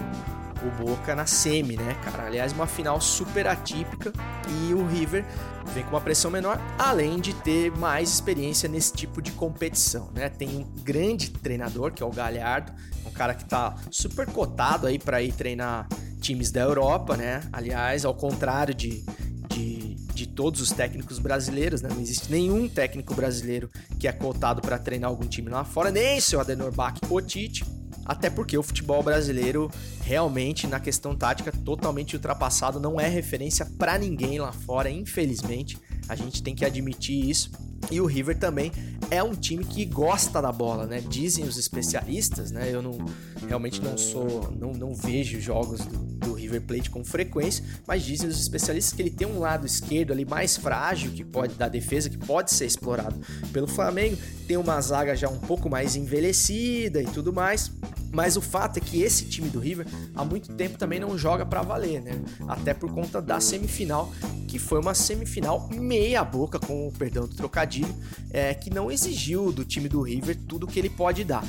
o 0.67 0.85
Boca 0.85 1.15
na 1.15 1.27
semi, 1.27 1.77
né, 1.77 1.95
cara? 2.05 2.27
Aliás, 2.27 2.53
uma 2.53 2.67
final 2.67 3.01
super 3.01 3.47
atípica 3.47 4.13
e 4.49 4.75
o 4.75 4.87
River 4.87 5.25
vem 5.73 5.85
com 5.85 5.91
uma 5.91 6.01
pressão 6.01 6.31
menor, 6.31 6.61
além 6.79 7.21
de 7.21 7.35
ter 7.35 7.71
mais 7.73 8.11
experiência 8.11 8.69
nesse 8.69 8.93
tipo 8.93 9.23
de 9.23 9.33
competição, 9.33 10.11
né? 10.15 10.29
Tem 10.29 10.49
um 10.49 10.65
grande 10.83 11.31
treinador 11.31 11.93
que 11.93 12.03
é 12.03 12.07
o 12.07 12.11
Galhardo, 12.11 12.73
um 13.07 13.11
cara 13.11 13.35
que 13.35 13.45
tá 13.45 13.75
super 13.91 14.27
cotado 14.27 14.87
aí 14.87 14.99
para 14.99 15.23
ir 15.23 15.33
treinar 15.33 15.89
times 16.21 16.51
da 16.51 16.61
Europa, 16.61 17.17
né? 17.17 17.43
Aliás, 17.53 18.05
ao 18.05 18.15
contrário 18.15 18.75
de, 18.75 19.05
de, 19.49 19.95
de 19.95 20.27
todos 20.27 20.61
os 20.61 20.71
técnicos 20.71 21.19
brasileiros, 21.19 21.83
né? 21.83 21.89
Não 21.93 22.01
existe 22.01 22.31
nenhum 22.31 22.69
técnico 22.69 23.15
brasileiro 23.15 23.71
que 23.99 24.09
é 24.09 24.13
cotado 24.13 24.63
para 24.63 24.79
treinar 24.79 25.11
algum 25.11 25.27
time 25.27 25.51
lá 25.51 25.65
fora, 25.65 25.91
nem 25.91 26.21
seu 26.21 26.41
Adenor 26.41 26.73
Bach 26.73 26.99
ou 27.11 27.21
Tite. 27.21 27.65
Até 28.05 28.29
porque 28.29 28.57
o 28.57 28.63
futebol 28.63 29.03
brasileiro 29.03 29.71
realmente 30.03 30.67
na 30.67 30.79
questão 30.79 31.15
tática 31.17 31.51
totalmente 31.51 32.15
ultrapassado, 32.15 32.79
não 32.79 33.01
é 33.01 33.09
referência 33.09 33.67
para 33.79 33.99
ninguém 33.99 34.39
lá 34.39 34.53
fora, 34.53 34.91
infelizmente. 34.91 35.79
A 36.09 36.15
gente 36.15 36.43
tem 36.43 36.55
que 36.55 36.65
admitir 36.65 37.29
isso. 37.29 37.51
E 37.91 38.01
o 38.01 38.07
River 38.07 38.39
também 38.39 38.73
é 39.11 39.23
um 39.23 39.35
time 39.35 39.65
que 39.65 39.85
gosta 39.85 40.41
da 40.41 40.53
bola, 40.53 40.87
né? 40.87 41.01
Dizem 41.01 41.45
os 41.45 41.57
especialistas, 41.57 42.51
né? 42.51 42.69
Eu 42.71 42.83
não 42.83 42.99
realmente 43.47 43.81
não 43.81 43.97
sou, 43.97 44.51
não, 44.59 44.73
não 44.73 44.95
vejo 44.95 45.41
jogos 45.41 45.81
do, 45.81 45.99
do 45.99 46.34
River 46.55 46.63
Plate 46.63 46.91
com 46.91 47.05
frequência, 47.05 47.65
mas 47.87 48.03
dizem 48.03 48.29
os 48.29 48.41
especialistas 48.41 48.95
que 48.95 49.03
ele 49.03 49.11
tem 49.11 49.27
um 49.27 49.39
lado 49.39 49.67
esquerdo 49.67 50.13
ali 50.13 50.25
mais 50.25 50.57
frágil 50.57 51.11
que 51.11 51.25
pode 51.25 51.55
dar 51.55 51.69
defesa, 51.69 52.09
que 52.09 52.19
pode 52.19 52.53
ser 52.53 52.67
explorado 52.67 53.21
pelo 53.53 53.67
Flamengo. 53.67 54.17
Tem 54.47 54.57
uma 54.57 54.81
zaga 54.81 55.17
já 55.17 55.29
um 55.29 55.39
pouco 55.39 55.69
mais 55.69 55.97
envelhecida 55.97 57.03
e 57.03 57.07
tudo 57.07 57.33
mais. 57.33 57.71
Mas 58.13 58.37
o 58.37 58.41
fato 58.41 58.77
é 58.77 58.81
que 58.81 59.03
esse 59.03 59.25
time 59.25 59.49
do 59.49 59.59
River 59.59 59.87
há 60.15 60.25
muito 60.25 60.53
tempo 60.55 60.79
também 60.79 61.01
não 61.01 61.19
joga 61.19 61.45
para 61.45 61.63
valer, 61.63 62.01
né? 62.01 62.13
Até 62.47 62.73
por 62.73 62.93
conta 62.93 63.21
da 63.21 63.41
semifinal, 63.41 64.13
que 64.47 64.57
foi 64.57 64.79
uma 64.79 64.95
semifinal 64.95 65.69
meia 65.73 66.23
boca, 66.23 66.61
com 66.61 66.87
o 66.87 66.93
perdão 66.93 67.27
do 67.27 67.35
trocadilho, 67.35 67.93
é, 68.31 68.55
que 68.55 68.71
não 68.71 68.89
exigiu 68.89 69.51
do 69.51 69.65
time 69.65 69.89
do 69.89 70.01
River 70.01 70.39
tudo 70.47 70.65
que 70.65 70.79
ele 70.79 70.91
pode 70.91 71.25
dar. 71.25 71.45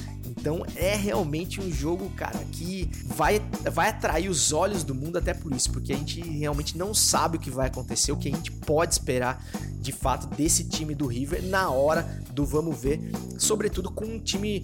Então 0.45 0.63
é 0.75 0.95
realmente 0.95 1.59
um 1.59 1.71
jogo, 1.71 2.07
cara, 2.11 2.37
que 2.51 2.87
vai, 3.03 3.41
vai 3.73 3.89
atrair 3.89 4.29
os 4.29 4.53
olhos 4.53 4.83
do 4.83 4.93
mundo 4.93 5.17
até 5.17 5.33
por 5.33 5.51
isso, 5.51 5.71
porque 5.71 5.91
a 5.91 5.95
gente 5.95 6.21
realmente 6.21 6.77
não 6.77 6.93
sabe 6.93 7.37
o 7.37 7.39
que 7.39 7.49
vai 7.49 7.65
acontecer, 7.65 8.11
o 8.11 8.15
que 8.15 8.27
a 8.27 8.31
gente 8.31 8.51
pode 8.51 8.93
esperar 8.93 9.43
de 9.79 9.91
fato 9.91 10.27
desse 10.35 10.65
time 10.65 10.93
do 10.93 11.07
River 11.07 11.41
na 11.41 11.71
hora 11.71 12.03
do 12.31 12.45
vamos 12.45 12.79
ver, 12.79 13.01
sobretudo 13.39 13.89
com 13.89 14.05
um 14.05 14.19
time 14.19 14.63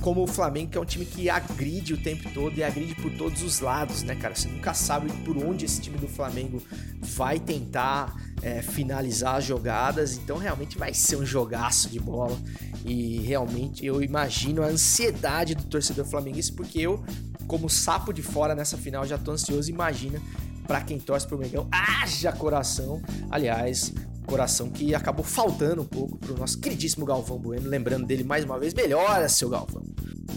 como 0.00 0.22
o 0.22 0.26
Flamengo, 0.26 0.70
que 0.70 0.78
é 0.78 0.80
um 0.80 0.84
time 0.84 1.04
que 1.04 1.28
agride 1.28 1.94
o 1.94 2.02
tempo 2.02 2.28
todo 2.32 2.56
e 2.56 2.64
agride 2.64 2.94
por 2.94 3.10
todos 3.12 3.42
os 3.42 3.60
lados, 3.60 4.02
né, 4.02 4.14
cara? 4.14 4.34
Você 4.34 4.48
nunca 4.48 4.74
sabe 4.74 5.12
por 5.24 5.36
onde 5.36 5.64
esse 5.64 5.80
time 5.80 5.98
do 5.98 6.08
Flamengo 6.08 6.62
vai 7.00 7.38
tentar 7.38 8.14
é, 8.42 8.62
finalizar 8.62 9.36
as 9.36 9.44
jogadas, 9.44 10.16
então 10.16 10.38
realmente 10.38 10.78
vai 10.78 10.94
ser 10.94 11.16
um 11.16 11.26
jogaço 11.26 11.88
de 11.88 12.00
bola. 12.00 12.38
E 12.84 13.18
realmente 13.20 13.84
eu 13.84 14.02
imagino 14.02 14.62
a 14.62 14.66
ansiedade 14.66 15.54
do 15.54 15.64
torcedor 15.64 16.06
flamenguista, 16.06 16.54
porque 16.56 16.80
eu, 16.80 17.04
como 17.46 17.68
sapo 17.68 18.12
de 18.12 18.22
fora 18.22 18.54
nessa 18.54 18.76
final, 18.76 19.06
já 19.06 19.18
tô 19.18 19.32
ansioso. 19.32 19.70
Imagina 19.70 20.20
para 20.70 20.82
quem 20.82 21.00
torce 21.00 21.26
pro 21.26 21.36
Mengão, 21.36 21.66
haja 21.72 22.30
coração. 22.30 23.02
Aliás, 23.28 23.92
coração 24.24 24.70
que 24.70 24.94
acabou 24.94 25.24
faltando 25.24 25.82
um 25.82 25.84
pouco 25.84 26.16
pro 26.16 26.38
nosso 26.38 26.60
queridíssimo 26.60 27.04
Galvão 27.04 27.40
Bueno. 27.40 27.68
Lembrando 27.68 28.06
dele 28.06 28.22
mais 28.22 28.44
uma 28.44 28.56
vez, 28.56 28.72
melhora 28.72 29.28
seu 29.28 29.48
Galvão. 29.48 29.82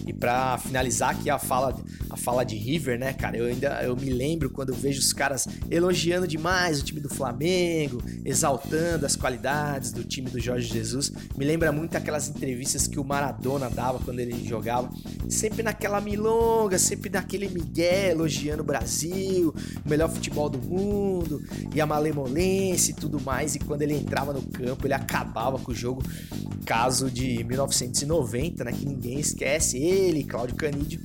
E 0.06 0.13
para 0.13 0.58
finalizar 0.58 1.12
aqui 1.12 1.29
a 1.29 1.39
fala, 1.39 1.75
a 2.10 2.17
fala 2.17 2.43
de 2.43 2.56
River, 2.56 2.99
né, 2.99 3.13
cara? 3.13 3.38
Eu 3.38 3.45
ainda 3.45 3.84
eu 3.84 3.95
me 3.95 4.10
lembro 4.10 4.49
quando 4.49 4.69
eu 4.69 4.75
vejo 4.75 4.99
os 4.99 5.13
caras 5.13 5.47
elogiando 5.69 6.27
demais 6.27 6.79
o 6.79 6.84
time 6.84 6.99
do 6.99 7.10
Flamengo, 7.10 8.01
exaltando 8.25 9.06
as 9.06 9.15
qualidades 9.15 9.91
do 9.91 10.03
time 10.03 10.29
do 10.29 10.39
Jorge 10.39 10.67
Jesus. 10.67 11.12
Me 11.38 11.45
lembra 11.45 11.71
muito 11.71 11.95
aquelas 11.95 12.27
entrevistas 12.27 12.88
que 12.88 12.99
o 12.99 13.03
Maradona 13.03 13.69
dava 13.69 13.99
quando 13.99 14.19
ele 14.19 14.47
jogava, 14.47 14.89
sempre 15.29 15.63
naquela 15.63 15.99
milonga, 16.01 16.77
sempre 16.77 17.10
naquele 17.10 17.49
migué 17.49 18.12
elogiando 18.12 18.62
o 18.62 18.65
Brasil, 18.65 19.53
o 19.86 19.89
melhor 19.89 20.10
futebol 20.10 20.49
do 20.49 20.60
mundo 20.60 21.41
e 21.73 21.82
a 21.82 21.86
malemolência 21.86 22.91
e 22.91 22.93
tudo 22.93 23.21
mais. 23.21 23.56
E 23.56 23.60
quando 23.60 23.82
ele 23.82 23.95
entrava 23.95 24.34
no 24.34 24.41
campo, 24.41 24.86
ele 24.86 24.93
acabava 24.93 25.60
com 25.60 25.71
o 25.71 25.75
jogo. 25.75 26.03
Caso 26.65 27.12
de 27.12 27.43
1990, 27.43 28.63
né, 28.63 28.71
que 28.71 28.86
ninguém 28.86 29.19
esquece 29.19 29.77
ele, 29.84 30.24
Cláudio 30.24 30.56
Canidio. 30.56 31.02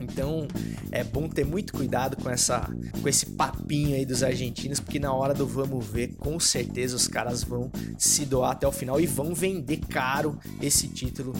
Então 0.00 0.46
é 0.92 1.02
bom 1.02 1.28
ter 1.28 1.44
muito 1.44 1.72
cuidado 1.72 2.16
com 2.16 2.30
essa 2.30 2.70
com 3.02 3.08
esse 3.08 3.26
papinho 3.26 3.94
aí 3.94 4.06
dos 4.06 4.22
argentinos, 4.22 4.80
porque 4.80 4.98
na 4.98 5.12
hora 5.12 5.34
do 5.34 5.46
vamos 5.46 5.86
ver, 5.86 6.14
com 6.16 6.40
certeza 6.40 6.96
os 6.96 7.06
caras 7.06 7.44
vão 7.44 7.70
se 7.98 8.24
doar 8.24 8.52
até 8.52 8.66
o 8.66 8.72
final 8.72 9.00
e 9.00 9.06
vão 9.06 9.34
vender 9.34 9.78
caro 9.78 10.38
esse 10.62 10.88
título 10.88 11.32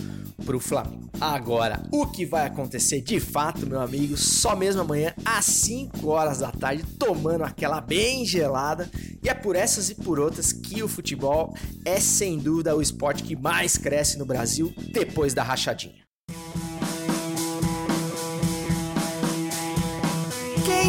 pro 0.44 0.60
Flamengo. 0.60 1.08
Agora, 1.20 1.82
o 1.90 2.06
que 2.06 2.26
vai 2.26 2.46
acontecer 2.46 3.00
de 3.00 3.18
fato, 3.18 3.66
meu 3.66 3.80
amigo, 3.80 4.16
só 4.16 4.54
mesmo 4.54 4.82
amanhã 4.82 5.14
às 5.24 5.44
5 5.46 6.06
horas 6.08 6.38
da 6.38 6.52
tarde, 6.52 6.84
tomando 6.98 7.44
aquela 7.44 7.80
bem 7.80 8.24
gelada. 8.24 8.90
E 9.22 9.28
é 9.28 9.34
por 9.34 9.56
essas 9.56 9.90
e 9.90 9.94
por 9.94 10.20
outras 10.20 10.52
que 10.52 10.82
o 10.82 10.88
futebol 10.88 11.54
é 11.84 11.98
sem 11.98 12.38
dúvida 12.38 12.76
o 12.76 12.82
esporte 12.82 13.22
que 13.22 13.34
mais 13.34 13.76
cresce 13.76 14.18
no 14.18 14.26
Brasil 14.26 14.72
depois 14.92 15.34
da 15.34 15.42
rachadinha. 15.42 16.05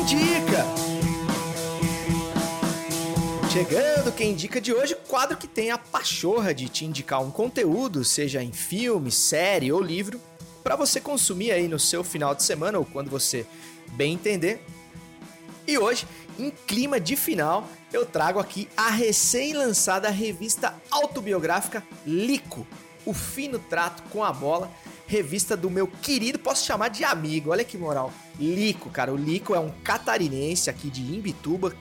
Indica? 0.08 0.64
Chegando, 3.52 4.14
quem 4.14 4.32
indica 4.32 4.62
de 4.62 4.74
hoje, 4.74 4.96
quadro 5.08 5.36
que 5.36 5.48
tem 5.48 5.70
a 5.70 5.78
pachorra 5.78 6.54
de 6.54 6.70
te 6.70 6.86
indicar 6.86 7.22
um 7.22 7.30
conteúdo, 7.30 8.06
seja 8.06 8.42
em 8.42 8.54
filme, 8.54 9.12
série 9.12 9.70
ou 9.70 9.82
livro, 9.82 10.22
para 10.64 10.78
você 10.78 11.02
consumir 11.02 11.52
aí 11.52 11.68
no 11.68 11.78
seu 11.78 12.06
final 12.06 12.34
de 12.34 12.44
semana 12.44 12.80
ou 12.80 12.86
quando 12.86 13.10
você 13.10 13.46
bem 13.94 14.14
entender. 14.14 14.64
E 15.68 15.78
hoje, 15.78 16.08
em 16.40 16.52
clima 16.52 17.02
de 17.02 17.18
final, 17.18 17.68
eu 17.92 18.06
trago 18.06 18.40
aqui 18.40 18.70
a 18.78 18.90
recém-lançada 18.90 20.10
revista 20.10 20.74
autobiográfica 20.90 21.84
Lico, 22.06 22.66
o 23.06 23.14
fino 23.14 23.60
trato 23.60 24.04
com 24.10 24.24
a 24.24 24.32
bola, 24.32 24.72
revista 25.08 25.56
do 25.56 25.70
meu 25.70 25.88
querido, 25.88 26.38
posso 26.38 26.66
chamar 26.66 26.90
de 26.90 27.04
amigo, 27.04 27.52
olha 27.52 27.64
que 27.64 27.78
moral, 27.78 28.14
Lico, 28.40 28.90
cara. 28.90 29.12
O 29.12 29.16
Lico 29.16 29.56
é 29.56 29.60
um 29.60 29.72
catarinense 29.84 30.70
aqui 30.70 30.90
de 30.90 31.02
Imbituba, 31.02 31.74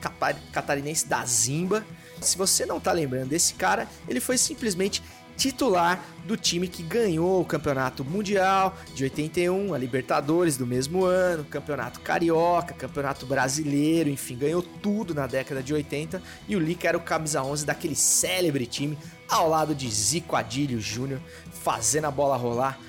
catarinense 0.51 1.05
da 1.05 1.23
Zimba. 1.25 1.85
Se 2.21 2.37
você 2.37 2.65
não 2.65 2.79
tá 2.79 2.91
lembrando 2.91 3.29
desse 3.29 3.53
cara, 3.53 3.87
ele 4.07 4.19
foi 4.19 4.37
simplesmente 4.37 5.03
titular 5.37 6.03
do 6.25 6.35
time 6.35 6.67
que 6.67 6.81
ganhou 6.81 7.39
o 7.39 7.45
Campeonato 7.45 8.03
Mundial 8.03 8.75
de 8.95 9.03
81, 9.03 9.71
a 9.71 9.77
Libertadores 9.77 10.57
do 10.57 10.65
mesmo 10.65 11.05
ano, 11.05 11.45
Campeonato 11.45 11.99
Carioca, 11.99 12.73
Campeonato 12.73 13.27
Brasileiro, 13.27 14.09
enfim, 14.09 14.35
ganhou 14.35 14.63
tudo 14.63 15.13
na 15.13 15.27
década 15.27 15.61
de 15.61 15.75
80 15.75 16.21
e 16.47 16.55
o 16.55 16.59
Lica 16.59 16.87
era 16.87 16.97
o 16.97 17.01
camisa 17.01 17.43
11 17.43 17.67
daquele 17.67 17.95
célebre 17.95 18.65
time 18.65 18.97
ao 19.29 19.47
lado 19.47 19.75
de 19.75 19.87
Zico 19.91 20.35
Adílio 20.35 20.81
Júnior, 20.81 21.21
fazendo 21.51 22.05
a 22.05 22.11
bola 22.11 22.35
rolar 22.35 22.79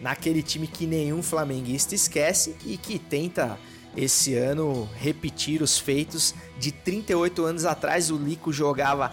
naquele 0.00 0.42
time 0.42 0.66
que 0.66 0.86
nenhum 0.86 1.22
flamenguista 1.22 1.94
esquece 1.94 2.56
e 2.64 2.76
que 2.76 2.98
tenta 2.98 3.58
esse 3.96 4.34
ano 4.34 4.88
repetir 4.96 5.62
os 5.62 5.78
feitos 5.78 6.34
de 6.58 6.70
38 6.70 7.44
anos 7.44 7.64
atrás. 7.64 8.10
O 8.10 8.16
Lico 8.16 8.52
jogava 8.52 9.10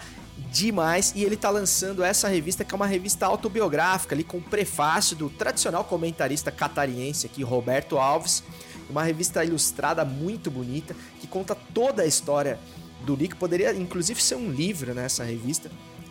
demais 0.52 1.12
e 1.16 1.24
ele 1.24 1.36
tá 1.36 1.48
lançando 1.50 2.02
essa 2.02 2.28
revista 2.28 2.64
que 2.64 2.74
é 2.74 2.76
uma 2.76 2.86
revista 2.86 3.26
autobiográfica 3.26 4.14
ali 4.14 4.22
com 4.22 4.40
prefácio 4.40 5.16
do 5.16 5.30
tradicional 5.30 5.84
comentarista 5.84 6.50
catarinense 6.50 7.26
aqui 7.26 7.42
Roberto 7.42 7.98
Alves, 7.98 8.42
uma 8.90 9.02
revista 9.02 9.44
ilustrada 9.44 10.04
muito 10.04 10.50
bonita 10.50 10.94
que 11.20 11.26
conta 11.26 11.54
toda 11.54 12.02
a 12.02 12.06
história 12.06 12.58
do 13.04 13.14
Lico, 13.14 13.36
poderia 13.36 13.72
inclusive 13.74 14.22
ser 14.22 14.36
um 14.36 14.50
livro 14.50 14.94
nessa 14.94 15.24
revista, 15.24 15.70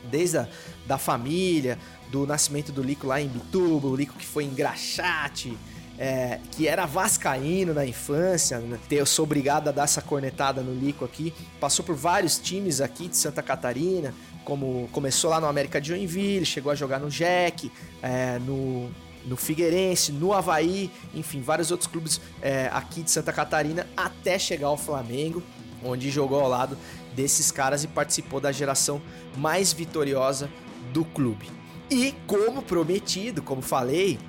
desde 0.10 0.38
a 0.38 0.48
da 0.86 0.98
família, 0.98 1.80
do 2.14 2.28
nascimento 2.28 2.72
do 2.72 2.84
Lico 2.84 3.08
lá 3.08 3.20
em 3.20 3.28
Bituba, 3.28 3.88
o 3.88 3.96
Lico 3.96 4.14
que 4.14 4.26
foi 4.26 4.44
em 4.44 4.54
Graxate, 4.54 5.58
é, 5.98 6.40
que 6.52 6.68
era 6.68 6.86
vascaíno 6.86 7.74
na 7.74 7.84
infância, 7.88 8.60
né? 8.60 8.80
eu 8.92 9.06
sou 9.06 9.24
obrigado 9.24 9.70
a 9.70 9.72
dar 9.72 9.86
essa 9.86 10.00
cornetada 10.00 10.62
no 10.62 10.76
Lico 10.76 11.04
aqui, 11.04 11.34
passou 11.60 11.84
por 11.84 11.96
vários 11.96 12.38
times 12.38 12.82
aqui 12.82 13.08
de 13.08 13.18
Santa 13.18 13.42
Catarina, 13.42 14.14
como 14.46 14.88
começou 14.92 15.32
lá 15.32 15.42
no 15.42 15.48
América 15.48 15.82
de 15.82 15.88
Joinville, 15.88 16.46
chegou 16.46 16.72
a 16.72 16.76
jogar 16.76 17.00
no 17.00 17.10
Jack, 17.10 17.72
é, 18.04 18.38
no, 18.38 18.92
no 19.26 19.36
Figueirense, 19.36 20.12
no 20.12 20.34
Havaí, 20.34 20.92
enfim, 21.16 21.42
vários 21.42 21.72
outros 21.72 21.88
clubes 21.88 22.22
é, 22.44 22.70
aqui 22.72 23.02
de 23.02 23.10
Santa 23.10 23.34
Catarina, 23.34 23.88
até 23.98 24.38
chegar 24.38 24.68
ao 24.68 24.78
Flamengo, 24.78 25.42
onde 25.84 26.12
jogou 26.12 26.40
ao 26.40 26.48
lado 26.48 26.78
desses 27.16 27.52
caras 27.52 27.84
e 27.84 27.88
participou 27.88 28.40
da 28.40 28.52
geração 28.52 29.02
mais 29.36 29.74
vitoriosa 29.74 30.48
do 30.94 31.04
clube. 31.04 31.63
E 31.90 32.14
como 32.26 32.62
prometido, 32.62 33.42
como 33.42 33.62
falei, 33.62 34.20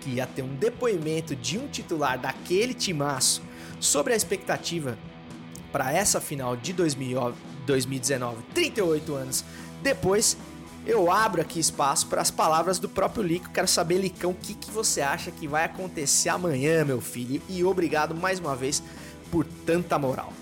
que 0.00 0.10
ia 0.10 0.26
ter 0.26 0.42
um 0.42 0.54
depoimento 0.54 1.34
de 1.34 1.58
um 1.58 1.66
titular 1.68 2.18
daquele 2.18 2.74
timaço 2.74 3.42
sobre 3.80 4.12
a 4.12 4.16
expectativa 4.16 4.98
para 5.72 5.92
essa 5.92 6.20
final 6.20 6.56
de 6.56 6.72
2019, 6.72 8.42
38 8.54 9.14
anos 9.14 9.44
depois, 9.82 10.36
eu 10.86 11.10
abro 11.10 11.40
aqui 11.40 11.60
espaço 11.60 12.06
para 12.06 12.22
as 12.22 12.30
palavras 12.30 12.78
do 12.78 12.88
próprio 12.88 13.22
Lico. 13.22 13.50
Quero 13.50 13.68
saber, 13.68 13.98
Licão, 13.98 14.30
o 14.30 14.34
que, 14.34 14.54
que 14.54 14.70
você 14.70 15.00
acha 15.00 15.30
que 15.30 15.46
vai 15.46 15.64
acontecer 15.64 16.30
amanhã, 16.30 16.84
meu 16.84 17.00
filho? 17.00 17.42
E 17.48 17.62
obrigado 17.62 18.14
mais 18.14 18.40
uma 18.40 18.56
vez 18.56 18.82
por 19.30 19.44
tanta 19.66 19.98
moral. 19.98 20.32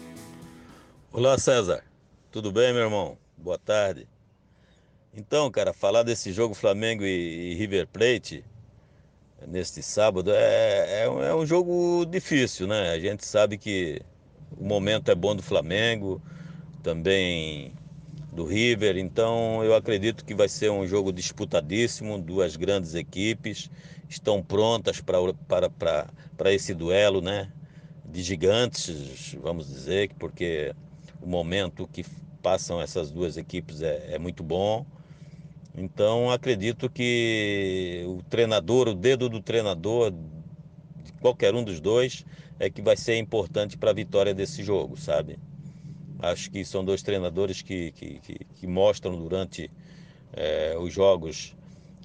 Olá, 1.13 1.39
César. 1.39 1.83
Tudo 2.31 2.53
bem, 2.53 2.73
meu 2.73 2.83
irmão? 2.83 3.19
Boa 3.37 3.59
tarde. 3.59 4.07
Então, 5.17 5.51
cara, 5.51 5.73
falar 5.73 6.03
desse 6.03 6.31
jogo 6.31 6.55
Flamengo 6.55 7.03
e, 7.03 7.53
e 7.53 7.55
River 7.55 7.87
Plate 7.87 8.45
neste 9.49 9.83
sábado 9.83 10.31
é, 10.31 11.03
é, 11.03 11.05
é, 11.05 11.35
um 11.35 11.47
jogo 11.47 12.05
difícil, 12.05 12.67
né? 12.67 12.91
A 12.91 12.99
gente 13.01 13.25
sabe 13.25 13.57
que 13.57 14.03
o 14.59 14.65
momento 14.65 15.11
é 15.11 15.15
bom 15.15 15.35
do 15.35 15.43
Flamengo, 15.43 16.21
também 16.83 17.73
do 18.31 18.45
River, 18.45 18.99
então 18.99 19.65
eu 19.65 19.75
acredito 19.75 20.23
que 20.23 20.35
vai 20.35 20.49
ser 20.49 20.71
um 20.71 20.87
jogo 20.87 21.11
disputadíssimo, 21.13 22.19
duas 22.19 22.55
grandes 22.57 22.95
equipes 22.95 23.71
estão 24.11 24.43
prontas 24.43 25.01
para 25.01 26.53
esse 26.53 26.75
duelo, 26.75 27.23
né? 27.23 27.51
De 28.05 28.23
gigantes, 28.23 29.35
vamos 29.41 29.67
dizer, 29.67 30.11
porque 30.19 30.75
o 31.23 31.27
momento 31.27 31.89
que 31.89 32.05
passam 32.43 32.81
essas 32.83 33.11
duas 33.11 33.39
equipes 33.39 33.81
é, 33.81 34.15
é 34.15 34.19
muito 34.19 34.43
bom. 34.43 34.85
Então 35.77 36.31
acredito 36.31 36.89
que 36.89 38.03
o 38.07 38.23
treinador, 38.31 38.89
o 38.89 38.95
dedo 38.95 39.29
do 39.29 39.43
treinador, 39.43 40.13
qualquer 41.21 41.55
um 41.55 41.63
dos 41.63 41.81
dois, 41.81 42.25
é 42.59 42.71
que 42.71 42.81
vai 42.81 42.97
ser 42.97 43.19
importante 43.19 43.77
para 43.77 43.91
a 43.91 43.95
vitória 43.95 44.33
desse 44.33 44.63
jogo, 44.63 44.97
sabe? 44.97 45.39
Acho 46.19 46.51
que 46.51 46.65
são 46.65 46.83
dois 46.83 47.03
treinadores 47.03 47.61
que, 47.61 47.93
que, 47.93 48.19
que, 48.21 48.39
que 48.55 48.67
mostram 48.67 49.19
durante 49.19 49.71
é, 50.33 50.75
os 50.79 50.93
jogos 50.93 51.55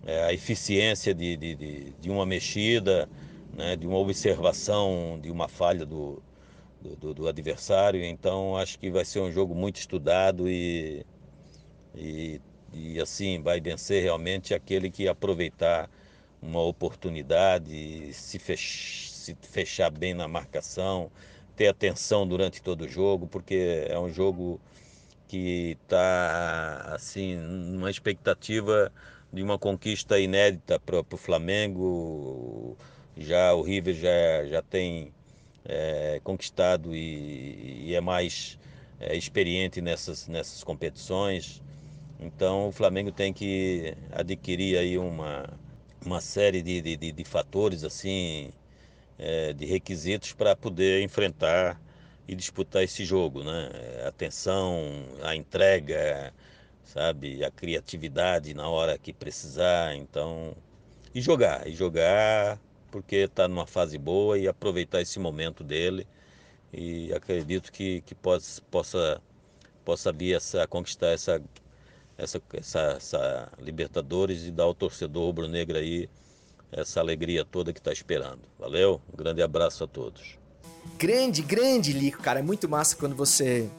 é, 0.06 0.24
a 0.24 0.34
eficiência 0.34 1.14
de, 1.14 1.38
de, 1.38 1.56
de, 1.56 1.94
de, 2.00 2.10
uma 2.10 2.26
mexida, 2.26 3.08
né, 3.54 3.76
de 3.76 3.88
uma 3.88 3.98
observação 3.98 5.20
de 5.22 5.30
uma 5.30 5.48
falha 5.48 5.86
do, 5.86 6.22
do, 7.00 7.14
do, 7.14 7.28
adversário. 7.28 8.04
Então 8.04 8.58
acho 8.58 8.78
que 8.80 8.90
vai 8.90 9.06
ser 9.06 9.20
um 9.20 9.32
jogo 9.32 9.56
muito 9.56 9.78
estudado 9.78 10.50
e, 10.50 11.06
e 11.96 12.42
e 12.74 13.00
assim 13.00 13.42
vai 13.42 13.60
vencer 13.60 14.04
realmente 14.04 14.54
aquele 14.54 14.90
que 14.90 15.08
aproveitar 15.08 15.90
uma 16.42 16.62
oportunidade, 16.62 18.14
se, 18.14 18.40
fech 18.40 19.10
se 19.12 19.36
fechar 19.42 19.92
bem 19.92 20.14
na 20.14 20.28
marcação, 20.28 21.12
ter 21.56 21.68
atenção 21.68 22.28
durante 22.28 22.62
todo 22.62 22.86
o 22.86 22.88
jogo, 22.88 23.28
porque 23.28 23.86
é 23.88 24.00
um 24.00 24.10
jogo 24.10 24.60
que 25.28 25.78
está 25.84 26.94
assim 26.94 27.36
numa 27.36 27.90
expectativa 27.90 28.92
de 29.32 29.42
uma 29.42 29.58
conquista 29.58 30.20
inédita 30.20 30.80
para 30.80 31.00
o 31.00 31.18
Flamengo. 31.18 32.78
Já 33.16 33.54
o 33.54 33.62
River 33.62 33.96
já, 33.96 34.46
já 34.46 34.62
tem 34.62 35.14
é, 35.66 36.20
conquistado 36.24 36.96
e, 36.96 37.86
e, 37.88 37.96
é 37.96 38.02
mais 38.02 38.58
é, 39.00 39.16
experiente 39.16 39.82
nessas, 39.82 40.28
nessas 40.28 40.64
competições. 40.64 41.62
Então 42.22 42.70
o 42.70 42.72
Flamengo 42.72 43.12
tem 43.12 43.34
que 43.34 43.96
adquirir 44.12 44.78
aí 44.78 44.98
uma, 44.98 45.50
uma 46.06 46.22
série 46.22 46.62
de, 46.62 46.96
de, 46.96 47.12
de 47.12 47.24
fatores 47.26 47.84
assim, 47.84 48.52
é, 49.18 49.54
de 49.54 49.66
requisitos 49.66 50.34
para 50.34 50.56
poder 50.56 51.02
enfrentar 51.02 51.82
e 52.28 52.36
disputar 52.36 52.84
esse 52.84 53.04
jogo, 53.04 53.44
né? 53.44 53.70
Atenção, 54.08 54.80
a 55.24 55.36
entrega, 55.36 56.32
sabe, 56.84 57.44
a 57.44 57.52
criatividade 57.52 58.54
na 58.54 58.70
hora 58.70 58.98
que 58.98 59.12
precisar, 59.12 59.96
então 59.96 60.56
e 61.14 61.22
jogar, 61.22 61.68
e 61.68 61.74
jogar 61.74 62.60
porque 62.92 63.16
está 63.18 63.48
numa 63.48 63.66
fase 63.66 63.98
boa 63.98 64.38
e 64.38 64.48
aproveitar 64.48 65.02
esse 65.02 65.20
momento 65.20 65.64
dele 65.64 66.08
e 66.74 67.14
acredito 67.14 67.72
que, 67.72 68.02
que 68.02 68.14
possa, 68.16 68.62
possa, 68.70 69.22
possa 69.86 70.12
vir 70.12 70.36
essa, 70.36 70.68
conquistar 70.68 71.10
essa 71.10 71.42
essa, 72.22 72.42
essa, 72.54 72.80
essa 72.98 73.50
Libertadores 73.60 74.46
e 74.46 74.52
dar 74.52 74.64
ao 74.64 74.76
torcedor 74.76 75.26
rubro-negro 75.26 75.78
aí 75.78 76.08
essa 76.72 77.00
alegria 77.00 77.44
toda 77.44 77.74
que 77.74 77.80
está 77.80 77.92
esperando. 77.92 78.40
Valeu? 78.58 79.02
Um 79.12 79.18
grande 79.18 79.42
abraço 79.42 79.84
a 79.84 79.88
todos. 79.88 80.38
Grande, 80.98 81.42
grande 81.42 81.92
Lico, 81.92 82.22
cara. 82.22 82.40
É 82.40 82.44
muito 82.44 82.70
massa 82.70 82.96
quando 82.96 83.16
você 83.16 83.70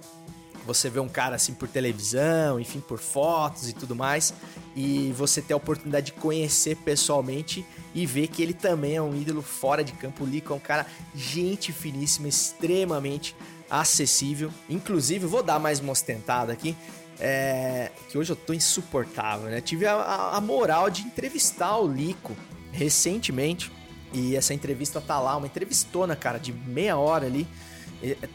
você 0.64 0.88
vê 0.88 1.00
um 1.00 1.08
cara 1.08 1.34
assim 1.34 1.54
por 1.54 1.66
televisão, 1.66 2.60
enfim, 2.60 2.78
por 2.80 3.00
fotos 3.00 3.68
e 3.68 3.72
tudo 3.72 3.96
mais, 3.96 4.32
e 4.76 5.12
você 5.16 5.42
ter 5.42 5.54
a 5.54 5.56
oportunidade 5.56 6.06
de 6.06 6.12
conhecer 6.12 6.76
pessoalmente 6.76 7.66
e 7.92 8.06
ver 8.06 8.28
que 8.28 8.40
ele 8.40 8.54
também 8.54 8.94
é 8.94 9.02
um 9.02 9.12
ídolo 9.12 9.42
fora 9.42 9.82
de 9.82 9.92
campo. 9.92 10.22
O 10.22 10.26
Lico 10.26 10.52
é 10.52 10.56
um 10.56 10.60
cara 10.60 10.86
gente 11.16 11.72
finíssima, 11.72 12.28
extremamente 12.28 13.34
acessível. 13.68 14.52
Inclusive, 14.70 15.26
vou 15.26 15.42
dar 15.42 15.58
mais 15.58 15.80
uma 15.80 15.90
ostentada 15.90 16.52
aqui 16.52 16.76
é, 17.24 17.92
que 18.08 18.18
hoje 18.18 18.32
eu 18.32 18.36
tô 18.36 18.52
insuportável, 18.52 19.48
né? 19.48 19.60
Tive 19.60 19.86
a, 19.86 20.30
a, 20.32 20.40
moral 20.40 20.90
de 20.90 21.02
entrevistar 21.02 21.78
o 21.78 21.86
Lico 21.86 22.36
recentemente. 22.72 23.70
E 24.12 24.34
essa 24.34 24.52
entrevista 24.52 25.00
tá 25.00 25.20
lá, 25.20 25.36
uma 25.36 25.46
entrevistona, 25.46 26.16
cara, 26.16 26.36
de 26.38 26.52
meia 26.52 26.96
hora 26.96 27.26
ali. 27.26 27.46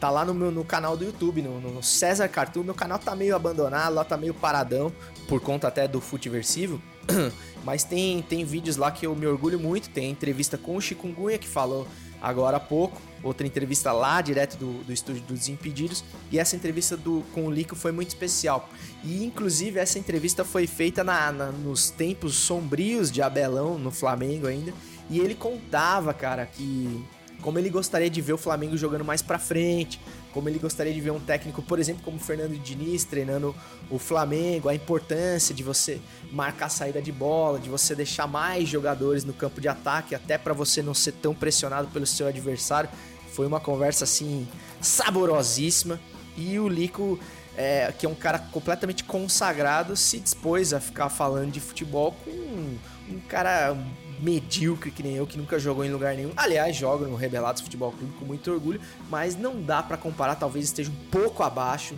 Tá 0.00 0.08
lá 0.08 0.24
no 0.24 0.32
meu 0.32 0.50
no 0.50 0.64
canal 0.64 0.96
do 0.96 1.04
YouTube, 1.04 1.42
no, 1.42 1.60
no 1.60 1.82
César 1.82 2.26
Cartoon. 2.28 2.62
Meu 2.62 2.74
canal 2.74 2.98
tá 2.98 3.14
meio 3.14 3.36
abandonado, 3.36 3.92
lá 3.92 4.04
tá 4.04 4.16
meio 4.16 4.32
paradão, 4.32 4.90
por 5.28 5.38
conta 5.42 5.68
até 5.68 5.86
do 5.86 6.00
Futiversivo. 6.00 6.80
Mas 7.62 7.84
tem, 7.84 8.22
tem 8.22 8.42
vídeos 8.42 8.78
lá 8.78 8.90
que 8.90 9.06
eu 9.06 9.14
me 9.14 9.26
orgulho 9.26 9.60
muito. 9.60 9.90
Tem 9.90 10.10
entrevista 10.10 10.56
com 10.56 10.74
o 10.74 10.80
Chikungunya, 10.80 11.36
que 11.36 11.46
falou 11.46 11.86
agora 12.20 12.56
há 12.56 12.60
pouco 12.60 13.00
outra 13.22 13.46
entrevista 13.46 13.92
lá, 13.92 14.20
direto 14.20 14.56
do, 14.56 14.84
do 14.84 14.92
estúdio 14.92 15.22
dos 15.22 15.40
Desimpedidos, 15.40 16.04
e 16.30 16.38
essa 16.38 16.56
entrevista 16.56 16.96
do, 16.96 17.24
com 17.34 17.46
o 17.46 17.50
Lico 17.50 17.74
foi 17.74 17.92
muito 17.92 18.08
especial. 18.08 18.68
E 19.04 19.24
inclusive 19.24 19.78
essa 19.78 19.98
entrevista 19.98 20.44
foi 20.44 20.66
feita 20.66 21.02
na, 21.02 21.32
na, 21.32 21.46
nos 21.50 21.90
tempos 21.90 22.34
sombrios 22.36 23.10
de 23.10 23.22
Abelão, 23.22 23.78
no 23.78 23.90
Flamengo 23.90 24.46
ainda, 24.46 24.72
E 25.10 25.18
ele 25.20 25.34
contava, 25.34 26.12
cara, 26.12 26.46
que 26.46 27.04
como 27.40 27.58
ele 27.58 27.70
gostaria 27.70 28.10
de 28.10 28.20
ver 28.20 28.32
o 28.32 28.38
Flamengo 28.38 28.76
jogando 28.76 29.04
mais 29.04 29.22
para 29.22 29.38
frente, 29.38 30.00
como 30.32 30.48
ele 30.48 30.58
gostaria 30.58 30.92
de 30.92 31.00
ver 31.00 31.10
um 31.10 31.20
técnico, 31.20 31.62
por 31.62 31.78
exemplo, 31.78 32.02
como 32.04 32.18
Fernando 32.18 32.58
Diniz 32.58 33.04
treinando 33.04 33.54
o 33.90 33.98
Flamengo, 33.98 34.68
a 34.68 34.74
importância 34.74 35.54
de 35.54 35.62
você 35.62 36.00
marcar 36.30 36.66
a 36.66 36.68
saída 36.68 37.00
de 37.00 37.10
bola, 37.10 37.58
de 37.58 37.68
você 37.68 37.94
deixar 37.94 38.26
mais 38.26 38.68
jogadores 38.68 39.24
no 39.24 39.32
campo 39.32 39.60
de 39.60 39.68
ataque, 39.68 40.14
até 40.14 40.36
para 40.36 40.52
você 40.52 40.82
não 40.82 40.94
ser 40.94 41.12
tão 41.12 41.34
pressionado 41.34 41.88
pelo 41.88 42.06
seu 42.06 42.26
adversário. 42.26 42.90
Foi 43.32 43.46
uma 43.46 43.60
conversa 43.60 44.04
assim 44.04 44.46
saborosíssima 44.80 45.98
e 46.36 46.58
o 46.58 46.68
Lico 46.68 47.18
é, 47.56 47.92
que 47.98 48.06
é 48.06 48.08
um 48.08 48.14
cara 48.14 48.38
completamente 48.38 49.02
consagrado, 49.02 49.96
se 49.96 50.20
dispôs 50.20 50.72
a 50.72 50.78
ficar 50.78 51.08
falando 51.08 51.50
de 51.50 51.58
futebol 51.58 52.12
com 52.24 52.30
um, 52.30 52.78
um 53.10 53.20
cara 53.28 53.76
medíocre 54.20 54.90
que 54.90 55.02
nem 55.02 55.14
eu, 55.14 55.26
que 55.26 55.38
nunca 55.38 55.58
jogou 55.58 55.84
em 55.84 55.90
lugar 55.90 56.14
nenhum. 56.14 56.32
Aliás, 56.36 56.76
joga 56.76 57.06
no 57.06 57.16
Rebelados 57.16 57.62
Futebol 57.62 57.92
Clube 57.92 58.12
com 58.18 58.24
muito 58.24 58.50
orgulho, 58.50 58.80
mas 59.10 59.36
não 59.36 59.62
dá 59.62 59.82
para 59.82 59.96
comparar, 59.96 60.34
talvez 60.36 60.64
esteja 60.64 60.90
um 60.90 61.10
pouco 61.10 61.42
abaixo 61.42 61.94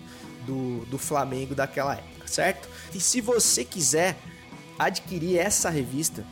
do, 0.46 0.84
do 0.86 0.98
Flamengo 0.98 1.54
daquela 1.54 1.94
época, 1.94 2.26
certo? 2.26 2.68
E 2.94 3.00
se 3.00 3.20
você 3.20 3.64
quiser 3.64 4.16
adquirir 4.78 5.38
essa 5.38 5.68
revista, 5.70 6.24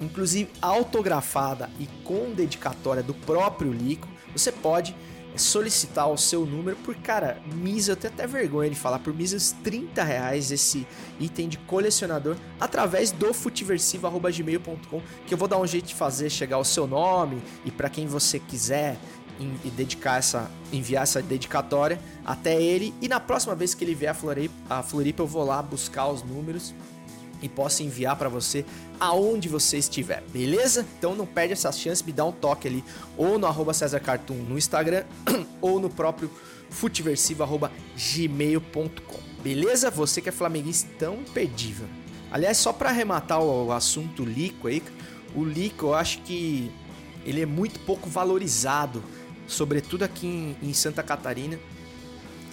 inclusive 0.00 0.50
autografada 0.60 1.70
e 1.78 1.86
com 2.04 2.32
dedicatória 2.32 3.02
do 3.02 3.14
próprio 3.14 3.72
Lico, 3.72 4.08
você 4.32 4.52
pode 4.52 4.94
solicitar 5.36 6.10
o 6.10 6.16
seu 6.16 6.44
número 6.44 6.76
por, 6.78 6.94
cara, 6.96 7.40
misa, 7.54 7.92
eu 7.92 7.96
tenho 7.96 8.12
até 8.12 8.26
vergonha 8.26 8.70
de 8.70 8.76
falar, 8.76 8.98
por 8.98 9.14
misas 9.14 9.52
30 9.62 10.02
reais 10.02 10.50
esse 10.50 10.86
item 11.20 11.48
de 11.48 11.58
colecionador 11.58 12.36
através 12.60 13.10
do 13.10 13.32
futiversivo.gmail.com 13.32 15.02
que 15.26 15.34
eu 15.34 15.38
vou 15.38 15.48
dar 15.48 15.58
um 15.58 15.66
jeito 15.66 15.86
de 15.86 15.94
fazer 15.94 16.30
chegar 16.30 16.58
o 16.58 16.64
seu 16.64 16.86
nome 16.86 17.42
e 17.64 17.70
para 17.70 17.88
quem 17.88 18.06
você 18.06 18.38
quiser 18.38 18.96
e 19.64 19.70
dedicar 19.70 20.18
essa, 20.18 20.50
enviar 20.72 21.04
essa 21.04 21.22
dedicatória 21.22 22.00
até 22.24 22.60
ele. 22.60 22.92
E 23.00 23.08
na 23.08 23.20
próxima 23.20 23.54
vez 23.54 23.74
que 23.74 23.84
ele 23.84 23.94
vier 23.94 24.10
a 24.10 24.14
Floripa, 24.14 24.54
a 24.68 24.82
Floripa 24.82 25.22
eu 25.22 25.26
vou 25.26 25.44
lá 25.44 25.62
buscar 25.62 26.08
os 26.08 26.22
números 26.22 26.74
e 27.42 27.48
posso 27.48 27.82
enviar 27.82 28.14
para 28.16 28.28
você 28.28 28.64
aonde 28.98 29.48
você 29.48 29.78
estiver, 29.78 30.22
beleza? 30.32 30.84
Então 30.98 31.14
não 31.14 31.26
perde 31.26 31.52
essa 31.52 31.70
chance, 31.72 32.04
me 32.04 32.12
dá 32.12 32.24
um 32.24 32.32
toque 32.32 32.68
ali, 32.68 32.84
ou 33.16 33.38
no 33.38 33.46
arroba 33.46 33.72
César 33.72 34.00
Cartoon 34.00 34.34
no 34.34 34.58
Instagram, 34.58 35.04
ou 35.60 35.80
no 35.80 35.88
próprio 35.88 36.30
futeversivo.gmail.com, 36.70 39.20
beleza? 39.42 39.90
Você 39.90 40.20
que 40.20 40.28
é 40.28 40.32
flamenguista 40.32 40.88
tão 40.98 41.14
imperdível. 41.16 41.86
Aliás, 42.30 42.58
só 42.58 42.72
para 42.72 42.90
arrematar 42.90 43.40
o 43.40 43.72
assunto 43.72 44.24
Lico 44.24 44.68
aí, 44.68 44.82
o 45.34 45.44
Lico 45.44 45.86
eu 45.86 45.94
acho 45.94 46.20
que 46.22 46.70
ele 47.24 47.40
é 47.40 47.46
muito 47.46 47.80
pouco 47.80 48.08
valorizado, 48.08 49.02
sobretudo 49.46 50.02
aqui 50.02 50.26
em, 50.26 50.56
em 50.62 50.74
Santa 50.74 51.02
Catarina, 51.02 51.58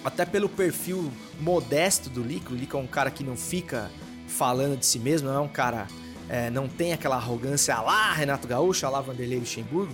até 0.04 0.24
pelo 0.24 0.48
perfil 0.48 1.12
modesto 1.40 2.08
do 2.08 2.22
Lico, 2.22 2.52
o 2.52 2.56
Lico 2.56 2.76
é 2.76 2.80
um 2.80 2.86
cara 2.86 3.10
que 3.10 3.24
não 3.24 3.36
fica 3.36 3.90
falando 4.36 4.76
de 4.76 4.84
si 4.84 4.98
mesmo, 4.98 5.28
não 5.28 5.36
é 5.36 5.40
um 5.40 5.48
cara. 5.48 5.86
É, 6.28 6.50
não 6.50 6.68
tem 6.68 6.92
aquela 6.92 7.16
arrogância 7.16 7.78
lá 7.80 8.12
Renato 8.12 8.48
Gaúcho, 8.48 8.88
lá 8.90 9.00
Vanderlei 9.00 9.38
Luxemburgo. 9.38 9.92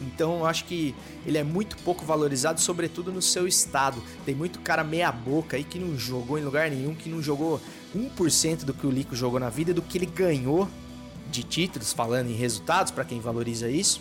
Então 0.00 0.40
eu 0.40 0.46
acho 0.46 0.64
que 0.64 0.94
ele 1.24 1.38
é 1.38 1.44
muito 1.44 1.76
pouco 1.78 2.04
valorizado, 2.04 2.60
sobretudo 2.60 3.12
no 3.12 3.22
seu 3.22 3.46
estado. 3.46 4.02
Tem 4.24 4.34
muito 4.34 4.60
cara 4.60 4.82
meia-boca 4.82 5.56
aí 5.56 5.64
que 5.64 5.78
não 5.78 5.96
jogou 5.96 6.38
em 6.38 6.42
lugar 6.42 6.70
nenhum, 6.70 6.94
que 6.94 7.08
não 7.08 7.22
jogou 7.22 7.60
1% 7.96 8.64
do 8.64 8.74
que 8.74 8.86
o 8.86 8.90
Lico 8.90 9.14
jogou 9.14 9.38
na 9.38 9.48
vida, 9.48 9.72
do 9.72 9.82
que 9.82 9.98
ele 9.98 10.06
ganhou 10.06 10.68
de 11.30 11.42
títulos, 11.42 11.92
falando 11.92 12.28
em 12.28 12.34
resultados, 12.34 12.92
para 12.92 13.04
quem 13.04 13.20
valoriza 13.20 13.70
isso. 13.70 14.00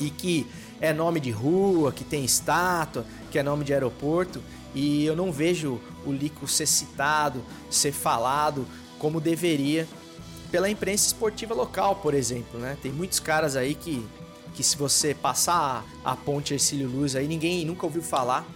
E 0.00 0.10
que 0.10 0.46
é 0.80 0.92
nome 0.92 1.20
de 1.20 1.30
rua, 1.30 1.92
que 1.92 2.02
tem 2.02 2.24
estátua, 2.24 3.04
que 3.30 3.38
é 3.38 3.42
nome 3.42 3.64
de 3.64 3.72
aeroporto. 3.72 4.42
E 4.74 5.04
eu 5.04 5.14
não 5.14 5.30
vejo 5.30 5.78
o 6.04 6.10
Lico 6.10 6.48
ser 6.48 6.66
citado, 6.66 7.44
ser 7.70 7.92
falado 7.92 8.66
como 9.02 9.20
deveria 9.20 9.88
pela 10.52 10.70
imprensa 10.70 11.08
esportiva 11.08 11.52
local, 11.52 11.96
por 11.96 12.14
exemplo, 12.14 12.60
né? 12.60 12.78
Tem 12.80 12.92
muitos 12.92 13.18
caras 13.18 13.56
aí 13.56 13.74
que, 13.74 14.06
que 14.54 14.62
se 14.62 14.76
você 14.76 15.12
passar 15.12 15.84
a, 16.04 16.12
a 16.12 16.16
ponte 16.16 16.54
Ercílio 16.54 16.88
Luz 16.88 17.16
aí, 17.16 17.26
ninguém 17.26 17.64
nunca 17.64 17.84
ouviu 17.84 18.00
falar 18.00 18.46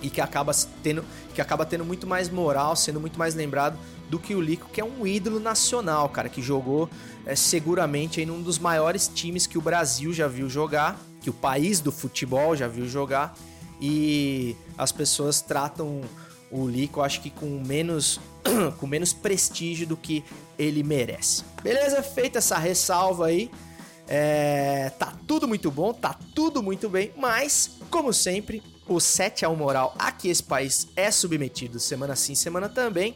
e 0.00 0.08
que 0.08 0.22
acaba 0.22 0.54
tendo, 0.82 1.04
que 1.34 1.42
acaba 1.42 1.66
tendo 1.66 1.84
muito 1.84 2.06
mais 2.06 2.30
moral, 2.30 2.74
sendo 2.76 2.98
muito 2.98 3.18
mais 3.18 3.34
lembrado 3.34 3.78
do 4.08 4.18
que 4.18 4.34
o 4.34 4.40
Lico, 4.40 4.70
que 4.72 4.80
é 4.80 4.84
um 4.84 5.06
ídolo 5.06 5.38
nacional, 5.38 6.08
cara, 6.08 6.30
que 6.30 6.40
jogou 6.40 6.88
é, 7.26 7.36
seguramente 7.36 8.22
em 8.22 8.30
um 8.30 8.40
dos 8.40 8.58
maiores 8.58 9.06
times 9.06 9.46
que 9.46 9.58
o 9.58 9.60
Brasil 9.60 10.14
já 10.14 10.26
viu 10.26 10.48
jogar, 10.48 10.98
que 11.20 11.28
o 11.28 11.34
país 11.34 11.80
do 11.80 11.92
futebol 11.92 12.56
já 12.56 12.66
viu 12.66 12.88
jogar, 12.88 13.36
e 13.78 14.56
as 14.78 14.92
pessoas 14.92 15.42
tratam 15.42 16.00
o 16.50 16.66
Lico, 16.66 17.00
acho 17.00 17.20
que 17.20 17.30
com 17.30 17.62
menos 17.66 18.20
com 18.78 18.86
menos 18.86 19.12
prestígio 19.12 19.86
do 19.86 19.96
que 19.96 20.24
ele 20.58 20.82
merece. 20.82 21.44
Beleza? 21.62 22.02
Feita 22.02 22.38
essa 22.38 22.58
ressalva 22.58 23.26
aí. 23.26 23.50
É, 24.06 24.90
tá 24.98 25.12
tudo 25.26 25.46
muito 25.46 25.70
bom, 25.70 25.92
tá 25.92 26.18
tudo 26.34 26.62
muito 26.62 26.88
bem, 26.88 27.12
mas, 27.14 27.72
como 27.90 28.10
sempre, 28.10 28.62
o 28.86 28.98
7 28.98 29.44
a 29.44 29.50
1 29.50 29.56
moral 29.56 29.94
aqui 29.98 30.30
esse 30.30 30.42
país 30.42 30.88
é 30.96 31.10
submetido 31.10 31.78
semana 31.78 32.16
sim, 32.16 32.34
semana 32.34 32.70
também. 32.70 33.14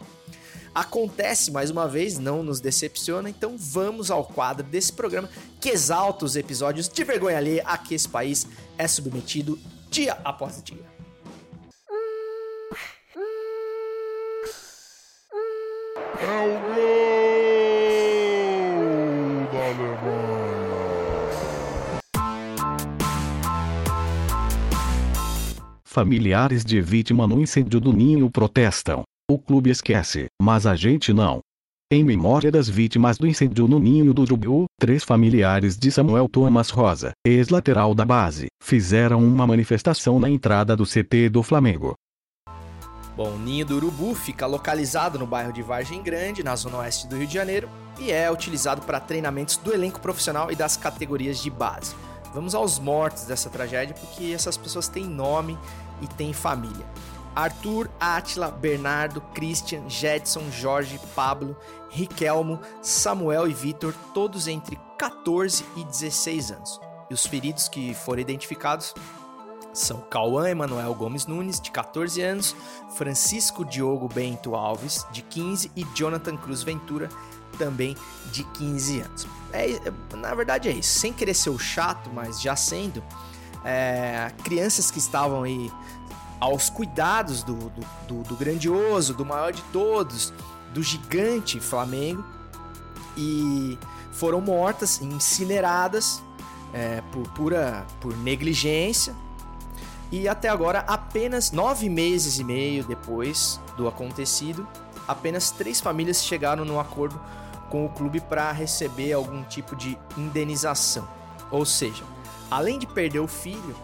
Acontece 0.75 1.51
mais 1.51 1.71
uma 1.71 1.89
vez, 1.89 2.19
não 2.19 2.43
nos 2.43 2.61
decepciona, 2.61 3.29
então 3.29 3.57
vamos 3.59 4.11
ao 4.11 4.25
quadro 4.25 4.67
desse 4.67 4.93
programa 4.93 5.31
que 5.61 5.71
exalta 5.71 6.27
os 6.27 6.37
episódios 6.37 6.89
de 6.89 7.05
vergonha 7.05 7.39
alheia 7.39 7.63
a 7.67 7.77
que 7.79 7.95
esse 7.95 8.09
país 8.09 8.47
é 8.77 8.87
submetido 8.87 9.59
dia 9.91 10.19
após 10.25 10.63
dia. 10.63 10.92
É 16.23 16.27
o 16.27 16.53
gol 16.61 16.79
da 19.53 19.59
Alemanha. 19.67 20.23
Familiares 25.85 26.65
de 26.65 26.81
vítima 26.81 27.27
no 27.27 27.41
incêndio 27.41 27.81
do 27.81 27.93
Ninho 27.93 28.31
protestam. 28.31 29.03
O 29.29 29.37
clube 29.37 29.71
esquece, 29.71 30.27
mas 30.41 30.65
a 30.65 30.77
gente 30.77 31.13
não. 31.13 31.41
Em 31.93 32.05
memória 32.05 32.53
das 32.53 32.69
vítimas 32.69 33.19
do 33.19 33.27
incêndio 33.27 33.67
no 33.67 33.81
Ninho 33.81 34.15
do 34.15 34.23
Urubu, 34.23 34.67
três 34.79 35.03
familiares 35.03 35.77
de 35.77 35.91
Samuel 35.91 36.29
Thomas 36.29 36.71
Rosa, 36.71 37.11
ex-lateral 37.27 37.97
da 37.97 38.05
base, 38.05 38.47
fizeram 38.63 39.19
uma 39.19 39.45
manifestação 39.45 40.21
na 40.21 40.31
entrada 40.31 40.77
do 40.77 40.85
CT 40.87 41.29
do 41.31 41.43
Flamengo. 41.43 41.95
Bom, 43.15 43.35
o 43.35 43.39
Ninho 43.39 43.67
do 43.67 43.77
Urubu 43.77 44.15
fica 44.15 44.47
localizado 44.47 45.19
no 45.19 45.27
bairro 45.27 45.53
de 45.53 45.61
Vargem 45.61 46.03
Grande, 46.03 46.43
na 46.43 46.57
zona 46.57 46.79
oeste 46.79 47.07
do 47.07 47.17
Rio 47.17 47.27
de 47.27 47.35
Janeiro, 47.35 47.69
e 47.99 48.11
é 48.11 48.31
utilizado 48.31 48.81
para 48.83 48.99
treinamentos 48.99 49.59
do 49.59 49.73
elenco 49.73 50.01
profissional 50.01 50.51
e 50.51 50.57
das 50.57 50.79
categorias 50.79 51.39
de 51.39 51.51
base. 51.51 51.95
Vamos 52.33 52.55
aos 52.55 52.79
mortos 52.79 53.25
dessa 53.25 53.51
tragédia, 53.51 53.95
porque 53.95 54.33
essas 54.33 54.57
pessoas 54.57 54.89
têm 54.89 55.05
nome 55.05 55.59
e 56.01 56.07
têm 56.07 56.33
família. 56.33 56.87
Arthur, 57.37 57.91
Atila, 58.01 58.51
Bernardo, 58.51 59.21
Christian, 59.35 59.89
Jedson, 59.89 60.51
Jorge, 60.51 60.99
Pablo, 61.15 61.55
Riquelmo, 61.91 62.61
Samuel 62.81 63.47
e 63.47 63.53
Vitor, 63.53 63.95
todos 64.15 64.49
entre 64.49 64.79
14 64.99 65.65
e 65.77 65.85
16 65.85 66.51
anos. 66.51 66.81
E 67.11 67.15
os 67.15 67.27
feridos 67.27 67.69
que 67.69 67.93
foram 67.93 68.23
identificados 68.23 68.95
são 69.73 69.99
Cauã 70.11 70.49
Emanuel 70.49 70.95
Gomes 70.95 71.27
Nunes, 71.27 71.61
de 71.61 71.71
14 71.71 72.21
anos, 72.21 72.55
Francisco 72.95 73.65
Diogo 73.65 74.09
Bento 74.09 74.55
Alves, 74.55 75.07
de 75.11 75.23
15, 75.23 75.71
e 75.75 75.85
Jonathan 75.95 76.37
Cruz 76.37 76.63
Ventura, 76.63 77.09
também 77.59 77.97
de 78.31 78.45
15 78.45 79.01
anos. 79.01 79.27
É, 79.53 79.93
na 80.17 80.35
verdade 80.35 80.69
é 80.69 80.73
isso, 80.73 80.99
sem 80.99 81.13
querer 81.13 81.35
ser 81.35 81.51
o 81.51 81.59
chato, 81.59 82.11
mas 82.13 82.41
já 82.41 82.55
sendo, 82.55 83.03
é, 83.65 84.31
crianças 84.45 84.91
que 84.91 84.99
estavam 84.99 85.43
aí 85.43 85.71
aos 86.39 86.69
cuidados 86.69 87.43
do, 87.43 87.55
do, 87.55 87.87
do, 88.09 88.23
do 88.25 88.37
grandioso, 88.37 89.15
do 89.15 89.25
maior 89.25 89.53
de 89.53 89.63
todos, 89.73 90.33
do 90.75 90.83
gigante 90.83 91.61
Flamengo, 91.61 92.25
e 93.17 93.79
foram 94.11 94.41
mortas, 94.41 95.01
incineradas 95.01 96.23
é, 96.73 97.03
por 97.13 97.29
pura 97.33 97.87
por 98.01 98.17
negligência 98.19 99.15
e 100.13 100.29
até 100.29 100.51
agora, 100.51 100.81
apenas 100.81 101.51
nove 101.51 101.89
meses 101.89 102.39
e 102.39 102.45
meio 102.45 102.85
depois 102.85 103.59
do 103.79 103.89
acontecido, 103.89 104.69
apenas 105.09 105.51
três 105.51 105.81
famílias 105.81 106.23
chegaram 106.23 106.67
no 106.67 106.79
acordo 106.79 107.19
com 107.71 107.87
o 107.87 107.89
clube 107.89 108.21
para 108.21 108.53
receber 108.53 109.15
algum 109.15 109.43
tipo 109.45 109.75
de 109.75 109.99
indenização. 110.19 111.09
Ou 111.51 111.65
seja, 111.65 112.05
além 112.51 112.79
de 112.79 112.87
perder 112.87 113.21
o 113.21 113.27
filho, 113.27 113.75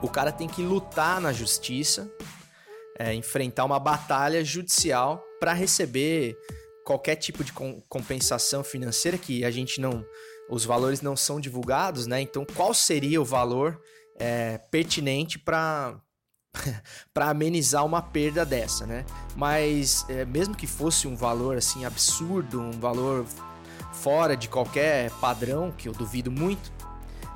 o 0.00 0.08
cara 0.08 0.32
tem 0.32 0.48
que 0.48 0.62
lutar 0.62 1.20
na 1.20 1.34
justiça, 1.34 2.10
é, 2.98 3.12
enfrentar 3.12 3.66
uma 3.66 3.78
batalha 3.78 4.42
judicial 4.42 5.22
para 5.38 5.52
receber 5.52 6.34
qualquer 6.82 7.16
tipo 7.16 7.44
de 7.44 7.52
compensação 7.90 8.64
financeira 8.64 9.18
que 9.18 9.44
a 9.44 9.50
gente 9.50 9.82
não 9.82 10.02
os 10.48 10.64
valores 10.64 11.02
não 11.02 11.16
são 11.16 11.40
divulgados, 11.40 12.06
né? 12.06 12.20
Então, 12.20 12.46
qual 12.54 12.72
seria 12.72 13.20
o 13.20 13.24
valor 13.24 13.80
é, 14.18 14.58
pertinente 14.70 15.38
para 15.38 15.94
para 17.12 17.30
amenizar 17.30 17.84
uma 17.84 18.00
perda 18.00 18.44
dessa, 18.44 18.86
né? 18.86 19.04
Mas 19.34 20.06
é, 20.08 20.24
mesmo 20.24 20.54
que 20.54 20.66
fosse 20.66 21.06
um 21.06 21.16
valor 21.16 21.56
assim 21.56 21.84
absurdo, 21.84 22.60
um 22.60 22.72
valor 22.72 23.26
fora 23.92 24.36
de 24.36 24.48
qualquer 24.48 25.10
padrão, 25.12 25.70
que 25.70 25.88
eu 25.88 25.92
duvido 25.92 26.30
muito, 26.30 26.72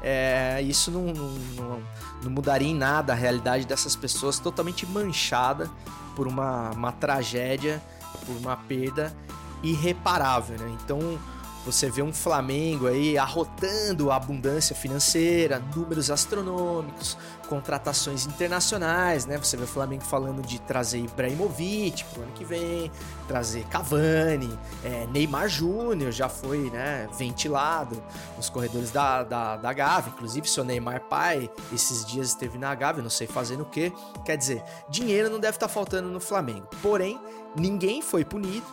é, 0.03 0.61
isso 0.63 0.91
não, 0.91 1.07
não, 1.07 1.29
não, 1.57 1.83
não, 2.23 2.31
mudaria 2.31 2.69
em 2.69 2.75
nada 2.75 3.13
a 3.13 3.17
realidade 3.17 3.67
dessas 3.67 3.95
pessoas 3.95 4.39
totalmente 4.39 4.87
manchada 4.87 5.71
por 6.17 6.27
uma, 6.27 6.71
uma 6.71 6.93
tragédia, 6.93 7.83
por 8.25 8.37
uma 8.37 8.57
perda 8.57 9.15
irreparável, 9.63 10.59
né? 10.59 10.77
Então 10.83 11.19
você 11.65 11.91
vê 11.91 12.03
um 12.03 12.13
Flamengo 12.13 12.87
aí 12.87 13.19
arrotando 13.19 14.11
a 14.11 14.17
abundância 14.17 14.75
financeira, 14.75 15.63
números 15.75 16.11
astronômicos, 16.11 17.19
contratações 17.49 18.27
internacionais, 18.27 19.27
né? 19.27 19.37
Você 19.37 19.57
vê 19.57 19.65
o 19.65 19.67
Flamengo 19.67 20.03
falando 20.03 20.41
de 20.41 20.59
trazer 20.61 21.01
Ibrahimovic 21.01 22.05
pro 22.05 22.23
ano 22.23 22.33
que 22.33 22.45
vem, 22.45 22.91
trazer 23.29 23.65
Cavani, 23.65 24.59
é, 24.85 25.07
Neymar 25.09 25.49
Júnior 25.49 26.13
já 26.13 26.29
foi, 26.29 26.71
né, 26.71 27.09
ventilado 27.19 28.03
nos 28.37 28.49
corredores 28.49 28.91
da, 28.91 29.23
da, 29.25 29.57
da 29.57 29.73
Gávea. 29.73 30.13
Inclusive, 30.15 30.49
seu 30.49 30.65
Neymar 30.65 31.03
pai 31.09 31.51
esses 31.73 32.05
dias 32.07 32.29
esteve 32.29 32.57
na 32.57 32.75
Gávea, 32.75 33.03
não 33.03 33.11
sei 33.11 33.27
fazendo 33.27 33.63
o 33.63 33.67
que. 33.67 33.93
Quer 34.25 34.37
dizer, 34.37 34.63
dinheiro 34.89 35.29
não 35.29 35.41
deve 35.41 35.57
estar 35.57 35.69
tá 35.69 35.73
faltando 35.73 36.09
no 36.09 36.21
Flamengo. 36.21 36.69
Porém, 36.81 37.21
ninguém 37.55 38.01
foi 38.01 38.25
punido. 38.25 38.67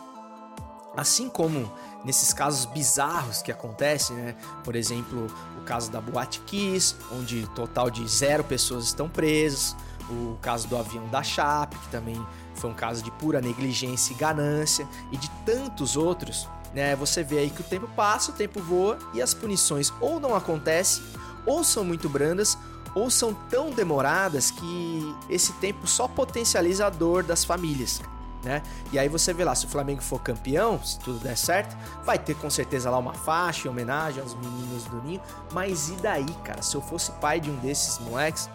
Assim 0.96 1.28
como 1.28 1.70
nesses 2.04 2.32
casos 2.32 2.64
bizarros 2.66 3.42
que 3.42 3.50
acontecem, 3.50 4.16
né? 4.16 4.36
Por 4.64 4.76
exemplo, 4.76 5.26
o 5.58 5.64
caso 5.64 5.90
da 5.90 6.00
Boate 6.00 6.40
Kiss, 6.40 6.94
onde 7.12 7.46
total 7.54 7.90
de 7.90 8.06
zero 8.08 8.44
pessoas 8.44 8.86
estão 8.86 9.08
presas, 9.08 9.76
o 10.10 10.36
caso 10.40 10.68
do 10.68 10.76
avião 10.76 11.06
da 11.08 11.22
Chape, 11.22 11.76
que 11.78 11.88
também 11.88 12.20
foi 12.54 12.70
um 12.70 12.74
caso 12.74 13.02
de 13.02 13.10
pura 13.12 13.40
negligência 13.40 14.12
e 14.12 14.16
ganância, 14.16 14.88
e 15.12 15.16
de 15.16 15.30
tantos 15.44 15.96
outros, 15.96 16.48
né? 16.74 16.96
Você 16.96 17.22
vê 17.22 17.38
aí 17.38 17.50
que 17.50 17.60
o 17.60 17.64
tempo 17.64 17.88
passa, 17.94 18.30
o 18.30 18.34
tempo 18.34 18.60
voa 18.60 18.98
e 19.12 19.20
as 19.20 19.34
punições 19.34 19.92
ou 20.00 20.18
não 20.18 20.34
acontecem, 20.34 21.02
ou 21.44 21.62
são 21.62 21.84
muito 21.84 22.08
brandas, 22.08 22.56
ou 22.94 23.10
são 23.10 23.34
tão 23.34 23.70
demoradas 23.70 24.50
que 24.50 25.14
esse 25.28 25.52
tempo 25.54 25.86
só 25.86 26.08
potencializa 26.08 26.86
a 26.86 26.90
dor 26.90 27.22
das 27.22 27.44
famílias 27.44 28.00
né? 28.42 28.62
E 28.92 28.98
aí 28.98 29.08
você 29.08 29.32
vê 29.32 29.44
lá, 29.44 29.54
se 29.54 29.66
o 29.66 29.68
Flamengo 29.68 30.02
for 30.02 30.20
campeão, 30.20 30.82
se 30.82 30.98
tudo 30.98 31.18
der 31.18 31.36
certo, 31.36 31.76
vai 32.04 32.18
ter 32.18 32.34
com 32.34 32.48
certeza 32.48 32.90
lá 32.90 32.98
uma 32.98 33.14
faixa 33.14 33.66
em 33.66 33.70
homenagem 33.70 34.22
aos 34.22 34.34
meninos 34.34 34.84
do 34.84 35.02
Ninho. 35.02 35.20
Mas 35.52 35.88
e 35.88 35.94
daí, 35.94 36.32
cara? 36.44 36.62
Se 36.62 36.74
eu 36.74 36.80
fosse 36.80 37.12
pai 37.12 37.40
de 37.40 37.50
um 37.50 37.56
desses 37.56 37.98
moleques, 37.98 38.48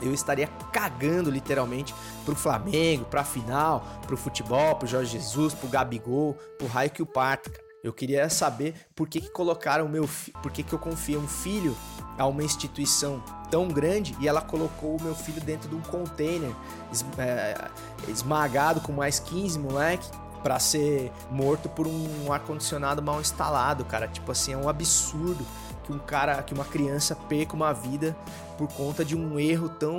eu 0.00 0.12
estaria 0.12 0.46
cagando 0.72 1.30
literalmente 1.30 1.94
pro 2.24 2.34
Flamengo, 2.34 3.04
pra 3.04 3.24
final, 3.24 3.84
pro 4.06 4.16
futebol, 4.16 4.76
pro 4.76 4.86
Jorge 4.86 5.18
Jesus, 5.18 5.54
pro 5.54 5.68
Gabigol, 5.68 6.34
pro 6.56 6.66
raio 6.68 6.90
que 6.90 7.02
o 7.02 7.06
parta, 7.06 7.50
cara. 7.50 7.68
Eu 7.82 7.92
queria 7.92 8.28
saber 8.28 8.74
por 8.94 9.08
que, 9.08 9.20
que 9.20 9.30
colocaram 9.30 9.88
meu 9.88 10.08
por 10.42 10.50
que, 10.50 10.64
que 10.64 10.72
eu 10.72 10.78
confio 10.78 11.20
um 11.20 11.28
filho 11.28 11.76
a 12.18 12.26
uma 12.26 12.42
instituição 12.42 13.22
tão 13.50 13.68
grande 13.68 14.16
e 14.20 14.28
ela 14.28 14.40
colocou 14.40 14.96
o 14.96 15.02
meu 15.02 15.14
filho 15.14 15.40
dentro 15.40 15.68
de 15.68 15.74
um 15.74 15.80
container 15.80 16.50
é, 17.18 17.68
esmagado 18.08 18.80
com 18.80 18.92
mais 18.92 19.18
15 19.18 19.58
moleque 19.58 20.08
para 20.42 20.58
ser 20.58 21.12
morto 21.30 21.68
por 21.68 21.86
um 21.86 22.32
ar 22.32 22.40
condicionado 22.40 23.02
mal 23.02 23.20
instalado, 23.20 23.84
cara. 23.84 24.06
Tipo 24.08 24.32
assim, 24.32 24.52
é 24.52 24.56
um 24.56 24.68
absurdo 24.68 25.44
que 25.84 25.92
um 25.92 25.98
cara, 25.98 26.42
que 26.42 26.54
uma 26.54 26.64
criança 26.64 27.14
perca 27.14 27.54
uma 27.54 27.72
vida 27.72 28.16
por 28.56 28.68
conta 28.68 29.04
de 29.04 29.16
um 29.16 29.38
erro 29.38 29.68
tão 29.68 29.96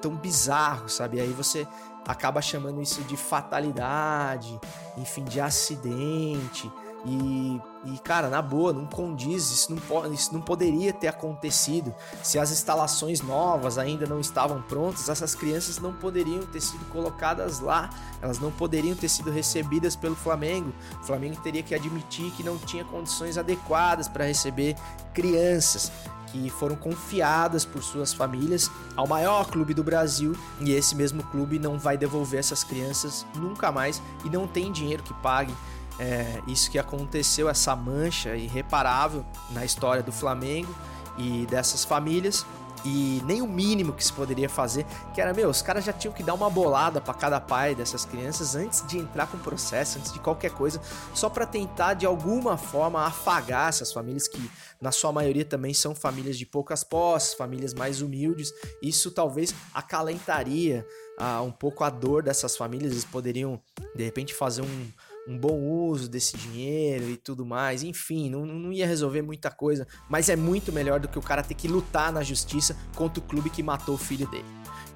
tão 0.00 0.14
bizarro, 0.14 0.88
sabe? 0.88 1.20
Aí 1.20 1.32
você 1.32 1.66
acaba 2.06 2.40
chamando 2.40 2.82
isso 2.82 3.02
de 3.02 3.16
fatalidade, 3.16 4.58
enfim, 4.96 5.24
de 5.24 5.40
acidente. 5.40 6.70
E, 7.04 7.60
e, 7.84 7.98
cara, 7.98 8.28
na 8.28 8.42
boa, 8.42 8.72
não 8.72 8.86
condiz, 8.86 9.50
isso 9.50 9.74
não, 9.74 10.12
isso 10.12 10.32
não 10.32 10.40
poderia 10.40 10.92
ter 10.92 11.08
acontecido. 11.08 11.94
Se 12.22 12.38
as 12.38 12.50
instalações 12.50 13.20
novas 13.20 13.78
ainda 13.78 14.06
não 14.06 14.20
estavam 14.20 14.60
prontas, 14.62 15.08
essas 15.08 15.34
crianças 15.34 15.78
não 15.78 15.92
poderiam 15.92 16.44
ter 16.46 16.60
sido 16.60 16.84
colocadas 16.86 17.60
lá, 17.60 17.90
elas 18.20 18.38
não 18.38 18.50
poderiam 18.50 18.96
ter 18.96 19.08
sido 19.08 19.30
recebidas 19.30 19.94
pelo 19.94 20.16
Flamengo. 20.16 20.72
O 21.00 21.04
Flamengo 21.04 21.40
teria 21.40 21.62
que 21.62 21.74
admitir 21.74 22.30
que 22.32 22.42
não 22.42 22.58
tinha 22.58 22.84
condições 22.84 23.38
adequadas 23.38 24.08
para 24.08 24.24
receber 24.24 24.76
crianças 25.14 25.92
que 26.32 26.50
foram 26.50 26.76
confiadas 26.76 27.64
por 27.64 27.82
suas 27.82 28.12
famílias 28.12 28.70
ao 28.94 29.06
maior 29.06 29.46
clube 29.46 29.72
do 29.72 29.82
Brasil 29.82 30.36
e 30.60 30.72
esse 30.72 30.94
mesmo 30.94 31.22
clube 31.22 31.58
não 31.58 31.78
vai 31.78 31.96
devolver 31.96 32.38
essas 32.38 32.62
crianças 32.62 33.24
nunca 33.34 33.72
mais 33.72 34.02
e 34.24 34.28
não 34.28 34.46
tem 34.46 34.70
dinheiro 34.70 35.02
que 35.02 35.14
pague 35.14 35.54
é, 35.98 36.40
isso 36.46 36.70
que 36.70 36.78
aconteceu, 36.78 37.48
essa 37.48 37.74
mancha 37.74 38.36
irreparável 38.36 39.24
na 39.50 39.64
história 39.64 40.02
do 40.02 40.12
Flamengo 40.12 40.74
e 41.16 41.46
dessas 41.46 41.84
famílias. 41.84 42.46
E 42.84 43.20
nem 43.24 43.42
o 43.42 43.46
mínimo 43.46 43.92
que 43.92 44.04
se 44.04 44.12
poderia 44.12 44.48
fazer, 44.48 44.86
que 45.12 45.20
era, 45.20 45.34
meu, 45.34 45.48
os 45.50 45.60
caras 45.60 45.84
já 45.84 45.92
tinham 45.92 46.14
que 46.14 46.22
dar 46.22 46.34
uma 46.34 46.48
bolada 46.48 47.00
para 47.00 47.12
cada 47.12 47.40
pai 47.40 47.74
dessas 47.74 48.04
crianças 48.04 48.54
antes 48.54 48.86
de 48.86 48.98
entrar 48.98 49.26
com 49.26 49.36
o 49.36 49.40
processo, 49.40 49.98
antes 49.98 50.12
de 50.12 50.20
qualquer 50.20 50.52
coisa, 50.52 50.80
só 51.12 51.28
para 51.28 51.44
tentar 51.44 51.94
de 51.94 52.06
alguma 52.06 52.56
forma 52.56 53.04
afagar 53.04 53.68
essas 53.68 53.92
famílias 53.92 54.28
que, 54.28 54.48
na 54.80 54.92
sua 54.92 55.10
maioria, 55.10 55.44
também 55.44 55.74
são 55.74 55.92
famílias 55.92 56.38
de 56.38 56.46
poucas 56.46 56.84
posses, 56.84 57.34
famílias 57.34 57.74
mais 57.74 58.00
humildes. 58.00 58.52
Isso 58.80 59.10
talvez 59.10 59.52
acalentaria 59.74 60.86
ah, 61.18 61.42
um 61.42 61.50
pouco 61.50 61.82
a 61.82 61.90
dor 61.90 62.22
dessas 62.22 62.56
famílias, 62.56 62.92
eles 62.92 63.04
poderiam, 63.04 63.60
de 63.94 64.04
repente, 64.04 64.32
fazer 64.32 64.62
um 64.62 64.88
um 65.28 65.38
bom 65.38 65.60
uso 65.60 66.08
desse 66.08 66.36
dinheiro 66.38 67.10
e 67.10 67.16
tudo 67.16 67.44
mais. 67.44 67.82
Enfim, 67.82 68.30
não, 68.30 68.46
não 68.46 68.72
ia 68.72 68.86
resolver 68.86 69.20
muita 69.20 69.50
coisa, 69.50 69.86
mas 70.08 70.30
é 70.30 70.34
muito 70.34 70.72
melhor 70.72 70.98
do 70.98 71.06
que 71.06 71.18
o 71.18 71.22
cara 71.22 71.42
ter 71.42 71.54
que 71.54 71.68
lutar 71.68 72.10
na 72.10 72.22
justiça 72.22 72.74
contra 72.96 73.20
o 73.20 73.26
clube 73.26 73.50
que 73.50 73.62
matou 73.62 73.94
o 73.94 73.98
filho 73.98 74.26
dele. 74.28 74.46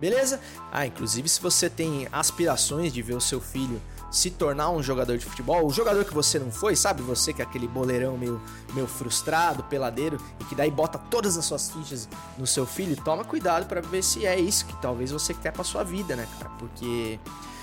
Beleza? 0.01 0.41
Ah, 0.73 0.87
inclusive 0.87 1.29
se 1.29 1.41
você 1.41 1.71
tem 1.71 2.09
aspirações 2.11 2.93
de 2.93 3.03
ver 3.03 3.15
o 3.15 3.21
seu 3.21 3.41
filho 3.41 3.81
se 4.11 4.31
tornar 4.31 4.69
um 4.71 4.83
jogador 4.83 5.17
de 5.17 5.25
futebol, 5.25 5.67
o 5.67 5.73
jogador 5.73 6.05
que 6.05 6.13
você 6.13 6.39
não 6.39 6.51
foi, 6.51 6.77
sabe? 6.77 7.03
Você 7.03 7.33
que 7.33 7.41
é 7.41 7.45
aquele 7.45 7.69
boleirão 7.69 8.19
meio, 8.19 8.41
meio 8.75 8.87
frustrado, 8.87 9.63
peladeiro, 9.65 10.21
e 10.39 10.45
que 10.45 10.55
daí 10.55 10.71
bota 10.71 10.99
todas 10.99 11.39
as 11.39 11.45
suas 11.47 11.71
fichas 11.71 12.09
no 12.37 12.47
seu 12.47 12.67
filho, 12.67 12.95
toma 13.03 13.25
cuidado 13.25 13.67
para 13.67 13.81
ver 13.81 14.03
se 14.03 14.27
é 14.27 14.39
isso 14.39 14.67
que 14.67 14.77
talvez 14.83 15.11
você 15.11 15.33
quer 15.33 15.51
pra 15.53 15.65
sua 15.65 15.83
vida, 15.83 16.15
né, 16.15 16.29
cara? 16.39 16.51
Porque 16.59 17.19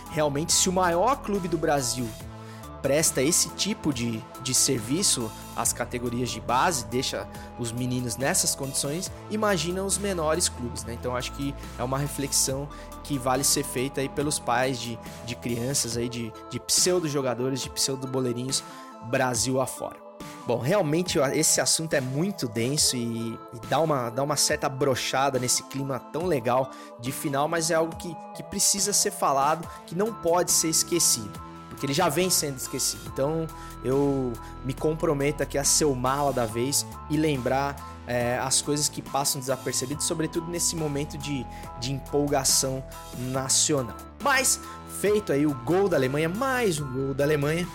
realmente, 0.09 0.51
se 0.51 0.69
o 0.69 0.73
maior 0.73 1.17
clube 1.17 1.47
do 1.47 1.57
Brasil 1.57 2.07
presta 2.81 3.21
esse 3.21 3.49
tipo 3.49 3.93
de, 3.93 4.23
de 4.41 4.53
serviço 4.53 5.31
às 5.55 5.73
categorias 5.73 6.29
de 6.29 6.39
base, 6.39 6.85
deixa 6.85 7.27
os 7.57 7.71
meninos 7.71 8.17
nessas 8.17 8.55
condições, 8.55 9.11
imagina 9.29 9.83
os 9.83 9.97
menores 9.97 10.47
clubes, 10.47 10.83
né? 10.83 10.93
Então 10.93 11.15
acho 11.15 11.31
que 11.33 11.53
é 11.77 11.83
uma 11.83 11.97
reflexão 11.97 12.67
que 13.03 13.17
vale 13.17 13.43
ser 13.43 13.63
feita 13.63 14.01
aí 14.01 14.09
pelos 14.09 14.39
pais 14.39 14.79
de, 14.79 14.97
de 15.25 15.35
crianças 15.35 15.97
aí, 15.97 16.07
de, 16.07 16.31
de 16.49 16.59
pseudo-jogadores, 16.59 17.61
de 17.61 17.69
pseudo-boleirinhos 17.69 18.63
Brasil 19.05 19.61
afora. 19.61 19.97
Bom, 20.45 20.57
realmente 20.57 21.19
esse 21.33 21.61
assunto 21.61 21.93
é 21.93 22.01
muito 22.01 22.47
denso 22.47 22.95
e, 22.95 23.37
e, 23.53 23.59
dá, 23.69 23.79
uma, 23.79 24.09
dá 24.09 24.23
uma 24.23 24.35
certa 24.35 24.67
brochada 24.67 25.37
nesse 25.37 25.61
clima 25.63 25.99
tão 25.99 26.25
legal 26.25 26.71
de 26.99 27.11
final, 27.11 27.47
mas 27.47 27.69
é 27.69 27.75
algo 27.75 27.95
que, 27.95 28.15
que 28.35 28.41
precisa 28.41 28.91
ser 28.91 29.11
falado, 29.11 29.67
que 29.85 29.93
não 29.93 30.11
pode 30.11 30.51
ser 30.51 30.69
esquecido 30.69 31.48
porque 31.79 31.85
ele 31.85 31.93
já 31.93 32.09
vem 32.09 32.29
sendo 32.29 32.57
esquecido. 32.57 33.03
Então 33.07 33.47
eu 33.85 34.33
me 34.65 34.73
comprometo 34.73 35.41
aqui 35.41 35.57
a 35.57 35.63
ser 35.63 35.85
o 35.85 35.95
mala 35.95 36.33
da 36.33 36.45
vez 36.45 36.85
e 37.09 37.15
lembrar 37.15 37.73
é, 38.05 38.37
as 38.37 38.61
coisas 38.61 38.89
que 38.89 39.01
passam 39.01 39.39
desapercebidas, 39.39 40.03
sobretudo 40.03 40.51
nesse 40.51 40.75
momento 40.75 41.17
de, 41.17 41.45
de 41.79 41.93
empolgação 41.93 42.83
nacional. 43.31 43.95
Mas, 44.21 44.59
feito 44.99 45.31
aí 45.31 45.47
o 45.47 45.53
gol 45.53 45.87
da 45.87 45.95
Alemanha, 45.95 46.27
mais 46.27 46.81
um 46.81 46.91
gol 46.91 47.13
da 47.13 47.23
Alemanha, 47.23 47.65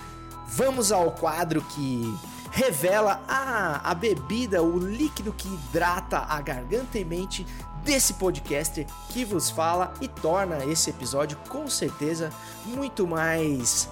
vamos 0.48 0.92
ao 0.92 1.12
quadro 1.12 1.62
que 1.62 2.14
revela 2.50 3.22
a, 3.26 3.90
a 3.90 3.94
bebida, 3.94 4.62
o 4.62 4.78
líquido 4.78 5.32
que 5.32 5.48
hidrata 5.48 6.18
a 6.18 6.42
garganta 6.42 6.98
e 6.98 7.04
mente 7.06 7.46
desse 7.84 8.14
podcaster 8.14 8.86
que 9.10 9.24
vos 9.24 9.50
fala 9.50 9.92
e 10.00 10.08
torna 10.08 10.64
esse 10.64 10.90
episódio 10.90 11.36
com 11.48 11.68
certeza 11.68 12.30
muito 12.66 13.06
mais 13.06 13.88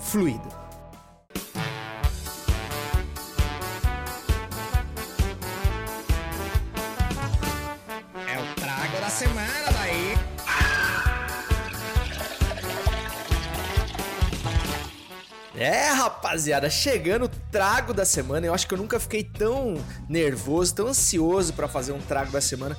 fluido. 0.00 0.48
É 8.28 8.38
o 8.38 8.54
trago 8.56 9.00
da 9.00 9.08
semana 9.08 9.72
daí. 9.72 10.18
É, 15.58 15.88
rapaziada, 15.90 16.68
chegando 16.68 17.24
o 17.24 17.28
trago 17.50 17.94
da 17.94 18.04
semana. 18.04 18.46
Eu 18.46 18.52
acho 18.52 18.66
que 18.66 18.74
eu 18.74 18.78
nunca 18.78 19.00
fiquei 19.00 19.24
tão 19.24 19.74
nervoso, 20.06 20.74
tão 20.74 20.88
ansioso 20.88 21.54
para 21.54 21.66
fazer 21.66 21.92
um 21.92 22.00
trago 22.00 22.30
da 22.30 22.42
semana 22.42 22.76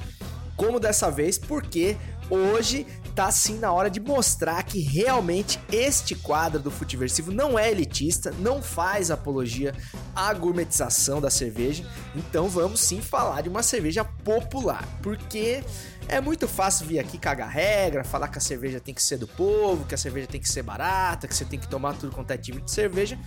como 0.58 0.80
dessa 0.80 1.10
vez, 1.10 1.38
porque 1.38 1.96
hoje 2.30 2.86
tá 3.18 3.32
sim 3.32 3.58
na 3.58 3.72
hora 3.72 3.90
de 3.90 4.00
mostrar 4.00 4.62
que 4.62 4.80
realmente 4.80 5.60
este 5.72 6.14
quadro 6.14 6.60
do 6.60 6.70
Futiversivo 6.70 7.32
não 7.32 7.58
é 7.58 7.72
elitista, 7.72 8.32
não 8.38 8.62
faz 8.62 9.10
apologia 9.10 9.74
à 10.16 10.32
gourmetização 10.36 11.20
da 11.20 11.32
cerveja. 11.32 11.84
Então 12.16 12.48
vamos 12.48 12.80
sim 12.80 13.02
falar 13.02 13.42
de 13.42 13.50
uma 13.50 13.64
cerveja 13.64 14.06
popular, 14.06 14.88
porque 15.02 15.64
é 16.08 16.22
muito 16.22 16.48
fácil 16.48 16.86
vir 16.86 17.00
aqui 17.00 17.18
cagar 17.18 17.50
regra, 17.50 18.04
falar 18.04 18.28
que 18.28 18.38
a 18.38 18.42
cerveja 18.42 18.80
tem 18.80 18.94
que 18.94 19.02
ser 19.02 19.18
do 19.18 19.28
povo, 19.28 19.84
que 19.86 19.96
a 19.96 19.98
cerveja 19.98 20.28
tem 20.28 20.40
que 20.40 20.48
ser 20.48 20.62
barata, 20.62 21.28
que 21.28 21.34
você 21.34 21.44
tem 21.44 21.58
que 21.60 21.68
tomar 21.68 21.96
tudo 21.96 22.14
quanto 22.14 22.30
é 22.30 22.38
tipo 22.38 22.62
de 22.62 22.70
cerveja 22.70 23.18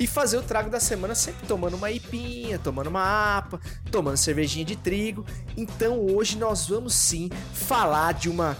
e 0.00 0.06
fazer 0.06 0.38
o 0.38 0.42
trago 0.42 0.70
da 0.70 0.80
semana 0.80 1.14
sempre 1.14 1.46
tomando 1.46 1.76
uma 1.76 1.90
ipinha, 1.90 2.58
tomando 2.58 2.86
uma 2.86 3.36
apa, 3.36 3.60
tomando 3.90 4.16
cervejinha 4.16 4.64
de 4.64 4.74
trigo. 4.74 5.22
Então 5.54 6.00
hoje 6.00 6.38
nós 6.38 6.66
vamos 6.66 6.94
sim 6.94 7.28
falar 7.52 8.14
de 8.14 8.30
uma 8.30 8.56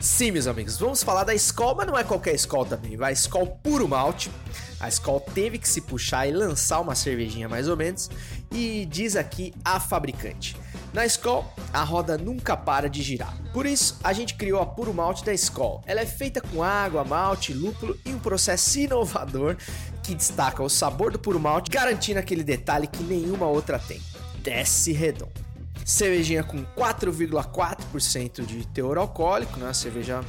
Sim, 0.00 0.30
meus 0.30 0.46
amigos, 0.46 0.78
vamos 0.78 1.02
falar 1.02 1.24
da 1.24 1.34
Skol, 1.34 1.74
mas 1.74 1.86
não 1.86 1.98
é 1.98 2.02
qualquer 2.02 2.34
Skol 2.34 2.64
também, 2.64 2.96
vai 2.96 3.12
Skol 3.12 3.46
puro 3.62 3.86
malte. 3.86 4.30
A 4.80 4.88
Skol 4.88 5.20
teve 5.20 5.58
que 5.58 5.68
se 5.68 5.82
puxar 5.82 6.26
e 6.26 6.32
lançar 6.32 6.80
uma 6.80 6.94
cervejinha 6.94 7.50
mais 7.50 7.68
ou 7.68 7.76
menos, 7.76 8.08
e 8.50 8.86
diz 8.86 9.14
aqui 9.14 9.52
a 9.62 9.78
fabricante: 9.78 10.56
na 10.94 11.04
Skol, 11.04 11.44
a 11.70 11.84
roda 11.84 12.16
nunca 12.16 12.56
para 12.56 12.88
de 12.88 13.02
girar. 13.02 13.36
Por 13.52 13.66
isso, 13.66 14.00
a 14.02 14.14
gente 14.14 14.36
criou 14.36 14.62
a 14.62 14.64
Puro 14.64 14.94
Malte 14.94 15.22
da 15.22 15.34
Skol. 15.34 15.84
Ela 15.84 16.00
é 16.00 16.06
feita 16.06 16.40
com 16.40 16.62
água, 16.62 17.04
malte, 17.04 17.52
lúpulo 17.52 17.94
e 18.06 18.08
um 18.08 18.18
processo 18.18 18.78
inovador 18.78 19.58
que 20.02 20.14
destaca 20.14 20.62
o 20.62 20.70
sabor 20.70 21.12
do 21.12 21.18
puro 21.18 21.38
malte, 21.38 21.70
garantindo 21.70 22.18
aquele 22.18 22.42
detalhe 22.42 22.86
que 22.86 23.02
nenhuma 23.02 23.46
outra 23.46 23.78
tem. 23.78 24.00
Desce 24.42 24.92
redondo. 24.92 25.49
Cervejinha 25.90 26.44
com 26.44 26.64
4,4% 26.64 28.46
de 28.46 28.64
teor 28.68 28.96
alcoólico, 28.96 29.58
né? 29.58 29.72
Cerveja 29.74 30.20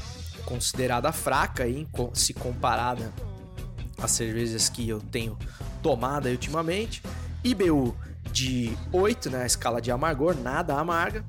considerada 0.43 1.11
fraca 1.11 1.65
aí, 1.65 1.87
se 2.15 2.33
comparada 2.33 3.13
às 4.01 4.09
cervejas 4.09 4.69
que 4.69 4.89
eu 4.89 4.99
tenho 4.99 5.37
tomado 5.83 6.27
ultimamente. 6.27 7.03
IBU 7.43 7.95
de 8.31 8.75
8 8.91 9.29
na 9.29 9.37
né, 9.37 9.45
escala 9.45 9.79
de 9.79 9.91
amargor, 9.91 10.35
nada 10.35 10.75
amarga. 10.79 11.23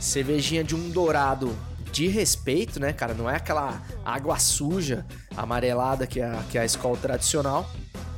Cervejinha 0.00 0.64
de 0.64 0.74
um 0.74 0.90
dourado 0.90 1.56
de 1.92 2.08
respeito, 2.08 2.80
né, 2.80 2.92
cara? 2.92 3.14
Não 3.14 3.30
é 3.30 3.36
aquela 3.36 3.80
água 4.04 4.36
suja, 4.36 5.06
amarelada 5.36 6.08
que 6.08 6.20
é, 6.20 6.42
que 6.50 6.58
é 6.58 6.62
a 6.62 6.64
escola 6.64 6.96
tradicional. 6.96 7.70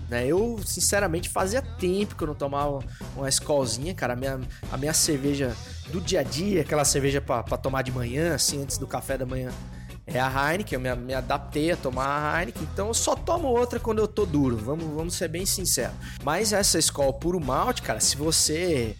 Né? 0.09 0.27
Eu, 0.27 0.61
sinceramente, 0.65 1.29
fazia 1.29 1.61
tempo 1.61 2.15
que 2.15 2.23
eu 2.23 2.29
não 2.29 2.35
tomava 2.35 2.81
uma 3.17 3.29
escolzinha, 3.29 3.95
cara. 3.95 4.13
A 4.13 4.17
minha, 4.17 4.41
a 4.71 4.77
minha 4.77 4.93
cerveja 4.93 5.55
do 5.91 6.01
dia 6.01 6.21
a 6.21 6.23
dia, 6.23 6.63
aquela 6.63 6.85
cerveja 6.85 7.21
para 7.21 7.43
tomar 7.57 7.83
de 7.83 7.93
manhã, 7.93 8.35
assim, 8.35 8.63
antes 8.63 8.79
do 8.79 8.87
café 8.87 9.19
da 9.19 9.27
manhã, 9.27 9.51
é 10.07 10.21
a 10.21 10.53
Heineken, 10.53 10.77
eu 10.77 10.81
me, 10.81 10.95
me, 10.95 11.15
adaptei 11.15 11.73
a 11.73 11.77
tomar 11.77 12.33
a 12.33 12.41
Heineken, 12.41 12.63
então 12.73 12.89
eu 12.89 12.95
só 12.95 13.17
tomo 13.17 13.49
outra 13.49 13.81
quando 13.81 13.99
eu 13.99 14.07
tô 14.07 14.25
duro, 14.25 14.57
vamos, 14.57 14.85
vamos 14.95 15.15
ser 15.15 15.29
bem 15.29 15.45
sinceros. 15.45 15.97
Mas 16.23 16.53
essa 16.53 16.79
escola 16.79 17.13
puro 17.13 17.41
malte, 17.41 17.83
cara, 17.83 17.99
se 17.99 18.17
você 18.17 18.97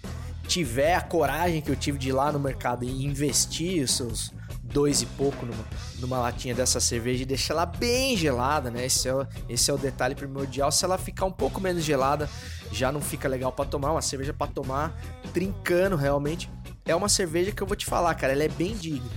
tiver 0.49 0.95
a 0.95 1.01
coragem 1.01 1.61
que 1.61 1.71
eu 1.71 1.77
tive 1.77 1.99
de 1.99 2.09
ir 2.09 2.13
lá 2.13 2.33
no 2.33 2.41
mercado 2.41 2.85
e 2.85 3.05
investir 3.05 3.85
os 3.85 3.93
seus 3.93 4.33
dois 4.67 5.03
e 5.03 5.07
pouco 5.07 5.47
numa, 5.47 5.64
numa 5.99 6.19
latinha 6.19 6.55
dessa 6.55 6.81
cerveja 6.81 7.23
e 7.23 7.27
deixar 7.27 7.55
ela 7.55 7.67
bem 7.67 8.17
gelada, 8.17 8.71
né? 8.71 8.87
Esse 8.87 9.09
é, 9.09 9.14
o, 9.14 9.27
esse 9.49 9.71
é 9.71 9.75
o 9.75 9.79
detalhe 9.79 10.14
primordial. 10.14 10.71
Se 10.71 10.85
ela 10.85 10.99
ficar 10.99 11.27
um 11.27 11.33
pouco 11.33 11.61
menos 11.61 11.83
gelada, 11.83 12.29
já 12.71 12.93
não 12.93 13.01
fica 13.01 13.29
legal 13.29 13.53
para 13.53 13.64
tomar. 13.64 13.93
Uma 13.93 14.03
cerveja 14.03 14.33
para 14.33 14.51
tomar 14.51 14.95
trincando 15.33 15.97
realmente. 15.97 16.51
É 16.85 16.95
uma 16.95 17.09
cerveja 17.09 17.53
que 17.53 17.62
eu 17.62 17.67
vou 17.67 17.77
te 17.77 17.87
falar, 17.87 18.14
cara, 18.14 18.33
ela 18.33 18.45
é 18.45 18.49
bem 18.49 18.75
digna 18.77 19.11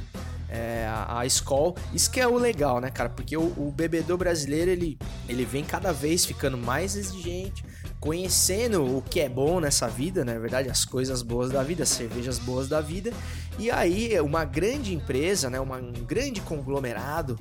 é, 0.50 0.88
a, 0.88 1.20
a. 1.20 1.26
Isso 1.26 2.12
que 2.12 2.20
é 2.20 2.28
o 2.28 2.38
legal, 2.38 2.82
né, 2.82 2.90
cara? 2.90 3.10
Porque 3.10 3.38
o, 3.38 3.54
o 3.58 3.72
bebedor 3.72 4.18
brasileiro, 4.18 4.72
ele, 4.72 4.98
ele 5.28 5.46
vem 5.46 5.64
cada 5.64 5.94
vez 5.94 6.26
ficando 6.26 6.58
mais 6.58 6.96
exigente, 6.96 7.64
conhecendo 8.00 8.98
o 8.98 9.02
que 9.02 9.20
é 9.20 9.28
bom 9.28 9.60
nessa 9.60 9.88
vida, 9.88 10.24
na 10.24 10.34
né? 10.34 10.40
verdade, 10.40 10.70
as 10.70 10.86
coisas 10.86 11.22
boas 11.22 11.52
da 11.52 11.62
vida, 11.64 11.84
as 11.84 11.90
cervejas 11.90 12.40
boas 12.40 12.68
da 12.68 12.80
vida. 12.80 13.12
E 13.58 13.70
aí, 13.70 14.20
uma 14.22 14.46
grande 14.46 14.94
empresa, 14.94 15.50
né, 15.50 15.60
um 15.60 15.92
grande 16.06 16.40
conglomerado 16.42 17.38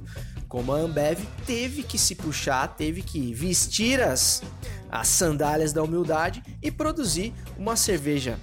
como 0.49 0.73
a 0.73 0.79
Ambev 0.79 1.21
teve 1.47 1.83
que 1.83 1.99
se 1.99 2.15
puxar, 2.15 2.67
teve 2.69 3.03
que 3.03 3.35
vestir 3.35 4.01
as, 4.01 4.43
as 4.91 5.07
sandálias 5.07 5.73
da 5.73 5.83
humildade 5.83 6.43
e 6.63 6.71
produzir 6.71 7.35
uma 7.57 7.77
cerveja 7.77 8.39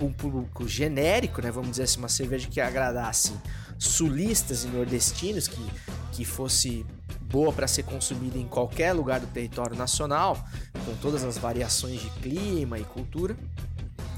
um 0.00 0.12
público 0.12 0.68
genérico, 0.68 1.42
né? 1.42 1.50
Vamos 1.50 1.70
dizer 1.70 1.82
assim, 1.82 1.98
uma 1.98 2.08
cerveja 2.08 2.46
que 2.48 2.60
agradasse 2.60 3.32
sulistas 3.78 4.62
e 4.62 4.68
nordestinos, 4.68 5.48
que, 5.48 5.60
que 6.12 6.24
fosse 6.24 6.86
boa 7.28 7.52
para 7.52 7.66
ser 7.66 7.82
consumida 7.82 8.38
em 8.38 8.46
qualquer 8.46 8.92
lugar 8.92 9.20
do 9.20 9.26
território 9.26 9.76
nacional, 9.76 10.42
com 10.84 10.94
todas 10.96 11.24
as 11.24 11.36
variações 11.38 12.00
de 12.00 12.10
clima 12.10 12.78
e 12.78 12.84
cultura, 12.84 13.36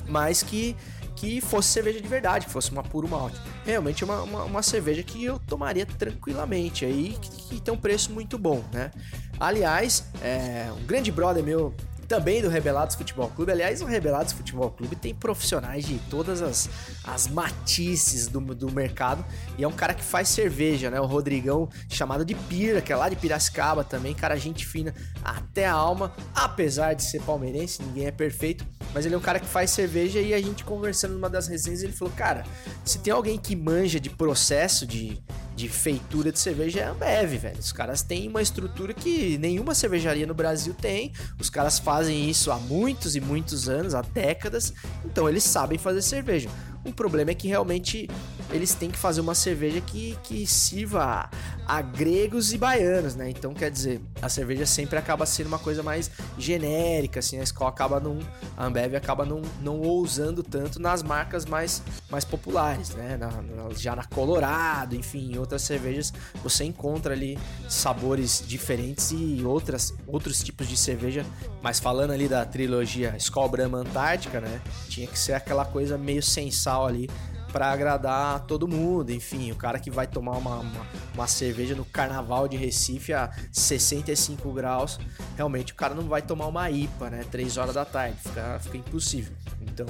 mas 0.09 0.43
que, 0.43 0.77
que 1.17 1.41
fosse 1.41 1.69
cerveja 1.69 2.01
de 2.01 2.09
verdade, 2.09 2.47
que 2.47 2.53
fosse 2.53 2.71
uma 2.71 2.83
puro 2.83 3.09
malte. 3.09 3.41
Realmente 3.65 4.03
é 4.03 4.07
uma, 4.07 4.23
uma, 4.23 4.45
uma 4.45 4.63
cerveja 4.63 5.03
que 5.03 5.25
eu 5.25 5.39
tomaria 5.39 5.87
tranquilamente, 5.87 6.85
aí 6.85 7.17
que, 7.21 7.31
que, 7.31 7.61
tem 7.61 7.75
um 7.75 7.79
preço 7.79 8.13
muito 8.13 8.39
bom, 8.39 8.63
né? 8.73 8.91
Aliás, 9.39 10.05
é, 10.23 10.71
um 10.77 10.85
grande 10.85 11.11
brother 11.11 11.43
meu 11.43 11.75
também 12.11 12.43
do 12.43 12.49
Rebelados 12.49 12.97
Futebol 12.97 13.29
Clube. 13.29 13.53
Aliás, 13.53 13.81
o 13.81 13.85
Rebelados 13.85 14.33
Futebol 14.33 14.69
Clube 14.73 14.97
tem 14.97 15.15
profissionais 15.15 15.87
de 15.87 15.97
todas 16.11 16.43
as, 16.43 16.69
as 17.05 17.29
matices 17.29 18.27
do, 18.27 18.41
do 18.41 18.69
mercado 18.73 19.25
e 19.57 19.63
é 19.63 19.69
um 19.69 19.73
cara 19.73 19.95
que 19.95 20.03
faz 20.03 20.29
cerveja, 20.29 20.91
né? 20.91 21.01
O 21.01 21.07
Rodrigão, 21.07 21.69
chamado 21.89 22.25
de 22.25 22.35
Pira, 22.35 22.81
que 22.83 22.93
é 22.93 22.97
lá 22.97 23.09
de 23.09 23.15
Piracicaba 23.15 23.85
também, 23.85 24.13
cara, 24.13 24.37
gente 24.37 24.67
fina 24.67 24.93
até 25.23 25.67
a 25.67 25.73
alma, 25.73 26.13
apesar 26.35 26.95
de 26.95 27.05
ser 27.05 27.23
palmeirense, 27.23 27.81
ninguém 27.81 28.07
é 28.07 28.11
perfeito, 28.11 28.67
mas 28.93 29.07
ele 29.07 29.15
é 29.15 29.19
um 29.19 29.21
cara 29.21 29.39
que 29.39 29.47
faz 29.47 29.71
cerveja 29.71 30.19
e 30.19 30.35
a 30.35 30.43
gente 30.43 30.65
conversando 30.65 31.15
numa 31.15 31.31
das 31.31 31.47
resenhas, 31.47 31.85
ele 31.85 31.93
falou: 31.93 32.13
Cara, 32.17 32.43
se 32.85 32.99
tem 32.99 33.13
alguém 33.13 33.39
que 33.39 33.55
manja 33.55 34.01
de 34.01 34.11
processo 34.11 34.85
de 34.85 35.23
de 35.61 35.69
feitura 35.69 36.33
de 36.33 36.39
cerveja 36.39 36.81
é 36.81 36.85
a 36.85 36.91
Ambev, 36.93 37.37
velho. 37.37 37.59
Os 37.59 37.71
caras 37.71 38.01
têm 38.01 38.29
uma 38.29 38.41
estrutura 38.41 38.95
que 38.95 39.37
nenhuma 39.37 39.75
cervejaria 39.75 40.27
no 40.27 40.33
Brasil 40.33 40.73
tem. 40.73 41.13
Os 41.39 41.51
caras 41.51 41.79
fazem 41.79 42.31
isso 42.31 42.51
há 42.51 42.57
muitos 42.57 43.15
e 43.15 43.21
muitos 43.21 43.69
anos, 43.69 43.95
há 43.95 44.01
décadas. 44.01 44.73
Então 45.05 45.29
eles 45.29 45.45
sabem 45.45 45.79
fazer 45.79 46.01
cerveja. 46.01 46.49
O 46.83 46.93
problema 46.93 47.33
é 47.33 47.35
que 47.35 47.47
realmente 47.47 48.09
eles 48.53 48.75
têm 48.75 48.91
que 48.91 48.99
fazer 48.99 49.21
uma 49.21 49.35
cerveja 49.35 49.81
que, 49.81 50.17
que 50.23 50.47
sirva 50.47 51.31
a, 51.67 51.77
a, 51.79 51.83
gregos 51.83 52.53
e 52.53 52.59
baianos, 52.59 53.15
né? 53.15 53.31
Então, 53.31 53.55
quer 53.55 53.71
dizer, 53.71 54.01
a 54.21 54.29
cerveja 54.29 54.67
sempre 54.67 54.99
acaba 54.99 55.25
sendo 55.27 55.47
uma 55.47 55.59
coisa 55.59 55.83
mais 55.83 56.11
genérica, 56.39 57.21
assim, 57.21 57.39
a 57.39 57.43
escola 57.43 57.71
acaba 57.71 58.01
não. 58.01 58.19
A 58.57 58.67
Ambev 58.67 58.95
acaba 58.95 59.25
não, 59.25 59.43
não 59.61 59.81
ousando 59.81 60.43
tanto 60.43 60.81
nas 60.81 61.03
marcas 61.03 61.45
mais, 61.47 61.83
mais 62.11 62.25
populares, 62.25 62.91
né? 62.91 63.17
Na, 63.17 63.31
na, 63.31 63.71
já 63.75 63.95
na 63.95 64.05
Colorado, 64.05 64.97
enfim, 64.97 65.33
em 65.33 65.39
outras 65.39 65.63
cervejas 65.63 66.13
você 66.43 66.65
encontra 66.65 67.15
ali 67.15 67.39
sabores 67.69 68.43
diferentes 68.47 69.11
e 69.13 69.43
outras, 69.45 69.95
outros 70.07 70.43
tipos 70.43 70.69
de 70.69 70.77
cerveja. 70.77 71.25
Mas 71.63 71.79
falando 71.79 72.13
ali 72.13 72.29
da 72.29 72.45
trilogia 72.45 73.15
Skol 73.17 73.49
Brahma 73.49 73.79
Antártica, 73.79 74.41
né? 74.41 74.61
Tinha 74.89 75.07
que 75.07 75.19
ser 75.19 75.35
aquela 75.35 75.65
coisa 75.65 75.97
meio 75.97 76.23
sensal 76.23 76.87
ali 76.87 77.09
para 77.53 77.71
agradar 77.71 78.41
todo 78.47 78.67
mundo. 78.67 79.11
Enfim, 79.11 79.51
o 79.51 79.57
cara 79.57 79.79
que 79.79 79.91
vai 79.91 80.07
tomar 80.07 80.33
uma, 80.33 80.59
uma, 80.59 80.87
uma, 81.15 81.27
cerveja 81.27 81.75
no 81.75 81.85
carnaval 81.85 82.49
de 82.49 82.57
Recife 82.57 83.13
a 83.13 83.31
65 83.53 84.53
graus, 84.53 84.99
realmente 85.37 85.73
o 85.73 85.77
cara 85.77 85.95
não 85.95 86.05
vai 86.05 86.23
tomar 86.23 86.47
uma 86.47 86.71
IPA, 86.71 87.11
né? 87.11 87.25
3 87.31 87.57
horas 87.57 87.75
da 87.75 87.85
tarde, 87.85 88.17
fica, 88.19 88.59
fica 88.61 88.77
impossível. 88.79 89.35
Então, 89.61 89.87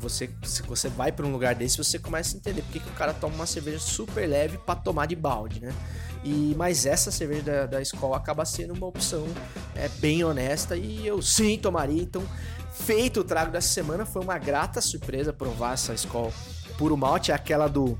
você, 0.00 0.30
se 0.42 0.62
você 0.62 0.88
vai 0.88 1.10
para 1.10 1.26
um 1.26 1.32
lugar 1.32 1.54
desse, 1.54 1.78
você 1.78 1.98
começa 1.98 2.36
a 2.36 2.38
entender 2.38 2.62
porque 2.62 2.80
que 2.80 2.88
o 2.88 2.94
cara 2.94 3.12
toma 3.14 3.34
uma 3.34 3.46
cerveja 3.46 3.78
super 3.78 4.26
leve 4.26 4.58
para 4.58 4.76
tomar 4.76 5.06
de 5.06 5.16
balde, 5.16 5.60
né? 5.60 5.74
E, 6.24 6.54
mas 6.56 6.86
essa 6.86 7.10
cerveja 7.10 7.42
da, 7.42 7.66
da 7.66 7.82
escola 7.82 8.16
acaba 8.16 8.44
sendo 8.46 8.72
uma 8.72 8.86
opção 8.86 9.26
é, 9.74 9.88
bem 9.88 10.24
honesta 10.24 10.74
e 10.76 11.06
eu 11.06 11.20
sim 11.20 11.58
tomaria. 11.58 12.02
Então, 12.02 12.22
feito 12.72 13.20
o 13.20 13.24
trago 13.24 13.52
dessa 13.52 13.68
semana, 13.68 14.06
foi 14.06 14.22
uma 14.22 14.38
grata 14.38 14.80
surpresa 14.80 15.32
provar 15.32 15.74
essa 15.74 15.92
escola 15.92 16.32
puro 16.76 16.96
malte 16.96 17.32
é 17.32 17.34
aquela 17.34 17.68
do 17.68 17.98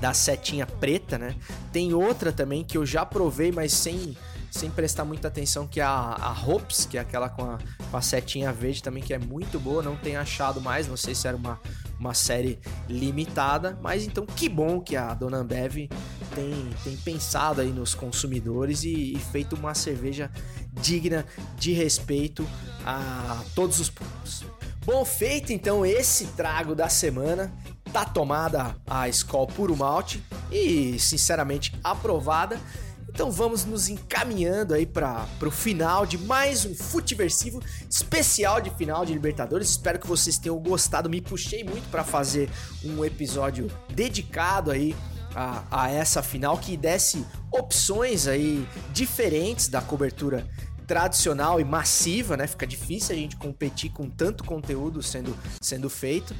da 0.00 0.12
setinha 0.12 0.66
preta, 0.66 1.16
né? 1.16 1.34
Tem 1.72 1.94
outra 1.94 2.32
também 2.32 2.62
que 2.62 2.76
eu 2.76 2.84
já 2.84 3.06
provei, 3.06 3.50
mas 3.50 3.72
sem, 3.72 4.14
sem 4.50 4.70
prestar 4.70 5.04
muita 5.04 5.28
atenção, 5.28 5.66
que 5.66 5.80
é 5.80 5.82
a, 5.82 6.16
a 6.20 6.46
Hops, 6.46 6.84
que 6.84 6.98
é 6.98 7.00
aquela 7.00 7.28
com 7.28 7.42
a, 7.42 7.58
com 7.90 7.96
a 7.96 8.02
setinha 8.02 8.52
verde 8.52 8.82
também, 8.82 9.02
que 9.02 9.14
é 9.14 9.18
muito 9.18 9.58
boa. 9.58 9.82
Não 9.82 9.96
tenho 9.96 10.20
achado 10.20 10.60
mais, 10.60 10.86
não 10.86 10.96
sei 10.96 11.14
se 11.14 11.26
era 11.26 11.36
uma, 11.36 11.58
uma 11.98 12.12
série 12.12 12.58
limitada, 12.88 13.78
mas 13.80 14.04
então 14.04 14.26
que 14.26 14.48
bom 14.48 14.80
que 14.80 14.96
a 14.96 15.14
Dona 15.14 15.38
Ambev 15.38 15.88
tem, 16.34 16.70
tem 16.82 16.96
pensado 16.98 17.60
aí 17.62 17.70
nos 17.70 17.94
consumidores 17.94 18.84
e, 18.84 19.14
e 19.14 19.18
feito 19.18 19.56
uma 19.56 19.74
cerveja 19.74 20.30
digna 20.72 21.24
de 21.56 21.72
respeito 21.72 22.46
a 22.84 23.42
todos 23.54 23.80
os 23.80 23.88
públicos. 23.88 24.44
Bom, 24.84 25.02
feito 25.02 25.50
então 25.50 25.84
esse 25.86 26.26
trago 26.26 26.74
da 26.74 26.90
semana, 26.90 27.50
tá 27.90 28.04
tomada 28.04 28.76
a 28.86 29.08
Skol 29.08 29.46
Puro 29.46 29.74
Malte 29.74 30.22
e 30.52 30.98
sinceramente 30.98 31.74
aprovada. 31.82 32.60
Então 33.08 33.30
vamos 33.30 33.64
nos 33.64 33.88
encaminhando 33.88 34.74
aí 34.74 34.84
para 34.84 35.26
o 35.40 35.50
final 35.50 36.04
de 36.04 36.18
mais 36.18 36.66
um 36.66 36.74
Futiversivo 36.74 37.62
especial 37.88 38.60
de 38.60 38.68
final 38.70 39.06
de 39.06 39.14
Libertadores. 39.14 39.70
Espero 39.70 39.98
que 39.98 40.06
vocês 40.06 40.36
tenham 40.36 40.58
gostado. 40.58 41.08
Me 41.08 41.22
puxei 41.22 41.64
muito 41.64 41.88
para 41.88 42.04
fazer 42.04 42.50
um 42.84 43.02
episódio 43.02 43.70
dedicado 43.88 44.70
aí 44.70 44.94
a, 45.34 45.62
a 45.70 45.90
essa 45.90 46.22
final 46.22 46.58
que 46.58 46.76
desse 46.76 47.24
opções 47.50 48.26
aí 48.26 48.68
diferentes 48.92 49.68
da 49.68 49.80
cobertura 49.80 50.46
tradicional 50.86 51.60
e 51.60 51.64
massiva, 51.64 52.36
né? 52.36 52.46
Fica 52.46 52.66
difícil 52.66 53.14
a 53.14 53.18
gente 53.18 53.36
competir 53.36 53.90
com 53.90 54.08
tanto 54.08 54.44
conteúdo 54.44 55.02
sendo, 55.02 55.36
sendo 55.60 55.88
feito. 55.88 56.34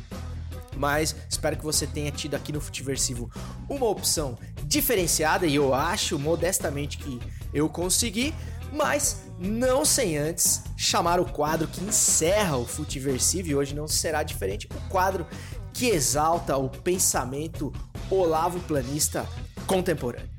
Mas 0.77 1.15
espero 1.29 1.57
que 1.57 1.65
você 1.65 1.87
tenha 1.87 2.11
tido 2.11 2.35
aqui 2.35 2.53
no 2.53 2.61
Futiversivo 2.61 3.31
uma 3.69 3.87
opção 3.87 4.37
diferenciada 4.65 5.47
e 5.47 5.55
eu 5.55 5.73
acho 5.73 6.19
modestamente 6.19 6.99
que 6.99 7.21
eu 7.53 7.69
consegui, 7.69 8.35
mas 8.73 9.23
não 9.39 9.85
sem 9.85 10.19
antes 10.19 10.63
chamar 10.77 11.21
o 11.21 11.25
quadro 11.25 11.69
que 11.69 11.83
encerra 11.85 12.57
o 12.57 12.67
Futiversivo 12.67 13.49
e 13.49 13.55
hoje 13.55 13.75
não 13.75 13.87
será 13.87 14.23
diferente, 14.25 14.67
o 14.67 14.89
quadro 14.89 15.27
que 15.73 15.87
exalta 15.87 16.57
o 16.57 16.69
pensamento 16.69 17.73
Olavo 18.11 18.61
Planista 18.61 19.27
contemporâneo. 19.67 20.34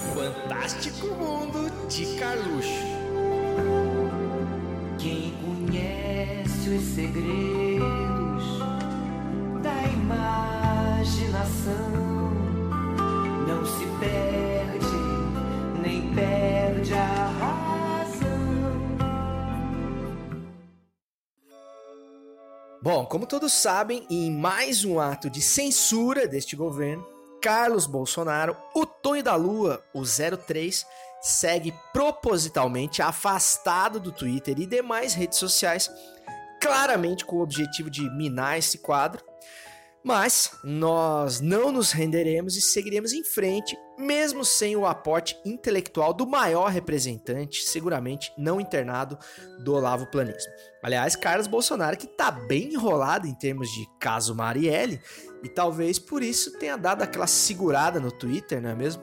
Fantástico 0.00 1.06
mundo 1.08 1.70
de 1.88 2.16
Carluxo. 2.18 2.70
Quem 4.98 5.34
conhece 5.44 6.70
os 6.70 6.82
segredos 6.94 8.58
da 9.62 9.82
imaginação 9.92 11.50
não 13.46 13.64
se 13.66 13.86
perde, 13.98 14.96
nem 15.82 16.14
perde 16.14 16.94
a 16.94 17.26
razão. 17.40 17.60
Bom, 22.82 23.04
como 23.04 23.26
todos 23.26 23.52
sabem, 23.52 24.06
em 24.10 24.30
mais 24.30 24.84
um 24.84 24.98
ato 24.98 25.28
de 25.28 25.42
censura 25.42 26.26
deste 26.26 26.56
governo, 26.56 27.06
Carlos 27.40 27.86
Bolsonaro, 27.86 28.56
o 28.74 28.84
Tonho 28.84 29.22
da 29.22 29.34
Lua, 29.34 29.82
o 29.94 30.02
03, 30.02 30.86
segue 31.22 31.74
propositalmente 31.92 33.00
afastado 33.02 33.98
do 33.98 34.12
Twitter 34.12 34.58
e 34.58 34.66
demais 34.66 35.14
redes 35.14 35.38
sociais, 35.38 35.90
claramente 36.60 37.24
com 37.24 37.36
o 37.36 37.42
objetivo 37.42 37.90
de 37.90 38.08
minar 38.10 38.58
esse 38.58 38.78
quadro. 38.78 39.29
Mas 40.02 40.52
nós 40.64 41.40
não 41.40 41.70
nos 41.70 41.92
renderemos 41.92 42.56
e 42.56 42.62
seguiremos 42.62 43.12
em 43.12 43.22
frente, 43.22 43.76
mesmo 43.98 44.44
sem 44.46 44.74
o 44.74 44.86
aporte 44.86 45.38
intelectual 45.44 46.14
do 46.14 46.26
maior 46.26 46.70
representante, 46.70 47.62
seguramente 47.62 48.32
não 48.38 48.58
internado, 48.58 49.18
do 49.62 49.74
Olavo 49.74 50.06
Planismo. 50.06 50.52
Aliás, 50.82 51.14
Carlos 51.16 51.46
Bolsonaro, 51.46 51.98
que 51.98 52.06
está 52.06 52.30
bem 52.30 52.72
enrolado 52.72 53.26
em 53.26 53.34
termos 53.34 53.68
de 53.70 53.86
caso 53.98 54.34
Marielle, 54.34 55.00
e 55.42 55.48
talvez 55.48 55.98
por 55.98 56.22
isso 56.22 56.58
tenha 56.58 56.78
dado 56.78 57.02
aquela 57.02 57.26
segurada 57.26 58.00
no 58.00 58.10
Twitter, 58.10 58.60
não 58.60 58.70
é 58.70 58.74
mesmo? 58.74 59.02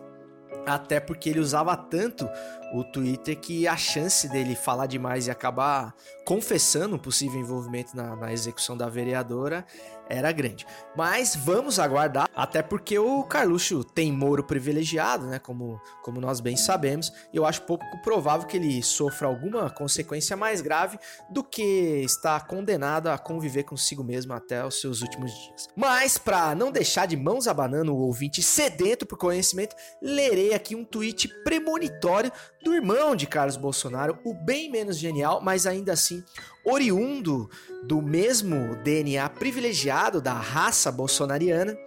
Até 0.66 1.00
porque 1.00 1.30
ele 1.30 1.40
usava 1.40 1.78
tanto 1.78 2.28
o 2.74 2.84
Twitter 2.84 3.40
que 3.40 3.68
a 3.68 3.78
chance 3.78 4.28
dele 4.28 4.56
falar 4.56 4.86
demais 4.86 5.28
e 5.28 5.32
acabar 5.32 5.96
confessando 6.26 6.96
um 6.96 7.00
possível 7.00 7.40
envolvimento 7.40 7.96
na, 7.96 8.16
na 8.16 8.34
execução 8.34 8.76
da 8.76 8.90
vereadora 8.90 9.66
era 10.10 10.32
grande. 10.32 10.66
Mas 10.96 11.36
vamos 11.36 11.80
aguardar, 11.80 12.30
até 12.36 12.62
porque 12.62 12.98
o 12.98 13.24
Carluxo 13.24 13.84
tem 13.84 14.12
Moro 14.12 14.44
privilegiado, 14.44 15.28
né? 15.28 15.40
Como, 15.40 15.80
como 16.04 16.20
nós 16.20 16.40
bem 16.40 16.58
sabemos, 16.58 17.12
eu 17.34 17.46
acho 17.46 17.62
pouco 17.64 17.86
provável 18.02 18.48
que 18.48 18.58
ele 18.58 18.82
sofra 18.82 19.28
alguma 19.28 19.70
consequência 19.70 20.36
mais 20.36 20.62
grave 20.62 20.98
do 21.30 21.44
que 21.44 22.02
estar 22.04 22.46
condenado 22.48 23.08
a 23.08 23.18
conviver 23.18 23.64
consigo 23.64 24.04
mesmo 24.04 24.34
até 24.34 24.66
os 24.66 24.80
seus 24.80 25.02
últimos 25.02 25.32
dias. 25.32 25.68
Mas, 25.76 26.18
para 26.18 26.56
não 26.56 26.72
deixar 26.72 27.06
de 27.06 27.18
mãos 27.18 27.48
abanando 27.48 27.94
o 27.94 28.00
ouvinte 28.00 28.42
sedento 28.42 29.06
por 29.06 29.18
conhecimento, 29.18 29.76
lerei 30.02 30.54
aqui 30.54 30.76
um 30.76 30.86
tweet 30.86 31.28
premonitório 31.44 32.32
do 32.64 32.74
irmão 32.74 33.16
de 33.16 33.26
Carlos 33.28 33.56
Bolsonaro, 33.56 34.20
o 34.26 34.34
bem 34.34 34.70
menos 34.70 34.98
genial, 34.98 35.42
mas 35.42 35.66
ainda 35.66 35.94
assim 35.94 36.24
oriundo 36.68 37.50
do 37.84 38.02
mesmo 38.02 38.76
DNA 38.84 39.28
privilegiado 39.30 40.22
da 40.22 40.34
raça 40.34 40.92
bolsonariana, 40.92 41.78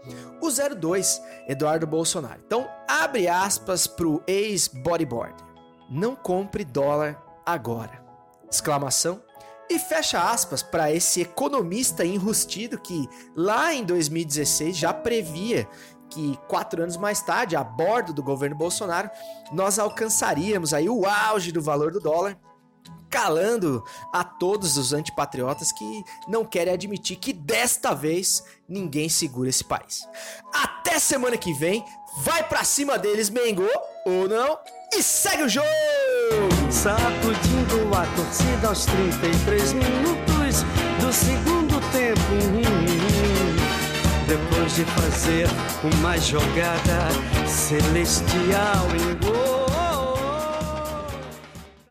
o 0.40 0.48
02, 0.50 1.20
Eduardo 1.46 1.86
Bolsonaro. 1.86 2.40
Então, 2.46 2.66
abre 2.88 3.28
aspas 3.28 3.86
pro 3.86 4.22
ex-bodyboarder. 4.26 5.44
Não 5.90 6.16
compre 6.16 6.64
dólar 6.64 7.22
agora. 7.44 8.02
Exclamação. 8.50 9.22
E 9.68 9.78
fecha 9.78 10.18
aspas 10.18 10.62
para 10.62 10.90
esse 10.90 11.20
economista 11.20 12.04
enrustido 12.04 12.80
que 12.80 13.08
lá 13.36 13.72
em 13.72 13.84
2016 13.84 14.76
já 14.76 14.92
previa 14.92 15.68
que 16.08 16.36
quatro 16.48 16.82
anos 16.82 16.96
mais 16.96 17.22
tarde, 17.22 17.54
a 17.54 17.62
bordo 17.62 18.12
do 18.12 18.22
governo 18.22 18.56
Bolsonaro, 18.56 19.08
nós 19.52 19.78
alcançaríamos 19.78 20.74
aí 20.74 20.88
o 20.88 21.06
auge 21.06 21.52
do 21.52 21.62
valor 21.62 21.92
do 21.92 22.00
dólar, 22.00 22.36
calando 23.10 23.84
a 24.12 24.22
todos 24.22 24.76
os 24.76 24.92
antipatriotas 24.92 25.72
que 25.72 26.04
não 26.28 26.44
querem 26.44 26.72
admitir 26.72 27.16
que 27.16 27.32
desta 27.32 27.92
vez 27.92 28.42
ninguém 28.68 29.08
segura 29.08 29.48
esse 29.48 29.64
país. 29.64 30.06
Até 30.54 30.98
semana 30.98 31.36
que 31.36 31.52
vem, 31.52 31.84
vai 32.18 32.42
pra 32.48 32.62
cima 32.62 32.96
deles, 32.96 33.28
Mengo, 33.28 33.68
ou 34.06 34.28
não, 34.28 34.58
e 34.94 35.02
segue 35.02 35.42
o 35.42 35.48
jogo! 35.48 35.66
Sacudindo 36.70 37.94
a 37.94 38.06
torcida 38.16 38.68
aos 38.68 38.86
33 38.86 39.72
minutos 39.72 40.62
do 41.00 41.12
segundo 41.12 41.80
tempo. 41.90 42.20
Depois 44.26 44.74
de 44.76 44.84
fazer 44.84 45.48
uma 45.82 46.16
jogada 46.18 47.08
celestial 47.46 48.86
em 48.94 49.18
gol. 49.18 49.59